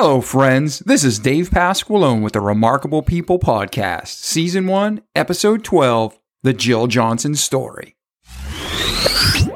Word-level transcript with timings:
Hello, 0.00 0.20
friends. 0.20 0.78
This 0.78 1.02
is 1.02 1.18
Dave 1.18 1.50
Pasqualone 1.50 2.22
with 2.22 2.34
the 2.34 2.40
Remarkable 2.40 3.02
People 3.02 3.40
Podcast, 3.40 4.06
Season 4.06 4.68
1, 4.68 5.02
Episode 5.16 5.64
12 5.64 6.16
The 6.44 6.52
Jill 6.52 6.86
Johnson 6.86 7.34
Story. 7.34 7.96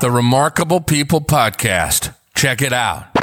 The 0.00 0.10
Remarkable 0.12 0.80
People 0.80 1.20
Podcast. 1.20 2.16
Check 2.34 2.60
it 2.60 2.72
out. 2.72 3.14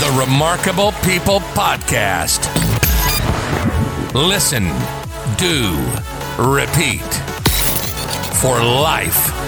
The 0.00 0.16
Remarkable 0.18 0.92
People 1.04 1.40
Podcast. 1.52 2.48
Listen, 4.14 4.64
do, 5.36 5.76
repeat 6.38 7.02
for 8.40 8.60
life. 8.60 9.41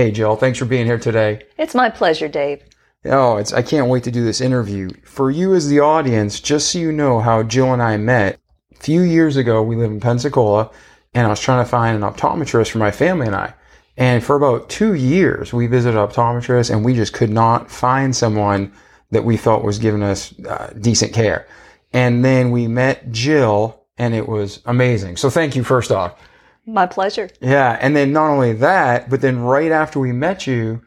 Hey, 0.00 0.10
Jill. 0.10 0.34
Thanks 0.34 0.58
for 0.58 0.64
being 0.64 0.86
here 0.86 0.98
today. 0.98 1.42
It's 1.58 1.74
my 1.74 1.90
pleasure, 1.90 2.26
Dave. 2.26 2.62
Oh, 3.04 3.36
it's 3.36 3.52
I 3.52 3.60
can't 3.60 3.90
wait 3.90 4.02
to 4.04 4.10
do 4.10 4.24
this 4.24 4.40
interview. 4.40 4.88
For 5.04 5.30
you 5.30 5.52
as 5.52 5.68
the 5.68 5.80
audience, 5.80 6.40
just 6.40 6.70
so 6.70 6.78
you 6.78 6.90
know 6.90 7.20
how 7.20 7.42
Jill 7.42 7.74
and 7.74 7.82
I 7.82 7.98
met. 7.98 8.40
A 8.72 8.76
few 8.76 9.02
years 9.02 9.36
ago, 9.36 9.62
we 9.62 9.76
lived 9.76 9.92
in 9.92 10.00
Pensacola, 10.00 10.70
and 11.12 11.26
I 11.26 11.28
was 11.28 11.38
trying 11.38 11.62
to 11.62 11.68
find 11.70 12.02
an 12.02 12.10
optometrist 12.10 12.70
for 12.70 12.78
my 12.78 12.90
family 12.90 13.26
and 13.26 13.36
I. 13.36 13.52
And 13.98 14.24
for 14.24 14.36
about 14.36 14.70
two 14.70 14.94
years, 14.94 15.52
we 15.52 15.66
visited 15.66 15.98
optometrists, 15.98 16.70
and 16.70 16.82
we 16.82 16.94
just 16.94 17.12
could 17.12 17.28
not 17.28 17.70
find 17.70 18.16
someone 18.16 18.72
that 19.10 19.26
we 19.26 19.36
felt 19.36 19.64
was 19.64 19.78
giving 19.78 20.02
us 20.02 20.32
uh, 20.46 20.72
decent 20.80 21.12
care. 21.12 21.46
And 21.92 22.24
then 22.24 22.52
we 22.52 22.68
met 22.68 23.12
Jill, 23.12 23.84
and 23.98 24.14
it 24.14 24.26
was 24.26 24.62
amazing. 24.64 25.18
So 25.18 25.28
thank 25.28 25.54
you 25.54 25.62
first 25.62 25.92
off. 25.92 26.18
My 26.66 26.86
pleasure. 26.86 27.30
Yeah, 27.40 27.78
and 27.80 27.96
then 27.96 28.12
not 28.12 28.30
only 28.30 28.52
that, 28.54 29.10
but 29.10 29.20
then 29.20 29.40
right 29.40 29.72
after 29.72 29.98
we 29.98 30.12
met 30.12 30.46
you, 30.46 30.82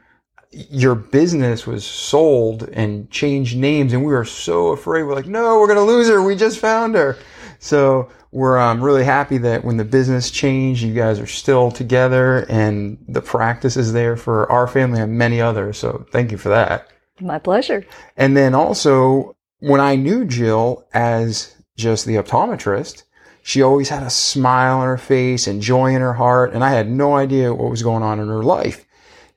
your 0.52 0.96
business 0.96 1.66
was 1.66 1.84
sold 1.84 2.70
and 2.74 3.10
changed 3.10 3.58
names, 3.58 3.92
and 3.94 4.06
we 4.06 4.14
were 4.14 4.26
so 4.26 4.68
afraid. 4.68 5.04
We're 5.04 5.16
like, 5.16 5.26
no, 5.26 5.60
we're 5.60 5.68
gonna 5.68 5.82
lose 5.82 6.08
her. 6.10 6.22
We 6.22 6.36
just 6.36 6.60
found 6.60 6.96
her. 6.96 7.18
So 7.60 8.10
we're 8.32 8.58
um, 8.58 8.84
really 8.84 9.04
happy 9.04 9.38
that 9.40 9.64
when 9.64 9.78
the 9.78 9.86
business 9.86 10.30
changed, 10.30 10.84
you 10.84 10.94
guys 10.94 11.20
are 11.20 11.28
still 11.28 11.72
together, 11.72 12.46
and 12.50 13.04
the 13.08 13.22
practice 13.22 13.78
is 13.78 13.94
there 13.94 14.16
for 14.16 14.52
our 14.52 14.68
family 14.68 15.02
and 15.02 15.18
many 15.18 15.42
others. 15.42 15.78
So 15.78 16.06
thank 16.12 16.32
you 16.32 16.38
for 16.38 16.50
that. 16.50 16.88
My 17.20 17.40
pleasure. 17.40 17.86
And 18.18 18.36
then 18.36 18.54
also, 18.54 19.36
when 19.60 19.80
I 19.80 19.96
knew 19.96 20.26
Jill 20.26 20.86
as 20.94 21.56
just 21.78 22.06
the 22.06 22.16
optometrist, 22.16 23.04
she 23.44 23.62
always 23.62 23.90
had 23.90 24.04
a 24.04 24.10
smile 24.10 24.80
on 24.80 24.88
her 24.88 24.98
face 24.98 25.48
and 25.48 25.62
joy 25.62 25.94
in 25.94 26.02
her 26.02 26.14
heart. 26.14 26.54
And 26.54 26.64
I 26.64 26.72
had 26.72 26.90
no 26.90 27.16
idea 27.16 27.54
what 27.54 27.70
was 27.70 27.84
going 27.84 28.02
on 28.02 28.20
in 28.20 28.28
her 28.30 28.42
life. 28.42 28.86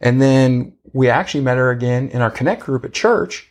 And 0.01 0.23
then 0.23 0.75
we 0.93 1.11
actually 1.11 1.43
met 1.43 1.59
her 1.59 1.71
again 1.71 2.09
in 2.09 2.23
our 2.23 2.31
connect 2.31 2.63
group 2.63 2.85
at 2.85 2.93
church 2.93 3.51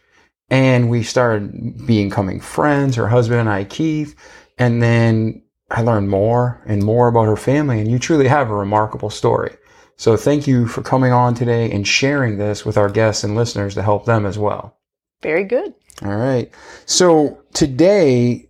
and 0.50 0.90
we 0.90 1.04
started 1.04 1.86
becoming 1.86 2.40
friends, 2.40 2.96
her 2.96 3.08
husband 3.08 3.42
and 3.42 3.50
I, 3.50 3.66
Keith. 3.66 4.16
And 4.58 4.82
then 4.82 5.44
I 5.70 5.82
learned 5.82 6.10
more 6.10 6.62
and 6.66 6.84
more 6.84 7.08
about 7.08 7.26
her 7.26 7.36
family. 7.36 7.80
And 7.80 7.92
you 7.92 8.00
truly 8.00 8.28
have 8.28 8.50
a 8.50 8.56
remarkable 8.56 9.10
story. 9.10 9.56
So 9.98 10.16
thank 10.16 10.48
you 10.48 10.68
for 10.68 10.82
coming 10.82 11.12
on 11.12 11.36
today 11.36 11.72
and 11.72 11.88
sharing 11.88 12.38
this 12.38 12.66
with 12.66 12.78
our 12.78 12.90
guests 12.90 13.24
and 13.24 13.36
listeners 13.36 13.74
to 13.76 13.82
help 13.82 14.06
them 14.06 14.26
as 14.26 14.38
well. 14.38 14.78
Very 15.22 15.44
good. 15.44 15.74
All 16.04 16.16
right. 16.16 16.52
So 16.86 17.42
today, 17.54 18.50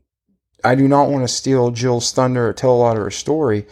I 0.66 0.74
do 0.74 0.88
not 0.88 1.10
want 1.10 1.24
to 1.24 1.34
steal 1.34 1.70
Jill's 1.70 2.12
thunder 2.12 2.48
or 2.48 2.54
tell 2.54 2.74
a 2.74 2.76
lot 2.76 2.98
of 2.98 3.04
her 3.04 3.12
story, 3.12 3.68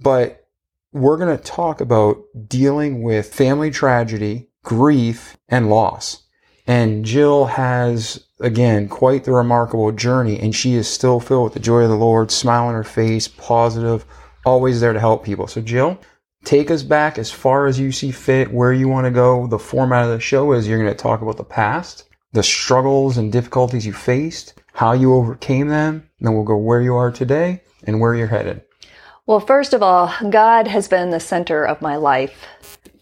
but 0.00 0.48
we're 0.92 1.18
going 1.18 1.36
to 1.36 1.44
talk 1.44 1.82
about 1.82 2.24
dealing 2.48 3.02
with 3.02 3.34
family 3.34 3.70
tragedy, 3.70 4.48
grief, 4.64 5.36
and 5.50 5.68
loss. 5.68 6.22
And 6.66 7.04
Jill 7.04 7.44
has, 7.44 8.24
again, 8.40 8.88
quite 8.88 9.24
the 9.24 9.32
remarkable 9.32 9.92
journey, 9.92 10.40
and 10.40 10.54
she 10.54 10.74
is 10.74 10.88
still 10.88 11.20
filled 11.20 11.44
with 11.44 11.52
the 11.52 11.60
joy 11.60 11.82
of 11.82 11.90
the 11.90 11.96
Lord, 11.96 12.30
smile 12.30 12.68
on 12.68 12.74
her 12.74 12.82
face, 12.82 13.28
positive, 13.28 14.06
always 14.46 14.80
there 14.80 14.94
to 14.94 15.00
help 15.00 15.26
people. 15.26 15.48
So, 15.48 15.60
Jill, 15.60 15.98
take 16.44 16.70
us 16.70 16.82
back 16.82 17.18
as 17.18 17.30
far 17.30 17.66
as 17.66 17.78
you 17.78 17.92
see 17.92 18.10
fit, 18.10 18.50
where 18.50 18.72
you 18.72 18.88
want 18.88 19.04
to 19.04 19.10
go. 19.10 19.46
The 19.46 19.58
format 19.58 20.04
of 20.04 20.10
the 20.12 20.20
show 20.20 20.52
is 20.52 20.66
you're 20.66 20.82
going 20.82 20.90
to 20.90 20.96
talk 20.96 21.20
about 21.20 21.36
the 21.36 21.44
past, 21.44 22.08
the 22.32 22.42
struggles 22.42 23.18
and 23.18 23.30
difficulties 23.30 23.84
you 23.84 23.92
faced, 23.92 24.54
how 24.72 24.92
you 24.92 25.14
overcame 25.14 25.68
them, 25.68 26.07
then 26.26 26.34
we'll 26.34 26.44
go 26.44 26.56
where 26.56 26.80
you 26.80 26.94
are 26.94 27.10
today 27.10 27.62
and 27.84 28.00
where 28.00 28.14
you're 28.14 28.26
headed. 28.26 28.62
Well, 29.26 29.40
first 29.40 29.74
of 29.74 29.82
all, 29.82 30.12
God 30.30 30.66
has 30.68 30.88
been 30.88 31.10
the 31.10 31.20
center 31.20 31.64
of 31.64 31.82
my 31.82 31.96
life 31.96 32.46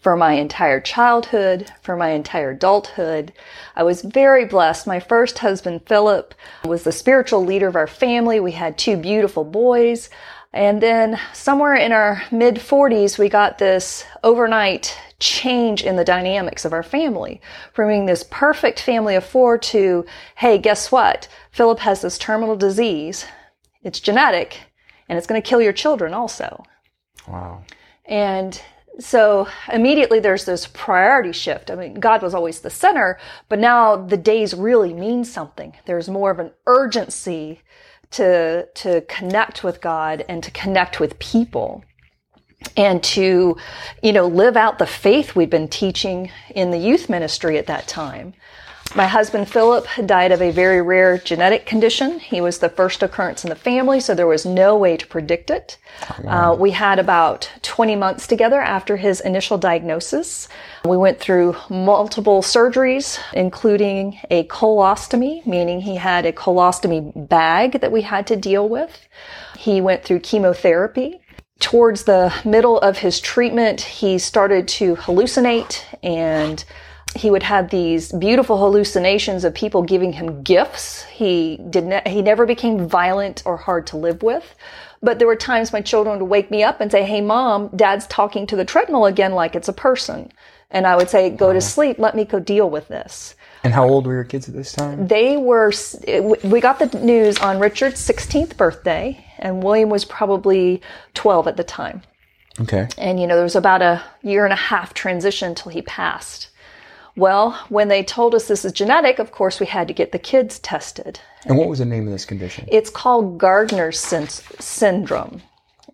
for 0.01 0.15
my 0.15 0.33
entire 0.33 0.79
childhood, 0.79 1.71
for 1.81 1.95
my 1.95 2.09
entire 2.09 2.51
adulthood. 2.51 3.33
I 3.75 3.83
was 3.83 4.01
very 4.01 4.45
blessed. 4.45 4.87
My 4.87 4.99
first 4.99 5.39
husband, 5.39 5.81
Philip, 5.85 6.33
was 6.63 6.83
the 6.83 6.91
spiritual 6.91 7.43
leader 7.43 7.67
of 7.67 7.75
our 7.75 7.87
family. 7.87 8.39
We 8.39 8.53
had 8.53 8.77
two 8.77 8.97
beautiful 8.97 9.43
boys. 9.43 10.09
And 10.53 10.81
then 10.81 11.19
somewhere 11.33 11.75
in 11.75 11.91
our 11.91 12.23
mid 12.31 12.55
40s, 12.55 13.17
we 13.17 13.29
got 13.29 13.57
this 13.57 14.05
overnight 14.23 14.97
change 15.19 15.83
in 15.83 15.95
the 15.95 16.05
dynamics 16.05 16.63
of 16.63 16.73
our 16.73 16.83
family 16.83 17.41
from 17.73 17.89
being 17.89 18.05
this 18.05 18.23
perfect 18.29 18.79
family 18.79 19.15
of 19.15 19.25
four 19.25 19.57
to, 19.57 20.05
hey, 20.35 20.57
guess 20.57 20.91
what? 20.91 21.27
Philip 21.57 21.79
has 21.79 22.01
this 22.01 22.19
terminal 22.19 22.55
disease. 22.55 23.25
It's 23.81 23.99
genetic 23.99 24.59
and 25.09 25.17
it's 25.17 25.25
going 25.25 25.41
to 25.41 25.49
kill 25.49 25.59
your 25.59 25.73
children 25.73 26.13
also. 26.13 26.63
Wow. 27.27 27.63
And 28.05 28.61
so 28.99 29.47
immediately 29.73 30.19
there's 30.19 30.45
this 30.45 30.67
priority 30.67 31.31
shift. 31.31 31.71
I 31.71 31.75
mean, 31.75 31.95
God 31.95 32.21
was 32.21 32.35
always 32.35 32.59
the 32.59 32.69
center, 32.69 33.17
but 33.49 33.57
now 33.57 33.95
the 33.95 34.17
days 34.17 34.53
really 34.53 34.93
mean 34.93 35.25
something. 35.25 35.73
There's 35.87 36.07
more 36.07 36.29
of 36.29 36.37
an 36.37 36.51
urgency 36.67 37.61
to, 38.11 38.67
to 38.75 39.01
connect 39.09 39.63
with 39.63 39.81
God 39.81 40.23
and 40.29 40.43
to 40.43 40.51
connect 40.51 40.99
with 40.99 41.17
people 41.17 41.83
and 42.75 43.03
to, 43.03 43.57
you 44.03 44.13
know, 44.13 44.27
live 44.27 44.57
out 44.57 44.77
the 44.77 44.85
faith 44.85 45.35
we've 45.35 45.49
been 45.49 45.69
teaching 45.69 46.29
in 46.51 46.69
the 46.69 46.77
youth 46.77 47.09
ministry 47.09 47.57
at 47.57 47.65
that 47.65 47.87
time. 47.87 48.35
My 48.95 49.05
husband 49.05 49.49
Philip 49.49 49.85
died 50.05 50.31
of 50.31 50.41
a 50.41 50.51
very 50.51 50.81
rare 50.81 51.17
genetic 51.17 51.65
condition. 51.65 52.19
He 52.19 52.41
was 52.41 52.59
the 52.59 52.69
first 52.69 53.03
occurrence 53.03 53.43
in 53.43 53.49
the 53.49 53.55
family, 53.55 53.99
so 53.99 54.15
there 54.15 54.27
was 54.27 54.45
no 54.45 54.75
way 54.75 54.97
to 54.97 55.05
predict 55.05 55.51
it. 55.51 55.77
Uh, 56.25 56.55
we 56.57 56.71
had 56.71 56.97
about 56.97 57.49
20 57.61 57.95
months 57.95 58.27
together 58.27 58.61
after 58.61 58.97
his 58.97 59.19
initial 59.19 59.57
diagnosis. 59.57 60.47
We 60.85 60.97
went 60.97 61.19
through 61.19 61.55
multiple 61.69 62.41
surgeries, 62.41 63.19
including 63.33 64.19
a 64.31 64.45
colostomy, 64.45 65.45
meaning 65.45 65.81
he 65.81 65.95
had 65.95 66.25
a 66.25 66.31
colostomy 66.31 67.27
bag 67.29 67.81
that 67.81 67.91
we 67.91 68.01
had 68.01 68.25
to 68.27 68.35
deal 68.35 68.67
with. 68.67 69.07
He 69.57 69.81
went 69.81 70.05
through 70.05 70.21
chemotherapy. 70.21 71.19
Towards 71.59 72.03
the 72.03 72.33
middle 72.45 72.79
of 72.79 72.99
his 72.99 73.19
treatment, 73.19 73.81
he 73.81 74.17
started 74.19 74.67
to 74.69 74.95
hallucinate 74.95 75.83
and 76.03 76.63
he 77.17 77.31
would 77.31 77.43
have 77.43 77.69
these 77.69 78.11
beautiful 78.11 78.57
hallucinations 78.57 79.43
of 79.43 79.53
people 79.53 79.81
giving 79.83 80.13
him 80.13 80.43
gifts. 80.43 81.03
He 81.05 81.59
did 81.69 81.85
ne- 81.85 82.01
he 82.05 82.21
never 82.21 82.45
became 82.45 82.87
violent 82.87 83.43
or 83.45 83.57
hard 83.57 83.87
to 83.87 83.97
live 83.97 84.23
with. 84.23 84.55
But 85.01 85.19
there 85.19 85.27
were 85.27 85.35
times 85.35 85.73
my 85.73 85.81
children 85.81 86.19
would 86.19 86.29
wake 86.29 86.49
me 86.49 86.63
up 86.63 86.81
and 86.81 86.91
say, 86.91 87.03
"Hey 87.03 87.21
mom, 87.21 87.69
dad's 87.75 88.07
talking 88.07 88.47
to 88.47 88.55
the 88.55 88.65
treadmill 88.65 89.05
again 89.05 89.33
like 89.33 89.55
it's 89.55 89.67
a 89.67 89.73
person." 89.73 90.31
And 90.71 90.87
I 90.87 90.95
would 90.95 91.09
say, 91.09 91.29
"Go 91.29 91.47
to 91.47 91.59
uh-huh. 91.59 91.61
sleep, 91.61 91.99
let 91.99 92.15
me 92.15 92.25
go 92.25 92.39
deal 92.39 92.69
with 92.69 92.87
this." 92.87 93.35
And 93.63 93.73
how 93.73 93.87
old 93.87 94.05
were 94.05 94.13
your 94.13 94.23
kids 94.23 94.47
at 94.47 94.55
this 94.55 94.71
time? 94.71 95.07
They 95.07 95.37
were 95.37 95.71
we 96.43 96.61
got 96.61 96.79
the 96.79 96.97
news 96.99 97.37
on 97.39 97.59
Richard's 97.59 97.99
16th 97.99 98.55
birthday 98.55 99.25
and 99.39 99.63
William 99.63 99.89
was 99.89 100.05
probably 100.05 100.81
12 101.13 101.47
at 101.47 101.57
the 101.57 101.63
time. 101.63 102.01
Okay. 102.59 102.87
And 102.97 103.19
you 103.19 103.27
know, 103.27 103.35
there 103.35 103.43
was 103.43 103.55
about 103.55 103.81
a 103.81 104.03
year 104.23 104.45
and 104.45 104.53
a 104.53 104.57
half 104.57 104.93
transition 104.93 105.49
until 105.49 105.71
he 105.71 105.81
passed. 105.81 106.49
Well, 107.17 107.59
when 107.69 107.87
they 107.87 108.03
told 108.03 108.35
us 108.35 108.47
this 108.47 108.63
is 108.63 108.71
genetic, 108.71 109.17
of 109.17 109.31
course, 109.31 109.59
we 109.59 109.65
had 109.65 109.87
to 109.87 109.93
get 109.93 110.11
the 110.11 110.19
kids 110.19 110.59
tested. 110.59 111.19
And 111.45 111.57
what 111.57 111.67
was 111.67 111.79
the 111.79 111.85
name 111.85 112.05
of 112.05 112.13
this 112.13 112.25
condition? 112.25 112.65
It's 112.71 112.91
called 112.91 113.39
Gardner's 113.39 113.99
syn- 113.99 114.27
syndrome. 114.27 115.41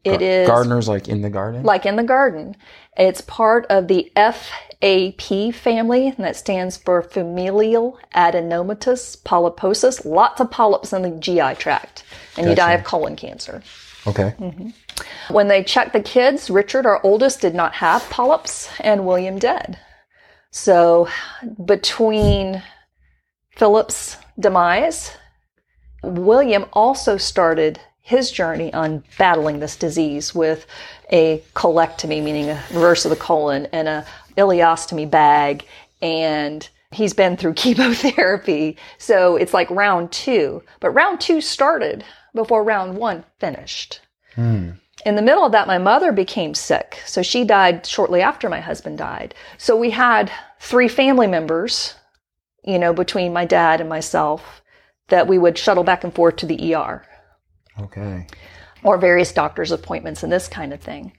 It 0.04 0.22
is 0.22 0.50
Gardner's 0.50 0.90
like 0.90 1.08
in 1.08 1.22
the 1.22 1.30
garden? 1.30 1.64
like 1.64 1.86
in 1.86 1.96
the 1.96 2.04
garden. 2.04 2.58
It's 2.98 3.22
part 3.22 3.66
of 3.68 3.88
the 3.88 4.12
FAP 4.18 5.54
family, 5.54 6.08
and 6.08 6.18
that 6.18 6.36
stands 6.36 6.75
for 6.75 7.02
familial 7.02 7.98
adenomatous 8.14 9.18
polyposis. 9.24 10.04
Lots 10.04 10.42
of 10.42 10.52
polyps 10.52 10.92
in 10.92 11.04
the 11.04 11.12
GI 11.12 11.56
tract, 11.56 12.04
and 12.36 12.50
you 12.50 12.56
die 12.56 12.74
of 12.74 12.84
colon 12.84 13.16
cancer. 13.16 13.64
Okay. 14.06 14.36
Mm-hmm. 14.38 15.34
When 15.34 15.48
they 15.48 15.64
checked 15.64 15.94
the 15.94 16.02
kids, 16.02 16.50
Richard, 16.50 16.86
our 16.86 17.00
oldest, 17.02 17.40
did 17.40 17.56
not 17.56 17.75
have 17.75 18.08
polyps, 18.10 18.70
and 18.81 19.08
William 19.08 19.40
did. 19.40 19.78
So 20.53 21.07
between 21.65 22.61
Philip's 23.55 24.17
demise, 24.39 25.11
William 26.03 26.65
also 26.73 27.17
started 27.17 27.79
his 28.01 28.29
journey 28.29 28.71
on 28.71 29.03
battling 29.17 29.59
this 29.59 29.75
disease 29.75 30.35
with 30.35 30.67
a 31.11 31.41
colectomy, 31.55 32.23
meaning 32.23 32.51
a 32.51 32.63
reverse 32.71 33.03
of 33.03 33.09
the 33.09 33.15
colon, 33.15 33.67
and 33.71 33.88
a 33.88 34.05
ileostomy 34.38 35.09
bag, 35.09 35.65
and 36.03 36.69
he's 36.91 37.13
been 37.13 37.35
through 37.35 37.53
chemotherapy. 37.55 38.77
So 39.00 39.35
it's 39.38 39.55
like 39.55 39.71
round 39.71 40.11
two. 40.11 40.61
But 40.79 40.91
round 40.91 41.19
two 41.19 41.41
started 41.41 42.05
before 42.35 42.63
round 42.63 42.95
one 42.95 43.23
finished. 43.39 44.01
Hmm. 44.35 44.73
In 45.05 45.15
the 45.15 45.21
middle 45.21 45.45
of 45.45 45.51
that, 45.51 45.67
my 45.67 45.77
mother 45.77 46.11
became 46.11 46.53
sick. 46.53 47.00
So 47.05 47.21
she 47.21 47.44
died 47.44 47.85
shortly 47.85 48.21
after 48.21 48.50
my 48.50 48.59
husband 48.61 48.97
died. 48.97 49.35
So 49.57 49.75
we 49.75 49.89
had 49.89 50.31
three 50.59 50.88
family 50.88 51.27
members, 51.27 51.95
you 52.63 52.79
know, 52.79 52.94
between 52.94 53.33
my 53.33 53.45
dad 53.45 53.81
and 53.81 53.89
myself 53.89 54.61
that 55.09 55.27
we 55.27 55.38
would 55.38 55.57
shuttle 55.57 55.83
back 55.83 56.03
and 56.03 56.13
forth 56.13 56.38
to 56.38 56.45
the 56.45 56.73
ER 56.73 57.05
Okay. 57.79 58.25
or 58.83 58.97
various 58.97 59.33
doctor's 59.33 59.71
appointments 59.71 60.23
and 60.23 60.31
this 60.31 60.47
kind 60.47 60.71
of 60.73 60.79
thing. 60.79 61.11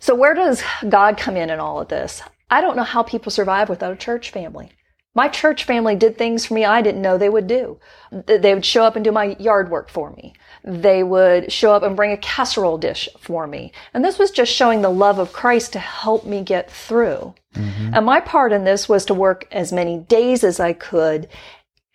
So 0.00 0.14
where 0.14 0.34
does 0.34 0.62
God 0.88 1.18
come 1.18 1.36
in 1.36 1.50
in 1.50 1.60
all 1.60 1.78
of 1.80 1.88
this? 1.88 2.22
I 2.50 2.60
don't 2.62 2.76
know 2.76 2.84
how 2.84 3.02
people 3.02 3.30
survive 3.30 3.68
without 3.68 3.92
a 3.92 3.96
church 3.96 4.30
family. 4.30 4.70
My 5.16 5.28
church 5.28 5.64
family 5.64 5.96
did 5.96 6.18
things 6.18 6.44
for 6.44 6.52
me 6.52 6.66
I 6.66 6.82
didn't 6.82 7.00
know 7.00 7.16
they 7.16 7.30
would 7.30 7.46
do. 7.46 7.78
They 8.12 8.52
would 8.54 8.66
show 8.66 8.84
up 8.84 8.96
and 8.96 9.04
do 9.04 9.10
my 9.10 9.34
yard 9.38 9.70
work 9.70 9.88
for 9.88 10.10
me. 10.10 10.34
They 10.62 11.02
would 11.02 11.50
show 11.50 11.72
up 11.72 11.82
and 11.82 11.96
bring 11.96 12.12
a 12.12 12.18
casserole 12.18 12.76
dish 12.76 13.08
for 13.18 13.46
me. 13.46 13.72
And 13.94 14.04
this 14.04 14.18
was 14.18 14.30
just 14.30 14.52
showing 14.52 14.82
the 14.82 14.90
love 14.90 15.18
of 15.18 15.32
Christ 15.32 15.72
to 15.72 15.78
help 15.78 16.26
me 16.26 16.42
get 16.42 16.70
through. 16.70 17.34
Mm-hmm. 17.54 17.94
And 17.94 18.04
my 18.04 18.20
part 18.20 18.52
in 18.52 18.64
this 18.64 18.90
was 18.90 19.06
to 19.06 19.14
work 19.14 19.48
as 19.50 19.72
many 19.72 20.00
days 20.00 20.44
as 20.44 20.60
I 20.60 20.74
could. 20.74 21.28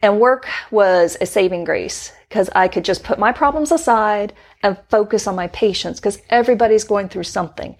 And 0.02 0.20
work 0.20 0.48
was 0.72 1.16
a 1.22 1.28
saving 1.28 1.64
grace 1.64 2.12
because 2.28 2.50
I 2.56 2.68
could 2.68 2.84
just 2.84 3.04
put 3.04 3.20
my 3.20 3.32
problems 3.32 3.72
aside 3.72 4.34
and 4.64 4.80
focus 4.90 5.28
on 5.28 5.36
my 5.36 5.48
patients 5.50 6.00
because 6.00 6.20
everybody's 6.32 6.86
going 6.86 7.08
through 7.08 7.24
something. 7.26 7.76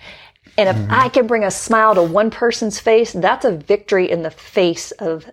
And 0.58 0.70
if 0.70 0.76
mm-hmm. 0.76 0.94
I 0.94 1.10
can 1.10 1.28
bring 1.28 1.44
a 1.44 1.52
smile 1.52 1.96
to 1.96 2.04
one 2.04 2.30
person's 2.30 2.80
face, 2.80 3.14
that's 3.14 3.46
a 3.46 3.52
victory 3.52 4.10
in 4.10 4.24
the 4.24 4.32
face 4.32 4.92
of 4.92 5.30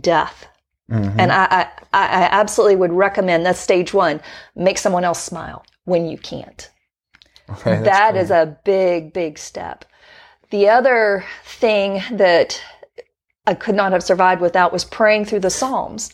death. 0.00 0.46
Mm-hmm. 0.90 1.20
And 1.20 1.32
I, 1.32 1.44
I, 1.44 1.66
I 1.92 2.28
absolutely 2.30 2.76
would 2.76 2.92
recommend 2.92 3.44
that's 3.44 3.60
stage 3.60 3.92
one. 3.92 4.20
Make 4.54 4.78
someone 4.78 5.04
else 5.04 5.22
smile 5.22 5.64
when 5.84 6.06
you 6.06 6.18
can't. 6.18 6.70
Okay. 7.50 7.82
That 7.82 8.10
cool. 8.12 8.20
is 8.20 8.30
a 8.30 8.58
big, 8.66 9.14
big 9.14 9.38
step. 9.38 9.86
The 10.50 10.68
other 10.68 11.24
thing 11.44 12.02
that 12.10 12.60
I 13.46 13.54
could 13.54 13.74
not 13.74 13.92
have 13.92 14.02
survived 14.02 14.42
without 14.42 14.70
was 14.70 14.84
praying 14.84 15.24
through 15.24 15.40
the 15.40 15.48
Psalms. 15.48 16.12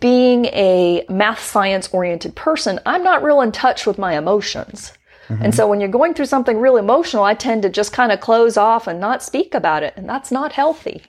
Being 0.00 0.46
a 0.46 1.06
math 1.08 1.38
science 1.38 1.88
oriented 1.92 2.34
person, 2.34 2.80
I'm 2.84 3.04
not 3.04 3.22
real 3.22 3.40
in 3.40 3.52
touch 3.52 3.86
with 3.86 3.98
my 3.98 4.18
emotions. 4.18 4.92
And 5.28 5.38
mm-hmm. 5.38 5.50
so 5.52 5.66
when 5.66 5.80
you're 5.80 5.88
going 5.88 6.14
through 6.14 6.26
something 6.26 6.60
real 6.60 6.76
emotional, 6.76 7.24
I 7.24 7.34
tend 7.34 7.62
to 7.62 7.68
just 7.68 7.92
kind 7.92 8.12
of 8.12 8.20
close 8.20 8.56
off 8.56 8.86
and 8.86 9.00
not 9.00 9.22
speak 9.22 9.54
about 9.54 9.82
it. 9.82 9.94
And 9.96 10.08
that's 10.08 10.30
not 10.30 10.52
healthy. 10.52 11.02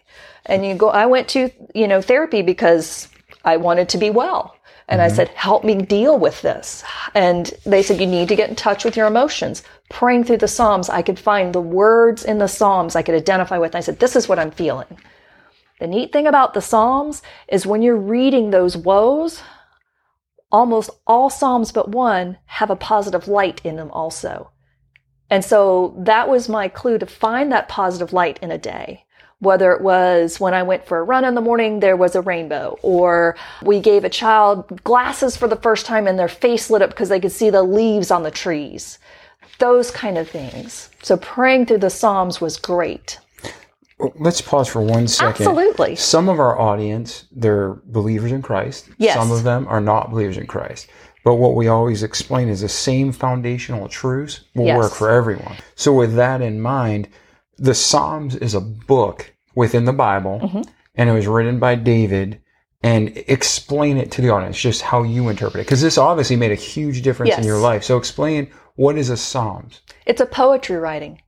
And 0.46 0.66
you 0.66 0.76
go, 0.76 0.90
I 0.90 1.06
went 1.06 1.28
to, 1.30 1.52
you 1.76 1.88
know, 1.88 2.02
therapy 2.02 2.42
because 2.42 3.10
I 3.46 3.58
wanted 3.58 3.90
to 3.90 3.98
be 3.98 4.10
well. 4.10 4.56
And 4.90 5.02
I 5.02 5.08
mm-hmm. 5.08 5.16
said, 5.18 5.28
help 5.30 5.64
me 5.66 5.76
deal 5.76 6.18
with 6.18 6.42
this. 6.42 6.84
And 7.14 7.54
they 7.66 7.84
said, 7.84 8.00
you 8.00 8.08
need 8.08 8.30
to 8.30 8.36
get 8.36 8.50
in 8.50 8.56
touch 8.56 8.86
with 8.86 8.96
your 8.96 9.08
emotions. 9.08 9.64
Praying 9.90 10.24
through 10.24 10.38
the 10.38 10.48
Psalms, 10.48 10.90
I 10.90 11.02
could 11.02 11.20
find 11.20 11.54
the 11.54 11.62
words 11.62 12.24
in 12.24 12.38
the 12.38 12.48
Psalms 12.48 12.96
I 12.96 13.02
could 13.02 13.16
identify 13.16 13.58
with. 13.58 13.72
And 13.72 13.78
I 13.78 13.82
said, 13.82 14.00
this 14.00 14.16
is 14.16 14.30
what 14.30 14.40
I'm 14.40 14.52
feeling. 14.52 14.88
The 15.80 15.88
neat 15.88 16.12
thing 16.12 16.26
about 16.26 16.54
the 16.54 16.62
Psalms 16.62 17.22
is 17.50 17.68
when 17.68 17.82
you're 17.82 17.98
reading 17.98 18.50
those 18.50 18.78
woes, 18.78 19.42
almost 20.52 20.90
all 21.06 21.30
Psalms 21.30 21.72
but 21.72 21.90
one 21.90 22.38
have 22.46 22.70
a 22.70 22.76
positive 22.76 23.28
light 23.28 23.62
in 23.64 23.76
them 23.76 23.92
also. 23.92 24.52
And 25.30 25.44
so 25.44 25.94
that 25.98 26.30
was 26.30 26.48
my 26.48 26.68
clue 26.68 26.98
to 26.98 27.06
find 27.06 27.52
that 27.52 27.68
positive 27.68 28.14
light 28.14 28.40
in 28.42 28.52
a 28.52 28.58
day. 28.58 29.04
Whether 29.40 29.72
it 29.74 29.82
was 29.82 30.40
when 30.40 30.56
I 30.56 30.64
went 30.64 30.86
for 30.86 30.98
a 30.98 31.04
run 31.04 31.24
in 31.24 31.36
the 31.36 31.42
morning, 31.42 31.80
there 31.80 31.98
was 31.98 32.16
a 32.16 32.22
rainbow, 32.22 32.80
or 32.82 33.36
we 33.62 33.80
gave 33.80 34.04
a 34.04 34.10
child 34.10 34.84
glasses 34.84 35.38
for 35.38 35.48
the 35.48 35.58
first 35.58 35.86
time 35.86 36.08
and 36.08 36.18
their 36.18 36.28
face 36.28 36.72
lit 36.72 36.82
up 36.82 36.90
because 36.90 37.10
they 37.10 37.20
could 37.20 37.32
see 37.32 37.52
the 37.52 37.62
leaves 37.62 38.10
on 38.10 38.24
the 38.24 38.32
trees. 38.32 38.98
Those 39.60 39.92
kind 39.92 40.18
of 40.18 40.28
things. 40.28 40.90
So 41.04 41.18
praying 41.18 41.68
through 41.68 41.80
the 41.80 41.92
Psalms 41.92 42.42
was 42.42 42.58
great. 42.58 43.20
Let's 44.20 44.42
pause 44.42 44.68
for 44.68 44.82
one 44.82 45.08
second. 45.08 45.48
Absolutely. 45.48 45.96
Some 45.96 46.30
of 46.30 46.40
our 46.40 46.60
audience, 46.60 47.26
they're 47.32 47.74
believers 47.86 48.32
in 48.32 48.42
Christ. 48.44 48.90
Yes. 48.98 49.16
Some 49.16 49.32
of 49.32 49.44
them 49.44 49.66
are 49.68 49.82
not 49.82 50.12
believers 50.12 50.38
in 50.38 50.46
Christ. 50.46 50.88
But 51.24 51.36
what 51.36 51.56
we 51.56 51.68
always 51.68 52.04
explain 52.04 52.48
is 52.48 52.62
the 52.62 52.70
same 52.70 53.12
foundational 53.12 53.88
truths 53.90 54.42
will 54.56 54.66
Yes. 54.66 54.78
work 54.78 54.94
for 54.94 55.10
everyone. 55.10 55.56
So 55.76 55.94
with 55.94 56.16
that 56.16 56.42
in 56.42 56.62
mind, 56.62 57.10
the 57.58 57.74
Psalms 57.74 58.36
is 58.36 58.54
a 58.54 58.62
book 58.62 59.34
within 59.56 59.86
the 59.86 59.94
Bible 59.94 60.40
Mm-hmm. 60.44 60.62
and 60.96 61.10
it 61.10 61.14
was 61.14 61.26
written 61.28 61.58
by 61.60 61.74
David 61.76 62.40
and 62.84 63.18
explain 63.28 63.98
it 63.98 64.12
to 64.12 64.22
the 64.22 64.30
audience, 64.30 64.58
just 64.60 64.84
how 64.84 65.02
you 65.02 65.28
interpret 65.30 65.62
it. 65.62 65.66
Because 65.66 65.82
this 65.82 65.98
obviously 65.98 66.36
made 66.36 66.52
a 66.52 66.56
huge 66.56 67.02
difference 67.02 67.36
in 67.36 67.44
your 67.44 67.58
life. 67.58 67.84
So 67.84 67.98
explain 67.98 68.52
what 68.76 68.96
is 68.98 69.10
a 69.10 69.18
Psalms? 69.18 69.82
It's 70.06 70.22
a 70.22 70.28
poetry 70.28 70.78
writing. 70.78 71.20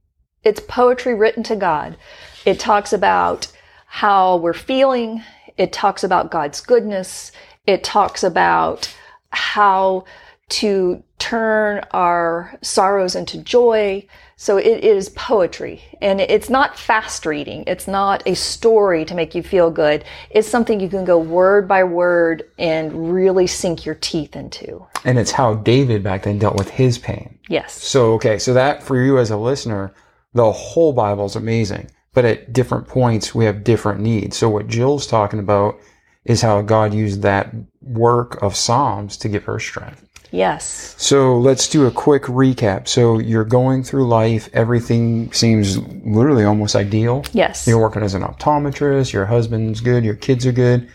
It's 0.44 0.62
poetry 0.62 1.16
written 1.16 1.42
to 1.44 1.56
God. 1.56 1.98
It 2.46 2.60
talks 2.60 2.94
about 2.94 3.52
how 3.86 4.38
we're 4.38 4.54
feeling. 4.54 5.24
It 5.58 5.74
talks 5.74 6.04
about 6.04 6.32
God's 6.32 6.62
goodness. 6.62 7.32
It 7.66 7.84
talks 7.84 8.24
about 8.24 8.94
how 9.32 10.06
to 10.50 11.04
turn 11.20 11.84
our 11.92 12.58
sorrows 12.62 13.16
into 13.16 13.38
joy. 13.44 14.06
So 14.38 14.58
it 14.58 14.84
is 14.84 15.10
poetry 15.10 15.82
and 16.02 16.22
it's 16.22 16.50
not 16.50 16.80
fast 16.80 17.26
reading. 17.26 17.66
It's 17.68 17.88
not 17.88 18.24
a 18.26 18.36
story 18.36 19.04
to 19.06 19.14
make 19.14 19.36
you 19.36 19.44
feel 19.44 19.70
good. 19.70 20.06
It's 20.32 20.48
something 20.48 20.80
you 20.80 20.88
can 20.88 21.04
go 21.04 21.20
word 21.20 21.68
by 21.68 21.84
word 21.84 22.50
and 22.58 23.14
really 23.14 23.48
sink 23.48 23.86
your 23.86 23.96
teeth 23.96 24.36
into. 24.36 24.86
And 25.04 25.20
it's 25.20 25.32
how 25.32 25.56
David 25.56 26.04
back 26.04 26.24
then 26.24 26.40
dealt 26.40 26.58
with 26.58 26.70
his 26.70 26.98
pain. 26.98 27.38
Yes. 27.50 27.74
So, 27.74 28.14
okay, 28.14 28.40
so 28.40 28.54
that 28.54 28.82
for 28.82 29.02
you 29.02 29.20
as 29.20 29.30
a 29.30 29.38
listener, 29.38 29.94
the 30.34 30.52
whole 30.52 30.94
Bible 30.94 31.26
is 31.26 31.36
amazing, 31.36 31.92
but 32.14 32.26
at 32.26 32.54
different 32.54 32.88
points 32.88 33.36
we 33.36 33.46
have 33.46 33.64
different 33.64 34.00
needs. 34.02 34.38
So, 34.38 34.50
what 34.50 34.68
Jill's 34.68 35.08
talking 35.08 35.40
about 35.40 35.80
is 36.26 36.42
how 36.42 36.62
God 36.62 36.94
used 36.94 37.22
that 37.22 37.54
work 37.82 38.42
of 38.42 38.56
Psalms 38.56 39.18
to 39.18 39.30
give 39.30 39.44
her 39.46 39.60
strength. 39.60 40.06
Yes. 40.32 40.96
So, 40.98 41.38
let's 41.38 41.68
do 41.68 41.88
a 41.88 41.92
quick 41.92 42.24
recap. 42.24 42.88
So, 42.88 43.20
you're 43.20 43.46
going 43.46 43.84
through 43.84 44.08
life, 44.08 44.50
everything 44.54 45.32
seems 45.34 45.78
literally 45.78 46.44
almost 46.44 46.76
ideal. 46.76 47.24
Yes. 47.32 47.68
You're 47.68 47.82
working 47.82 48.04
as 48.04 48.14
an 48.14 48.24
optometrist, 48.24 49.14
your 49.14 49.26
husband's 49.26 49.82
good, 49.82 50.04
your 50.04 50.16
kids 50.16 50.46
are 50.46 50.52
good, 50.52 50.90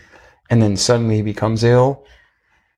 and 0.49 0.61
then 0.61 0.77
suddenly 0.77 1.17
he 1.17 1.21
becomes 1.21 1.63
ill. 1.63 2.05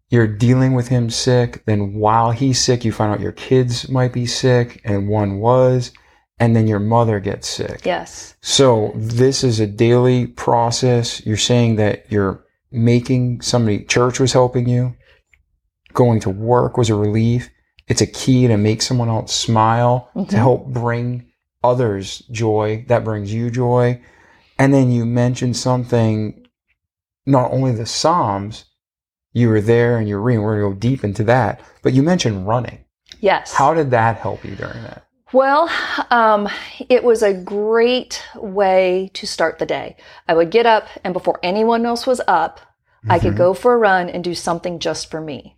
You're 0.10 0.28
dealing 0.28 0.74
with 0.74 0.88
him 0.88 1.10
sick. 1.10 1.66
Then 1.66 1.96
while 1.96 2.32
he's 2.32 2.62
sick, 2.62 2.86
you 2.86 2.92
find 2.94 3.12
out 3.12 3.20
your 3.20 3.34
kids 3.34 3.90
might 3.90 4.14
be 4.14 4.26
sick 4.26 4.80
and 4.86 5.10
one 5.10 5.40
was, 5.40 5.92
and 6.40 6.56
then 6.56 6.68
your 6.68 6.80
mother 6.80 7.20
gets 7.20 7.50
sick. 7.50 7.82
Yes. 7.86 8.36
So 8.42 8.92
this 8.96 9.44
is 9.44 9.60
a 9.60 9.68
daily 9.68 10.28
process. 10.28 11.26
You're 11.26 11.38
saying 11.38 11.78
that 11.78 12.12
you're 12.12 12.46
making 12.72 13.42
somebody, 13.42 13.84
church 13.86 14.20
was 14.20 14.34
helping 14.34 14.68
you. 14.68 14.96
Going 15.94 16.20
to 16.22 16.30
work 16.30 16.78
was 16.78 16.90
a 16.90 16.96
relief. 16.96 17.50
It's 17.88 18.02
a 18.02 18.08
key 18.08 18.48
to 18.48 18.58
make 18.58 18.82
someone 18.82 19.10
else 19.10 19.34
smile, 19.34 20.10
to 20.14 20.20
mm-hmm. 20.20 20.36
help 20.36 20.68
bring 20.68 21.32
others 21.64 22.20
joy. 22.32 22.86
That 22.88 23.04
brings 23.04 23.34
you 23.34 23.50
joy. 23.50 24.02
And 24.60 24.74
then 24.74 24.92
you 24.92 25.06
mentioned 25.06 25.56
something, 25.56 26.48
not 27.26 27.52
only 27.52 27.72
the 27.72 27.86
Psalms, 27.86 28.66
you 29.34 29.50
were 29.50 29.62
there 29.62 29.98
and 29.98 30.08
you're 30.08 30.22
reading, 30.22 30.44
we're 30.44 30.60
going 30.60 30.74
to 30.74 30.76
go 30.76 30.80
deep 30.80 31.04
into 31.04 31.24
that, 31.26 31.62
but 31.82 31.94
you 31.94 32.04
mentioned 32.04 32.48
running. 32.48 32.84
Yes. 33.22 33.54
How 33.54 33.74
did 33.74 33.92
that 33.92 34.18
help 34.18 34.44
you 34.44 34.56
during 34.56 34.82
that? 34.84 35.07
Well, 35.34 35.70
um, 36.10 36.48
it 36.88 37.04
was 37.04 37.22
a 37.22 37.34
great 37.34 38.24
way 38.36 39.12
to 39.14 39.28
start 39.28 39.60
the 39.60 39.66
day. 39.66 39.98
I 40.28 40.34
would 40.34 40.52
get 40.52 40.66
up, 40.66 40.88
and 41.04 41.14
before 41.14 41.40
anyone 41.44 41.86
else 41.86 42.08
was 42.08 42.22
up, 42.28 42.62
I 43.10 43.20
could 43.20 43.38
go 43.38 43.54
for 43.54 43.74
a 43.74 43.78
run 43.78 44.10
and 44.10 44.24
do 44.24 44.34
something 44.36 44.80
just 44.80 45.10
for 45.10 45.22
me. 45.22 45.56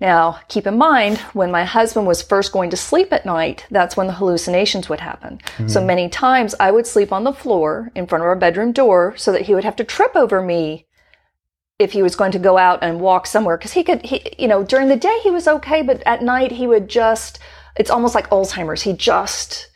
Now, 0.00 0.40
keep 0.48 0.66
in 0.66 0.78
mind, 0.78 1.18
when 1.34 1.50
my 1.50 1.64
husband 1.64 2.06
was 2.06 2.22
first 2.22 2.52
going 2.52 2.70
to 2.70 2.76
sleep 2.76 3.12
at 3.12 3.26
night, 3.26 3.66
that's 3.70 3.96
when 3.96 4.06
the 4.06 4.14
hallucinations 4.14 4.88
would 4.88 5.00
happen. 5.00 5.40
So 5.66 5.84
many 5.84 6.08
times 6.08 6.54
I 6.58 6.70
would 6.70 6.86
sleep 6.86 7.12
on 7.12 7.24
the 7.24 7.32
floor 7.32 7.90
in 7.94 8.06
front 8.06 8.22
of 8.22 8.26
our 8.26 8.36
bedroom 8.36 8.72
door 8.72 9.14
so 9.16 9.32
that 9.32 9.42
he 9.42 9.54
would 9.54 9.64
have 9.64 9.76
to 9.76 9.84
trip 9.84 10.12
over 10.16 10.40
me 10.40 10.86
if 11.78 11.92
he 11.92 12.02
was 12.02 12.16
going 12.16 12.32
to 12.32 12.38
go 12.38 12.58
out 12.58 12.82
and 12.82 13.00
walk 13.00 13.26
somewhere 13.26 13.56
because 13.56 13.72
he 13.72 13.82
could 13.82 14.04
he 14.04 14.34
you 14.38 14.46
know 14.46 14.62
during 14.62 14.88
the 14.88 14.96
day 14.96 15.18
he 15.22 15.30
was 15.30 15.48
okay 15.48 15.80
but 15.80 16.02
at 16.04 16.22
night 16.22 16.52
he 16.52 16.66
would 16.66 16.88
just 16.90 17.38
it's 17.76 17.90
almost 17.90 18.14
like 18.14 18.28
alzheimer's 18.30 18.82
he 18.82 18.92
just 18.92 19.68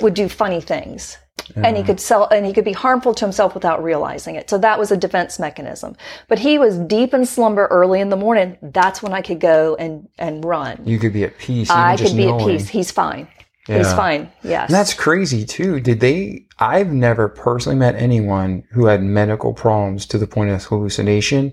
would 0.00 0.14
do 0.14 0.28
funny 0.28 0.60
things 0.60 1.18
and 1.56 1.76
he 1.76 1.82
could 1.82 2.00
sell 2.00 2.28
and 2.28 2.44
he 2.44 2.52
could 2.52 2.64
be 2.64 2.72
harmful 2.72 3.14
to 3.14 3.24
himself 3.24 3.54
without 3.54 3.82
realizing 3.82 4.34
it. 4.34 4.50
So 4.50 4.58
that 4.58 4.78
was 4.78 4.90
a 4.90 4.96
defense 4.96 5.38
mechanism. 5.38 5.96
But 6.28 6.38
he 6.38 6.58
was 6.58 6.78
deep 6.78 7.14
in 7.14 7.24
slumber 7.24 7.66
early 7.66 8.00
in 8.00 8.10
the 8.10 8.16
morning. 8.16 8.58
That's 8.62 9.02
when 9.02 9.12
I 9.12 9.22
could 9.22 9.40
go 9.40 9.76
and 9.76 10.08
and 10.18 10.44
run. 10.44 10.82
You 10.84 10.98
could 10.98 11.12
be 11.12 11.24
at 11.24 11.38
peace. 11.38 11.70
I 11.70 11.96
just 11.96 12.10
could 12.10 12.16
be 12.16 12.26
knowing. 12.26 12.40
at 12.40 12.46
peace. 12.46 12.68
He's 12.68 12.90
fine. 12.90 13.28
He's 13.66 13.92
fine. 13.92 14.32
Yes. 14.42 14.70
And 14.70 14.74
that's 14.74 14.94
crazy 14.94 15.44
too. 15.44 15.78
Did 15.78 16.00
they? 16.00 16.46
I've 16.58 16.90
never 16.90 17.28
personally 17.28 17.76
met 17.76 17.96
anyone 17.96 18.64
who 18.70 18.86
had 18.86 19.02
medical 19.02 19.52
problems 19.52 20.06
to 20.06 20.18
the 20.18 20.26
point 20.26 20.50
of 20.50 20.64
hallucination 20.64 21.52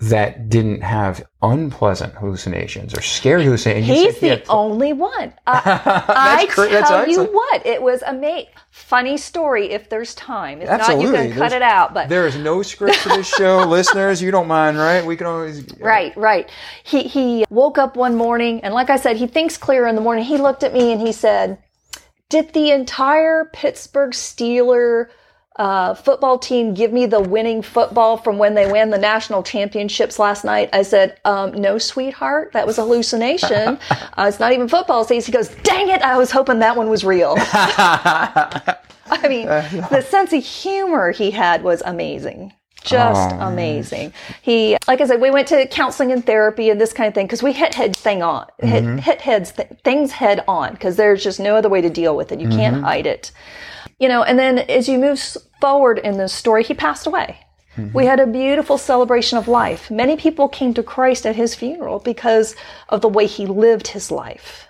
that 0.00 0.48
didn't 0.48 0.80
have 0.80 1.22
unpleasant 1.42 2.14
hallucinations 2.14 2.94
or 2.96 3.02
scared 3.02 3.42
hallucinations. 3.42 3.86
He's 3.86 4.14
he 4.14 4.20
the 4.20 4.36
had- 4.36 4.44
only 4.48 4.92
one. 4.94 5.34
Uh, 5.46 5.60
I, 5.64 6.46
That's 6.46 6.58
I 6.58 6.68
cra- 6.68 6.68
tell 6.88 7.08
you 7.08 7.24
what, 7.24 7.66
it 7.66 7.82
was 7.82 8.02
amazing. 8.02 8.46
Funny 8.70 9.16
story 9.18 9.72
if 9.72 9.88
there's 9.90 10.14
time. 10.14 10.62
If 10.62 10.68
not, 10.68 11.00
you 11.00 11.10
can 11.12 11.28
cut 11.32 11.38
There's- 11.38 11.52
it 11.54 11.62
out. 11.62 11.92
But 11.92 12.08
There 12.08 12.26
is 12.26 12.36
no 12.36 12.62
script 12.62 12.96
for 12.96 13.08
this 13.10 13.28
show, 13.28 13.58
listeners. 13.66 14.22
You 14.22 14.30
don't 14.30 14.46
mind, 14.48 14.78
right? 14.78 15.04
We 15.04 15.16
can 15.16 15.26
always. 15.26 15.66
Right, 15.78 16.16
right. 16.16 16.48
He 16.84 17.02
he 17.02 17.44
woke 17.50 17.76
up 17.78 17.96
one 17.96 18.14
morning 18.14 18.60
and 18.62 18.72
like 18.72 18.88
I 18.90 18.96
said, 18.96 19.16
he 19.16 19.26
thinks 19.26 19.56
clear 19.58 19.86
in 19.86 19.96
the 19.96 20.00
morning. 20.00 20.24
He 20.24 20.38
looked 20.38 20.62
at 20.62 20.72
me 20.72 20.92
and 20.92 21.00
he 21.00 21.12
said, 21.12 21.58
"Did 22.28 22.52
the 22.54 22.70
entire 22.70 23.50
Pittsburgh 23.52 24.12
Steeler 24.12 25.08
uh, 25.56 25.94
football 25.94 26.38
team 26.38 26.74
give 26.74 26.92
me 26.92 27.06
the 27.06 27.20
winning 27.20 27.62
football 27.62 28.16
from 28.16 28.38
when 28.38 28.54
they 28.54 28.70
won 28.70 28.90
the 28.90 28.98
national 28.98 29.42
championships 29.42 30.18
last 30.18 30.44
night?" 30.44 30.70
I 30.72 30.82
said, 30.82 31.18
um, 31.24 31.52
"No, 31.52 31.78
sweetheart, 31.78 32.52
that 32.52 32.66
was 32.66 32.78
a 32.78 32.82
hallucination. 32.82 33.78
uh, 33.90 34.26
it's 34.28 34.40
not 34.40 34.52
even 34.52 34.68
football 34.68 35.04
season." 35.04 35.32
He 35.32 35.36
goes, 35.36 35.48
"Dang 35.62 35.88
it! 35.88 36.02
I 36.02 36.16
was 36.16 36.30
hoping 36.30 36.58
that 36.60 36.76
one 36.76 36.88
was 36.88 37.04
real." 37.04 37.34
I 39.12 39.28
mean, 39.28 39.46
the 39.46 40.06
sense 40.08 40.32
of 40.32 40.44
humor 40.44 41.10
he 41.10 41.30
had 41.30 41.62
was 41.62 41.82
amazing. 41.84 42.52
Just 42.82 43.34
Oh, 43.34 43.40
amazing. 43.40 44.12
He, 44.40 44.76
like 44.88 45.02
I 45.02 45.06
said, 45.06 45.20
we 45.20 45.30
went 45.30 45.48
to 45.48 45.66
counseling 45.66 46.12
and 46.12 46.24
therapy 46.24 46.70
and 46.70 46.80
this 46.80 46.94
kind 46.94 47.08
of 47.08 47.14
thing 47.14 47.26
because 47.26 47.42
we 47.42 47.52
hit 47.52 47.74
head 47.74 47.94
thing 47.94 48.22
on, 48.22 48.46
hit, 48.58 48.84
hit 49.00 49.20
heads 49.20 49.52
th- 49.52 49.68
things 49.84 50.12
head 50.12 50.42
on 50.48 50.72
because 50.72 50.96
there's 50.96 51.22
just 51.22 51.40
no 51.40 51.56
other 51.56 51.68
way 51.68 51.82
to 51.82 51.90
deal 51.90 52.16
with 52.16 52.32
it. 52.32 52.40
You 52.40 52.48
can't 52.48 52.82
hide 52.82 53.06
it, 53.06 53.32
you 54.00 54.08
know. 54.08 54.22
And 54.24 54.38
then 54.38 54.58
as 54.58 54.88
you 54.88 54.98
move 54.98 55.20
forward 55.60 55.98
in 55.98 56.16
the 56.16 56.28
story, 56.28 56.64
he 56.64 56.74
passed 56.74 57.06
away. 57.06 57.38
Mm-hmm. 57.76 57.96
We 57.96 58.06
had 58.06 58.18
a 58.18 58.26
beautiful 58.26 58.78
celebration 58.78 59.38
of 59.38 59.46
life. 59.46 59.90
Many 59.90 60.16
people 60.16 60.48
came 60.48 60.74
to 60.74 60.82
Christ 60.82 61.24
at 61.24 61.36
his 61.36 61.54
funeral 61.54 62.00
because 62.00 62.56
of 62.88 63.00
the 63.00 63.08
way 63.08 63.26
he 63.26 63.46
lived 63.46 63.88
his 63.88 64.10
life. 64.10 64.66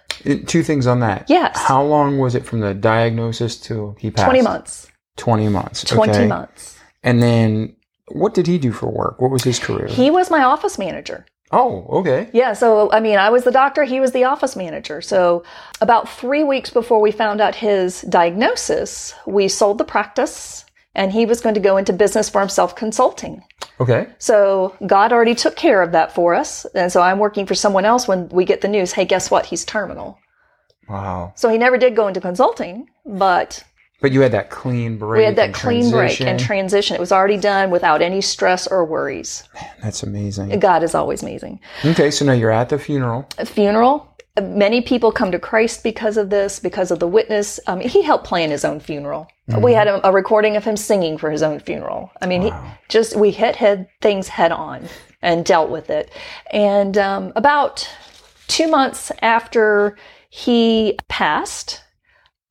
Two 0.47 0.63
things 0.63 0.87
on 0.87 1.01
that. 1.01 1.25
Yes. 1.29 1.57
How 1.57 1.83
long 1.83 2.19
was 2.19 2.35
it 2.35 2.45
from 2.45 2.61
the 2.61 2.75
diagnosis 2.75 3.57
to 3.63 3.97
he 3.99 4.11
passed? 4.11 4.27
20 4.27 4.43
months. 4.43 4.89
20 5.17 5.49
months. 5.49 5.85
20 5.85 6.13
okay. 6.13 6.27
months. 6.27 6.79
And 7.03 7.23
then 7.23 7.75
what 8.09 8.35
did 8.35 8.47
he 8.47 8.59
do 8.59 8.73
for 8.73 8.91
work? 8.91 9.21
What 9.21 9.31
was 9.31 9.45
his 9.45 9.59
career? 9.59 9.87
He 9.87 10.11
was 10.11 10.31
my 10.31 10.43
office 10.43 10.79
manager. 10.79 11.25
Oh, 11.50 11.87
okay. 12.00 12.30
Yeah, 12.33 12.52
so 12.52 12.90
I 12.92 13.00
mean, 13.00 13.19
I 13.19 13.30
was 13.30 13.45
the 13.45 13.50
doctor, 13.50 13.85
he 13.85 14.00
was 14.00 14.12
the 14.12 14.25
office 14.25 14.57
manager. 14.57 15.00
So, 15.00 15.45
about 15.80 16.09
three 16.09 16.45
weeks 16.45 16.71
before 16.71 17.00
we 17.00 17.11
found 17.11 17.40
out 17.40 17.54
his 17.54 18.02
diagnosis, 18.02 19.14
we 19.26 19.49
sold 19.49 19.78
the 19.78 19.85
practice 19.85 20.64
and 20.95 21.12
he 21.12 21.25
was 21.25 21.40
going 21.40 21.54
to 21.54 21.61
go 21.61 21.76
into 21.76 21.92
business 21.92 22.28
for 22.28 22.40
himself 22.40 22.75
consulting. 22.75 23.42
Okay. 23.78 24.09
So, 24.19 24.76
God 24.87 25.12
already 25.12 25.35
took 25.35 25.57
care 25.57 25.83
of 25.83 25.92
that 25.92 26.14
for 26.14 26.35
us. 26.35 26.64
And 26.75 26.90
so, 26.92 27.00
I'm 27.00 27.19
working 27.19 27.47
for 27.47 27.54
someone 27.54 27.85
else 27.85 28.07
when 28.07 28.28
we 28.28 28.45
get 28.45 28.61
the 28.61 28.69
news 28.69 28.92
hey, 28.92 29.04
guess 29.04 29.30
what? 29.30 29.47
He's 29.47 29.64
terminal. 29.64 30.19
Wow. 30.88 31.33
So, 31.37 31.49
he 31.49 31.59
never 31.59 31.78
did 31.78 31.97
go 31.97 32.09
into 32.09 32.21
consulting, 32.21 32.88
but 33.07 33.64
But 34.00 34.12
you 34.12 34.21
had 34.23 34.33
that 34.33 34.50
clean 34.50 34.97
break. 34.99 35.19
we 35.19 35.25
had 35.25 35.37
that 35.37 35.47
and 35.47 35.54
clean 35.54 35.90
break 35.90 36.21
and 36.21 36.38
transition. 36.38 36.47
transition. 36.47 36.97
It 36.97 37.00
was 37.00 37.12
already 37.12 37.37
done 37.37 37.71
without 37.71 38.00
any 38.02 38.21
stress 38.21 38.66
or 38.66 38.85
worries. 38.85 39.45
Man, 39.54 39.71
that's 39.83 40.02
amazing. 40.02 40.59
God 40.59 40.83
is 40.83 40.95
always 40.95 41.23
amazing. 41.23 41.61
Okay, 41.85 42.11
so 42.11 42.25
now 42.25 42.33
you're 42.33 42.50
at 42.50 42.69
the 42.71 42.78
funeral. 42.78 43.28
a 43.38 43.47
funeral. 43.47 44.07
Many 44.40 44.80
people 44.80 45.12
come 45.12 45.33
to 45.33 45.38
Christ 45.38 45.83
because 45.83 46.16
of 46.16 46.30
this, 46.30 46.61
because 46.61 46.90
of 46.90 46.99
the 46.99 47.07
witness. 47.07 47.61
Mean, 47.69 47.88
he 47.88 48.02
helped 48.02 48.25
plan 48.25 48.50
his 48.50 48.64
own 48.64 48.80
funeral. 48.80 49.28
We 49.59 49.73
had 49.73 49.88
a, 49.88 50.07
a 50.09 50.12
recording 50.12 50.57
of 50.57 50.64
him 50.64 50.76
singing 50.76 51.19
for 51.19 51.30
his 51.30 51.42
own 51.42 51.59
funeral. 51.59 52.11
I 52.23 52.26
mean, 52.26 52.42
he 52.42 52.52
just 52.88 53.16
we 53.16 53.33
hit 53.33 53.57
head 53.57 53.88
things 54.00 54.28
head 54.28 54.52
on 54.52 54.88
and 55.23 55.45
dealt 55.45 55.71
with 55.71 55.90
it. 55.90 56.12
And 56.52 56.97
um, 56.97 57.33
about 57.35 57.87
two 58.47 58.69
months 58.69 59.11
after 59.23 59.99
he 60.30 60.97
passed, 61.09 61.83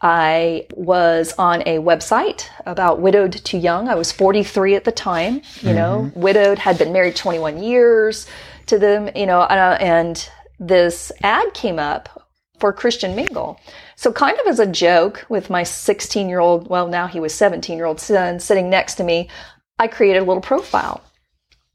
I 0.01 0.65
was 0.75 1.33
on 1.37 1.61
a 1.63 1.79
website 1.79 2.47
about 2.65 3.01
widowed 3.01 3.33
to 3.33 3.57
young. 3.57 3.89
I 3.89 3.95
was 3.95 4.11
43 4.11 4.75
at 4.75 4.85
the 4.85 4.91
time, 4.93 5.41
you 5.61 5.73
know, 5.73 6.11
widowed, 6.15 6.57
had 6.57 6.77
been 6.77 6.93
married 6.93 7.17
21 7.17 7.61
years 7.61 8.25
to 8.67 8.79
them, 8.79 9.09
you 9.13 9.25
know, 9.25 9.41
uh, 9.41 9.77
and 9.81 10.29
this 10.57 11.11
ad 11.21 11.53
came 11.53 11.79
up 11.79 12.29
for 12.59 12.71
Christian 12.71 13.15
Mingle. 13.15 13.59
So 13.95 14.11
kind 14.11 14.37
of 14.39 14.47
as 14.47 14.59
a 14.59 14.65
joke 14.65 15.25
with 15.27 15.49
my 15.49 15.63
16 15.63 16.29
year 16.29 16.39
old, 16.39 16.69
well, 16.69 16.87
now 16.87 17.07
he 17.07 17.19
was 17.19 17.33
17 17.33 17.75
year 17.75 17.85
old 17.85 17.99
son 17.99 18.39
sitting 18.39 18.69
next 18.69 18.95
to 18.95 19.03
me, 19.03 19.29
I 19.77 19.87
created 19.87 20.19
a 20.19 20.25
little 20.25 20.41
profile. 20.41 21.01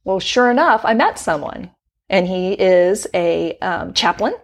Well, 0.04 0.20
sure 0.20 0.50
enough, 0.50 0.82
I 0.84 0.94
met 0.94 1.18
someone 1.18 1.70
and 2.08 2.26
he 2.26 2.52
is 2.52 3.06
a 3.14 3.58
um, 3.58 3.92
chaplain. 3.92 4.34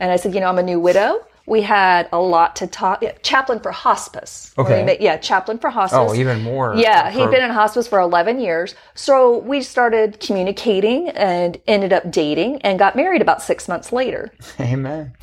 And 0.00 0.10
I 0.10 0.16
said, 0.16 0.34
you 0.34 0.40
know, 0.40 0.48
I'm 0.48 0.58
a 0.58 0.62
new 0.62 0.80
widow. 0.80 1.24
We 1.46 1.62
had 1.62 2.08
a 2.12 2.18
lot 2.20 2.56
to 2.56 2.66
talk. 2.66 3.02
yeah, 3.02 3.12
chaplain 3.22 3.60
for 3.60 3.72
hospice. 3.72 4.54
Okay. 4.56 4.96
yeah, 5.00 5.16
chaplain 5.16 5.58
for 5.58 5.70
hospice. 5.70 5.98
Oh, 5.98 6.14
even 6.14 6.42
more. 6.42 6.74
Yeah, 6.76 7.10
he'd 7.10 7.30
been 7.30 7.42
in 7.42 7.50
hospice 7.50 7.88
for 7.88 7.98
11 7.98 8.38
years. 8.40 8.74
So 8.94 9.38
we 9.38 9.62
started 9.62 10.20
communicating 10.20 11.08
and 11.10 11.60
ended 11.66 11.92
up 11.92 12.10
dating 12.10 12.62
and 12.62 12.78
got 12.78 12.94
married 12.94 13.22
about 13.22 13.42
six 13.42 13.68
months 13.68 13.92
later. 13.92 14.30
Amen. 14.60 15.12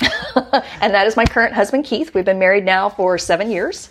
And 0.80 0.94
that 0.94 1.06
is 1.06 1.16
my 1.16 1.24
current 1.26 1.54
husband, 1.54 1.84
Keith. 1.84 2.14
We've 2.14 2.24
been 2.24 2.38
married 2.38 2.64
now 2.64 2.88
for 2.88 3.18
seven 3.18 3.50
years. 3.50 3.90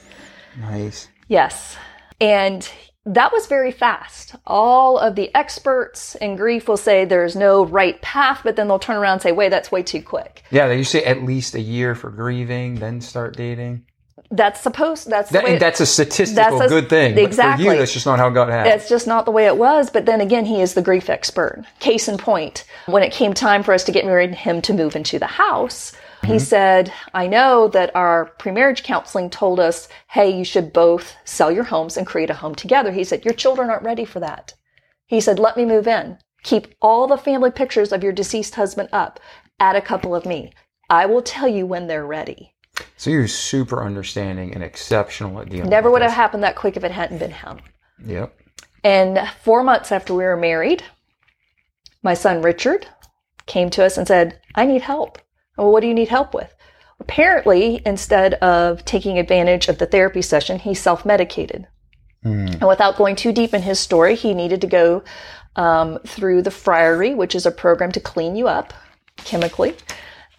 Nice. 0.59 1.07
Yes. 1.27 1.77
And 2.21 2.69
that 3.09 3.31
was 3.33 3.47
very 3.47 3.71
fast. 3.71 4.35
All 4.45 4.99
of 4.99 5.15
the 5.15 5.33
experts 5.35 6.15
in 6.15 6.35
grief 6.35 6.67
will 6.67 6.77
say 6.77 7.05
there's 7.05 7.35
no 7.35 7.65
right 7.65 7.99
path, 8.01 8.41
but 8.43 8.55
then 8.55 8.67
they'll 8.67 8.79
turn 8.79 8.97
around 8.97 9.13
and 9.13 9.21
say, 9.21 9.31
wait, 9.31 9.49
that's 9.49 9.71
way 9.71 9.81
too 9.81 10.01
quick. 10.01 10.43
Yeah, 10.51 10.67
they 10.67 10.77
usually 10.77 11.01
say 11.01 11.05
at 11.05 11.23
least 11.23 11.55
a 11.55 11.61
year 11.61 11.95
for 11.95 12.11
grieving, 12.11 12.75
then 12.75 13.01
start 13.01 13.35
dating. 13.35 13.85
That's 14.31 14.61
supposed, 14.61 15.09
that's 15.09 15.31
That, 15.31 15.59
that's 15.59 15.79
a 15.79 15.87
statistical 15.87 16.59
That's 16.59 16.71
a- 16.71 16.75
good 16.75 16.87
thing. 16.87 17.15
But 17.15 17.23
exactly. 17.23 17.65
for 17.65 17.73
you, 17.73 17.79
that's 17.79 17.93
just 17.93 18.05
not 18.05 18.19
how 18.19 18.29
God 18.29 18.49
had 18.49 18.67
it. 18.67 18.75
It's 18.75 18.87
just 18.87 19.07
not 19.07 19.25
the 19.25 19.31
way 19.31 19.47
it 19.47 19.57
was. 19.57 19.89
But 19.89 20.05
then 20.05 20.21
again, 20.21 20.45
he 20.45 20.61
is 20.61 20.75
the 20.75 20.83
grief 20.83 21.09
expert. 21.09 21.65
Case 21.79 22.07
in 22.07 22.19
point, 22.19 22.63
when 22.85 23.01
it 23.01 23.11
came 23.11 23.33
time 23.33 23.63
for 23.63 23.73
us 23.73 23.83
to 23.85 23.91
get 23.91 24.05
married 24.05 24.29
and 24.29 24.37
him 24.37 24.61
to 24.63 24.73
move 24.73 24.95
into 24.95 25.17
the 25.17 25.25
house, 25.25 25.93
he 26.21 26.27
mm-hmm. 26.27 26.37
said, 26.37 26.93
I 27.13 27.27
know 27.27 27.67
that 27.69 27.95
our 27.95 28.25
pre-marriage 28.39 28.83
counseling 28.83 29.29
told 29.29 29.59
us, 29.59 29.87
hey, 30.09 30.29
you 30.29 30.43
should 30.43 30.73
both 30.73 31.15
sell 31.23 31.51
your 31.51 31.63
homes 31.63 31.95
and 31.95 32.05
create 32.05 32.29
a 32.29 32.35
home 32.35 32.55
together. 32.55 32.91
He 32.91 33.03
said, 33.03 33.23
your 33.23 33.33
children 33.33 33.69
aren't 33.69 33.83
ready 33.83 34.05
for 34.05 34.19
that. 34.19 34.53
He 35.05 35.21
said, 35.21 35.39
let 35.39 35.55
me 35.55 35.65
move 35.65 35.87
in. 35.87 36.17
Keep 36.43 36.75
all 36.81 37.07
the 37.07 37.17
family 37.17 37.51
pictures 37.51 37.91
of 37.91 38.03
your 38.03 38.11
deceased 38.11 38.55
husband 38.55 38.89
up. 38.91 39.19
Add 39.59 39.75
a 39.75 39.81
couple 39.81 40.13
of 40.13 40.25
me. 40.25 40.51
I 40.89 41.05
will 41.05 41.21
tell 41.21 41.47
you 41.47 41.65
when 41.65 41.87
they're 41.87 42.05
ready. 42.05 42.53
So 42.97 43.09
you're 43.09 43.27
super 43.27 43.83
understanding 43.83 44.53
and 44.53 44.63
exceptional 44.63 45.39
at 45.41 45.49
dealing 45.49 45.69
Never 45.69 45.91
would 45.91 46.01
have 46.01 46.11
happened 46.11 46.43
that 46.43 46.55
quick 46.55 46.77
if 46.77 46.83
it 46.83 46.91
hadn't 46.91 47.19
been 47.19 47.31
him. 47.31 47.59
Yep. 48.05 48.37
And 48.83 49.19
four 49.41 49.63
months 49.63 49.91
after 49.91 50.13
we 50.13 50.23
were 50.23 50.37
married, 50.37 50.83
my 52.03 52.13
son 52.13 52.41
Richard 52.41 52.87
came 53.45 53.69
to 53.71 53.83
us 53.83 53.97
and 53.97 54.07
said, 54.07 54.39
I 54.55 54.65
need 54.65 54.81
help. 54.81 55.17
Well, 55.59 55.71
what 55.71 55.81
do 55.81 55.87
you 55.87 55.93
need 55.93 56.07
help 56.07 56.33
with? 56.33 56.53
Apparently, 56.99 57.81
instead 57.85 58.33
of 58.35 58.83
taking 58.85 59.19
advantage 59.19 59.67
of 59.67 59.77
the 59.77 59.85
therapy 59.85 60.21
session, 60.21 60.59
he 60.59 60.73
self 60.73 61.05
medicated. 61.05 61.67
And 62.59 62.67
without 62.67 62.97
going 62.97 63.15
too 63.15 63.31
deep 63.31 63.53
in 63.53 63.61
his 63.61 63.79
story, 63.79 64.15
he 64.15 64.33
needed 64.33 64.61
to 64.61 64.67
go 64.67 65.03
um, 65.55 65.99
through 66.05 66.41
the 66.41 66.51
Friary, 66.51 67.13
which 67.13 67.35
is 67.35 67.45
a 67.45 67.51
program 67.51 67.91
to 67.93 67.99
clean 67.99 68.35
you 68.35 68.47
up 68.47 68.73
chemically. 69.17 69.75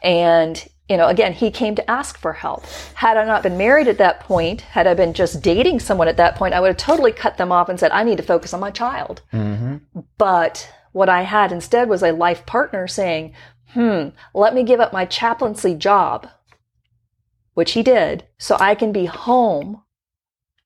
And, 0.02 0.62
you 0.88 0.96
know, 0.98 1.08
again, 1.08 1.32
he 1.32 1.50
came 1.50 1.74
to 1.76 1.90
ask 1.90 2.18
for 2.18 2.32
help. 2.34 2.64
Had 2.94 3.16
I 3.16 3.24
not 3.24 3.42
been 3.42 3.56
married 3.56 3.88
at 3.88 3.98
that 3.98 4.20
point, 4.20 4.60
had 4.60 4.86
I 4.86 4.94
been 4.94 5.14
just 5.14 5.42
dating 5.42 5.80
someone 5.80 6.08
at 6.08 6.18
that 6.18 6.36
point, 6.36 6.52
I 6.54 6.60
would 6.60 6.68
have 6.68 6.76
totally 6.76 7.12
cut 7.12 7.38
them 7.38 7.52
off 7.52 7.68
and 7.68 7.80
said, 7.80 7.92
I 7.92 8.02
need 8.02 8.16
to 8.18 8.22
focus 8.22 8.52
on 8.52 8.60
my 8.60 8.70
child. 8.70 9.22
But 10.18 10.70
what 10.92 11.08
I 11.08 11.22
had 11.22 11.52
instead 11.52 11.88
was 11.88 12.02
a 12.02 12.12
life 12.12 12.44
partner 12.44 12.86
saying, 12.88 13.32
hmm, 13.72 14.08
let 14.34 14.54
me 14.54 14.62
give 14.62 14.80
up 14.80 14.92
my 14.92 15.04
chaplaincy 15.04 15.74
job, 15.74 16.28
which 17.54 17.72
he 17.72 17.82
did, 17.82 18.24
so 18.38 18.56
I 18.58 18.74
can 18.74 18.92
be 18.92 19.06
home 19.06 19.82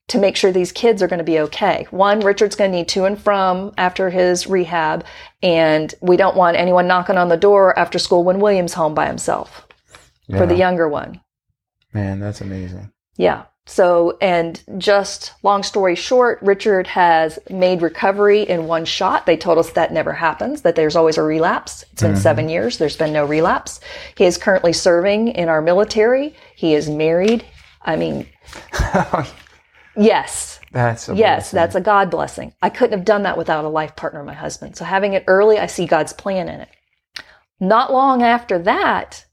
to 0.09 0.19
make 0.19 0.37
sure 0.37 0.53
these 0.53 0.73
kids 0.73 1.03
are 1.03 1.09
going 1.09 1.19
to 1.19 1.25
be 1.25 1.39
okay. 1.41 1.87
One, 1.91 2.21
Richard's 2.21 2.57
going 2.57 2.71
to 2.73 2.77
need 2.77 2.89
to 2.89 3.05
and 3.05 3.19
from 3.19 3.73
after 3.79 4.11
his 4.11 4.47
rehab, 4.47 5.05
and 5.43 5.95
we 6.03 6.17
don't 6.17 6.37
want 6.37 6.57
anyone 6.57 6.87
knocking 6.87 7.17
on 7.17 7.29
the 7.29 7.37
door 7.37 7.79
after 7.79 7.99
school 7.99 8.23
when 8.23 8.41
William's 8.41 8.75
home 8.75 8.95
by 8.95 9.07
himself 9.07 9.67
for 10.29 10.47
the 10.47 10.57
younger 10.57 10.89
one. 10.89 11.21
Man, 11.93 12.21
that's 12.21 12.41
amazing. 12.41 12.93
Yeah. 13.17 13.45
So, 13.67 14.19
and 14.21 14.63
just 14.77 15.33
long 15.43 15.63
story 15.63 15.95
short, 15.95 16.39
Richard 16.43 16.87
has 16.87 17.39
made 17.49 17.81
recovery 17.81 18.43
in 18.43 18.67
one 18.67 18.85
shot. 18.85 19.25
They 19.25 19.39
told 19.39 19.57
us 19.57 19.71
that 19.71 19.91
never 19.93 20.13
happens, 20.13 20.63
that 20.63 20.77
there's 20.77 20.97
always 20.97 21.17
a 21.17 21.23
relapse. 21.23 21.83
It's 21.93 22.03
been 22.03 22.13
mm-hmm. 22.13 22.21
seven 22.21 22.49
years. 22.51 22.77
There's 22.77 22.97
been 22.97 23.13
no 23.13 23.25
relapse. 23.25 23.81
He 24.17 24.25
is 24.27 24.37
currently 24.37 24.75
serving 24.75 25.29
in 25.29 25.49
our 25.49 25.63
military. 25.63 26.35
He 26.57 26.75
is 26.75 26.91
married. 26.91 27.45
I 27.81 27.97
mean, 27.97 28.27
yes. 29.97 30.61
That's 30.73 31.09
a 31.09 31.15
Yes, 31.15 31.37
blessing. 31.37 31.57
that's 31.57 31.75
a 31.75 31.81
God 31.81 32.11
blessing. 32.11 32.53
I 32.61 32.69
couldn't 32.69 32.99
have 32.99 33.07
done 33.07 33.23
that 33.23 33.39
without 33.39 33.65
a 33.65 33.69
life 33.69 33.97
partner, 33.97 34.23
my 34.25 34.35
husband. 34.35 34.77
So 34.77 34.85
having 34.85 35.15
it 35.15 35.25
early, 35.27 35.59
I 35.59 35.67
see 35.67 35.87
God's 35.87 36.13
plan 36.13 36.49
in 36.51 36.61
it. 36.61 36.69
Not 37.61 37.93
long 37.93 38.23
after 38.23 38.59
that 38.59 39.25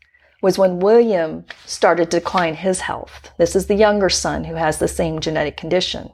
was 0.42 0.58
when 0.58 0.80
William 0.80 1.46
started 1.66 2.12
to 2.12 2.20
decline 2.20 2.56
his 2.56 2.82
health. 2.82 3.32
This 3.38 3.56
is 3.56 3.68
the 3.68 3.76
younger 3.76 4.10
son 4.10 4.44
who 4.44 4.56
has 4.56 4.80
the 4.80 4.88
same 4.88 5.20
genetic 5.20 5.56
condition. 5.58 6.10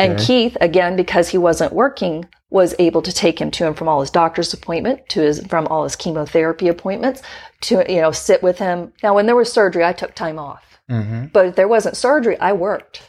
And 0.00 0.18
Keith, 0.18 0.56
again, 0.60 0.96
because 0.96 1.28
he 1.28 1.38
wasn't 1.38 1.72
working, 1.72 2.26
was 2.50 2.74
able 2.78 3.02
to 3.02 3.12
take 3.12 3.40
him 3.40 3.50
to 3.52 3.66
and 3.66 3.76
from 3.76 3.88
all 3.88 4.00
his 4.00 4.10
doctor's 4.10 4.52
appointment, 4.52 5.08
to 5.10 5.20
his 5.20 5.44
from 5.46 5.66
all 5.66 5.84
his 5.84 5.96
chemotherapy 5.96 6.68
appointments, 6.68 7.22
to 7.62 7.84
you 7.88 8.00
know 8.00 8.10
sit 8.12 8.42
with 8.42 8.58
him. 8.58 8.92
Now, 9.02 9.14
when 9.14 9.26
there 9.26 9.36
was 9.36 9.52
surgery, 9.52 9.84
I 9.84 9.92
took 9.92 10.14
time 10.14 10.38
off, 10.38 10.78
Mhm. 10.90 11.32
but 11.32 11.46
if 11.46 11.54
there 11.56 11.68
wasn't 11.68 11.96
surgery, 11.96 12.38
I 12.40 12.52
worked. 12.52 13.02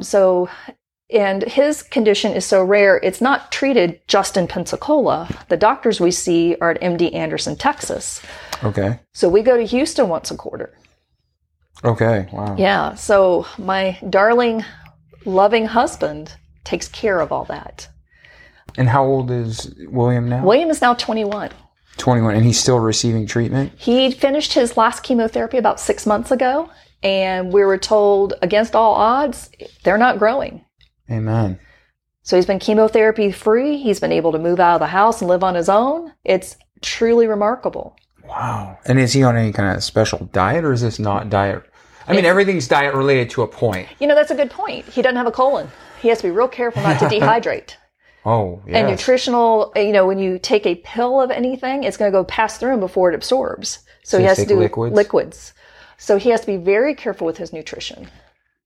So, 0.00 0.48
and 1.12 1.42
his 1.42 1.82
condition 1.82 2.32
is 2.32 2.44
so 2.44 2.62
rare, 2.62 2.98
it's 3.02 3.20
not 3.20 3.50
treated 3.50 4.00
just 4.06 4.36
in 4.36 4.46
Pensacola. 4.46 5.28
The 5.48 5.56
doctors 5.56 6.00
we 6.00 6.10
see 6.10 6.56
are 6.60 6.70
at 6.70 6.80
MD 6.80 7.12
Anderson, 7.14 7.56
Texas. 7.56 8.22
Okay. 8.62 9.00
So 9.12 9.28
we 9.28 9.42
go 9.42 9.56
to 9.56 9.64
Houston 9.64 10.08
once 10.08 10.30
a 10.30 10.36
quarter. 10.36 10.76
Okay. 11.84 12.28
Wow. 12.32 12.56
Yeah. 12.58 12.94
So 12.94 13.46
my 13.58 13.98
darling, 14.08 14.64
loving 15.24 15.66
husband 15.66 16.34
takes 16.64 16.88
care 16.88 17.20
of 17.20 17.32
all 17.32 17.44
that. 17.46 17.88
And 18.76 18.88
how 18.88 19.04
old 19.04 19.30
is 19.30 19.74
William 19.88 20.28
now? 20.28 20.44
William 20.44 20.70
is 20.70 20.80
now 20.80 20.94
21. 20.94 21.50
21. 21.96 22.34
And 22.34 22.44
he's 22.44 22.60
still 22.60 22.78
receiving 22.78 23.26
treatment? 23.26 23.72
He 23.76 24.10
finished 24.10 24.52
his 24.52 24.76
last 24.76 25.02
chemotherapy 25.02 25.58
about 25.58 25.80
six 25.80 26.06
months 26.06 26.30
ago, 26.30 26.70
and 27.02 27.52
we 27.52 27.64
were 27.64 27.78
told 27.78 28.34
against 28.42 28.76
all 28.76 28.94
odds, 28.94 29.50
they're 29.82 29.98
not 29.98 30.18
growing. 30.18 30.64
Amen. 31.10 31.58
So 32.22 32.36
he's 32.36 32.46
been 32.46 32.58
chemotherapy 32.58 33.32
free. 33.32 33.78
He's 33.78 34.00
been 34.00 34.12
able 34.12 34.32
to 34.32 34.38
move 34.38 34.60
out 34.60 34.74
of 34.74 34.80
the 34.80 34.86
house 34.86 35.20
and 35.20 35.28
live 35.28 35.42
on 35.42 35.54
his 35.54 35.68
own. 35.68 36.12
It's 36.24 36.56
truly 36.82 37.26
remarkable. 37.26 37.96
Wow. 38.24 38.78
And 38.86 38.98
is 38.98 39.12
he 39.12 39.22
on 39.22 39.36
any 39.36 39.52
kind 39.52 39.76
of 39.76 39.82
special 39.82 40.26
diet 40.32 40.64
or 40.64 40.72
is 40.72 40.82
this 40.82 40.98
not 40.98 41.30
diet? 41.30 41.64
I 42.06 42.12
mean, 42.12 42.24
everything's 42.24 42.68
diet 42.68 42.94
related 42.94 43.30
to 43.30 43.42
a 43.42 43.46
point. 43.46 43.88
You 44.00 44.06
know, 44.06 44.14
that's 44.14 44.30
a 44.30 44.34
good 44.34 44.50
point. 44.50 44.86
He 44.86 45.02
doesn't 45.02 45.16
have 45.16 45.26
a 45.26 45.32
colon. 45.32 45.68
He 46.00 46.08
has 46.08 46.18
to 46.18 46.24
be 46.24 46.30
real 46.30 46.48
careful 46.48 46.82
not 46.82 46.98
to 46.98 47.04
dehydrate. 47.06 47.74
Oh, 48.24 48.62
yeah. 48.66 48.78
And 48.78 48.88
nutritional, 48.88 49.72
you 49.76 49.92
know, 49.92 50.06
when 50.06 50.18
you 50.18 50.38
take 50.38 50.66
a 50.66 50.74
pill 50.76 51.20
of 51.20 51.30
anything, 51.30 51.84
it's 51.84 51.96
going 51.96 52.10
to 52.10 52.16
go 52.16 52.24
pass 52.24 52.58
through 52.58 52.74
him 52.74 52.80
before 52.80 53.10
it 53.10 53.14
absorbs. 53.14 53.80
So, 54.02 54.18
he 54.18 54.24
has 54.24 54.38
to 54.38 54.46
do 54.46 54.58
liquids? 54.58 54.94
liquids. 54.94 55.54
So 56.00 56.16
he 56.16 56.30
has 56.30 56.40
to 56.40 56.46
be 56.46 56.56
very 56.56 56.94
careful 56.94 57.26
with 57.26 57.36
his 57.36 57.52
nutrition. 57.52 58.08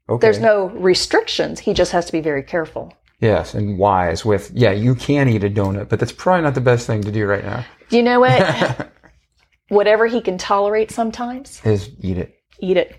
Okay. 0.08 0.20
There's 0.20 0.38
no 0.40 0.66
restrictions. 0.70 1.61
He 1.61 1.75
just 1.75 1.92
has 1.92 2.06
to 2.06 2.12
be 2.12 2.20
very 2.20 2.42
careful. 2.42 2.92
Yes, 3.20 3.54
and 3.54 3.78
wise 3.78 4.25
with, 4.25 4.50
yeah, 4.54 4.73
you 4.73 4.94
can 4.94 5.28
eat 5.28 5.44
a 5.44 5.50
donut, 5.50 5.88
but 5.88 5.99
that's 6.00 6.12
probably 6.12 6.42
not 6.42 6.54
the 6.54 6.61
best 6.61 6.87
thing 6.87 7.02
to 7.02 7.12
do 7.12 7.26
right 7.26 7.44
now, 7.44 7.64
Do 7.88 7.96
you 7.96 8.02
know 8.02 8.20
what? 8.20 8.90
Whatever 9.68 10.06
he 10.06 10.20
can 10.20 10.37
tolerate 10.37 10.90
sometimes, 10.90 11.61
is 11.64 11.90
eat 12.00 12.18
it. 12.18 12.34
eat 12.61 12.76
it. 12.76 12.94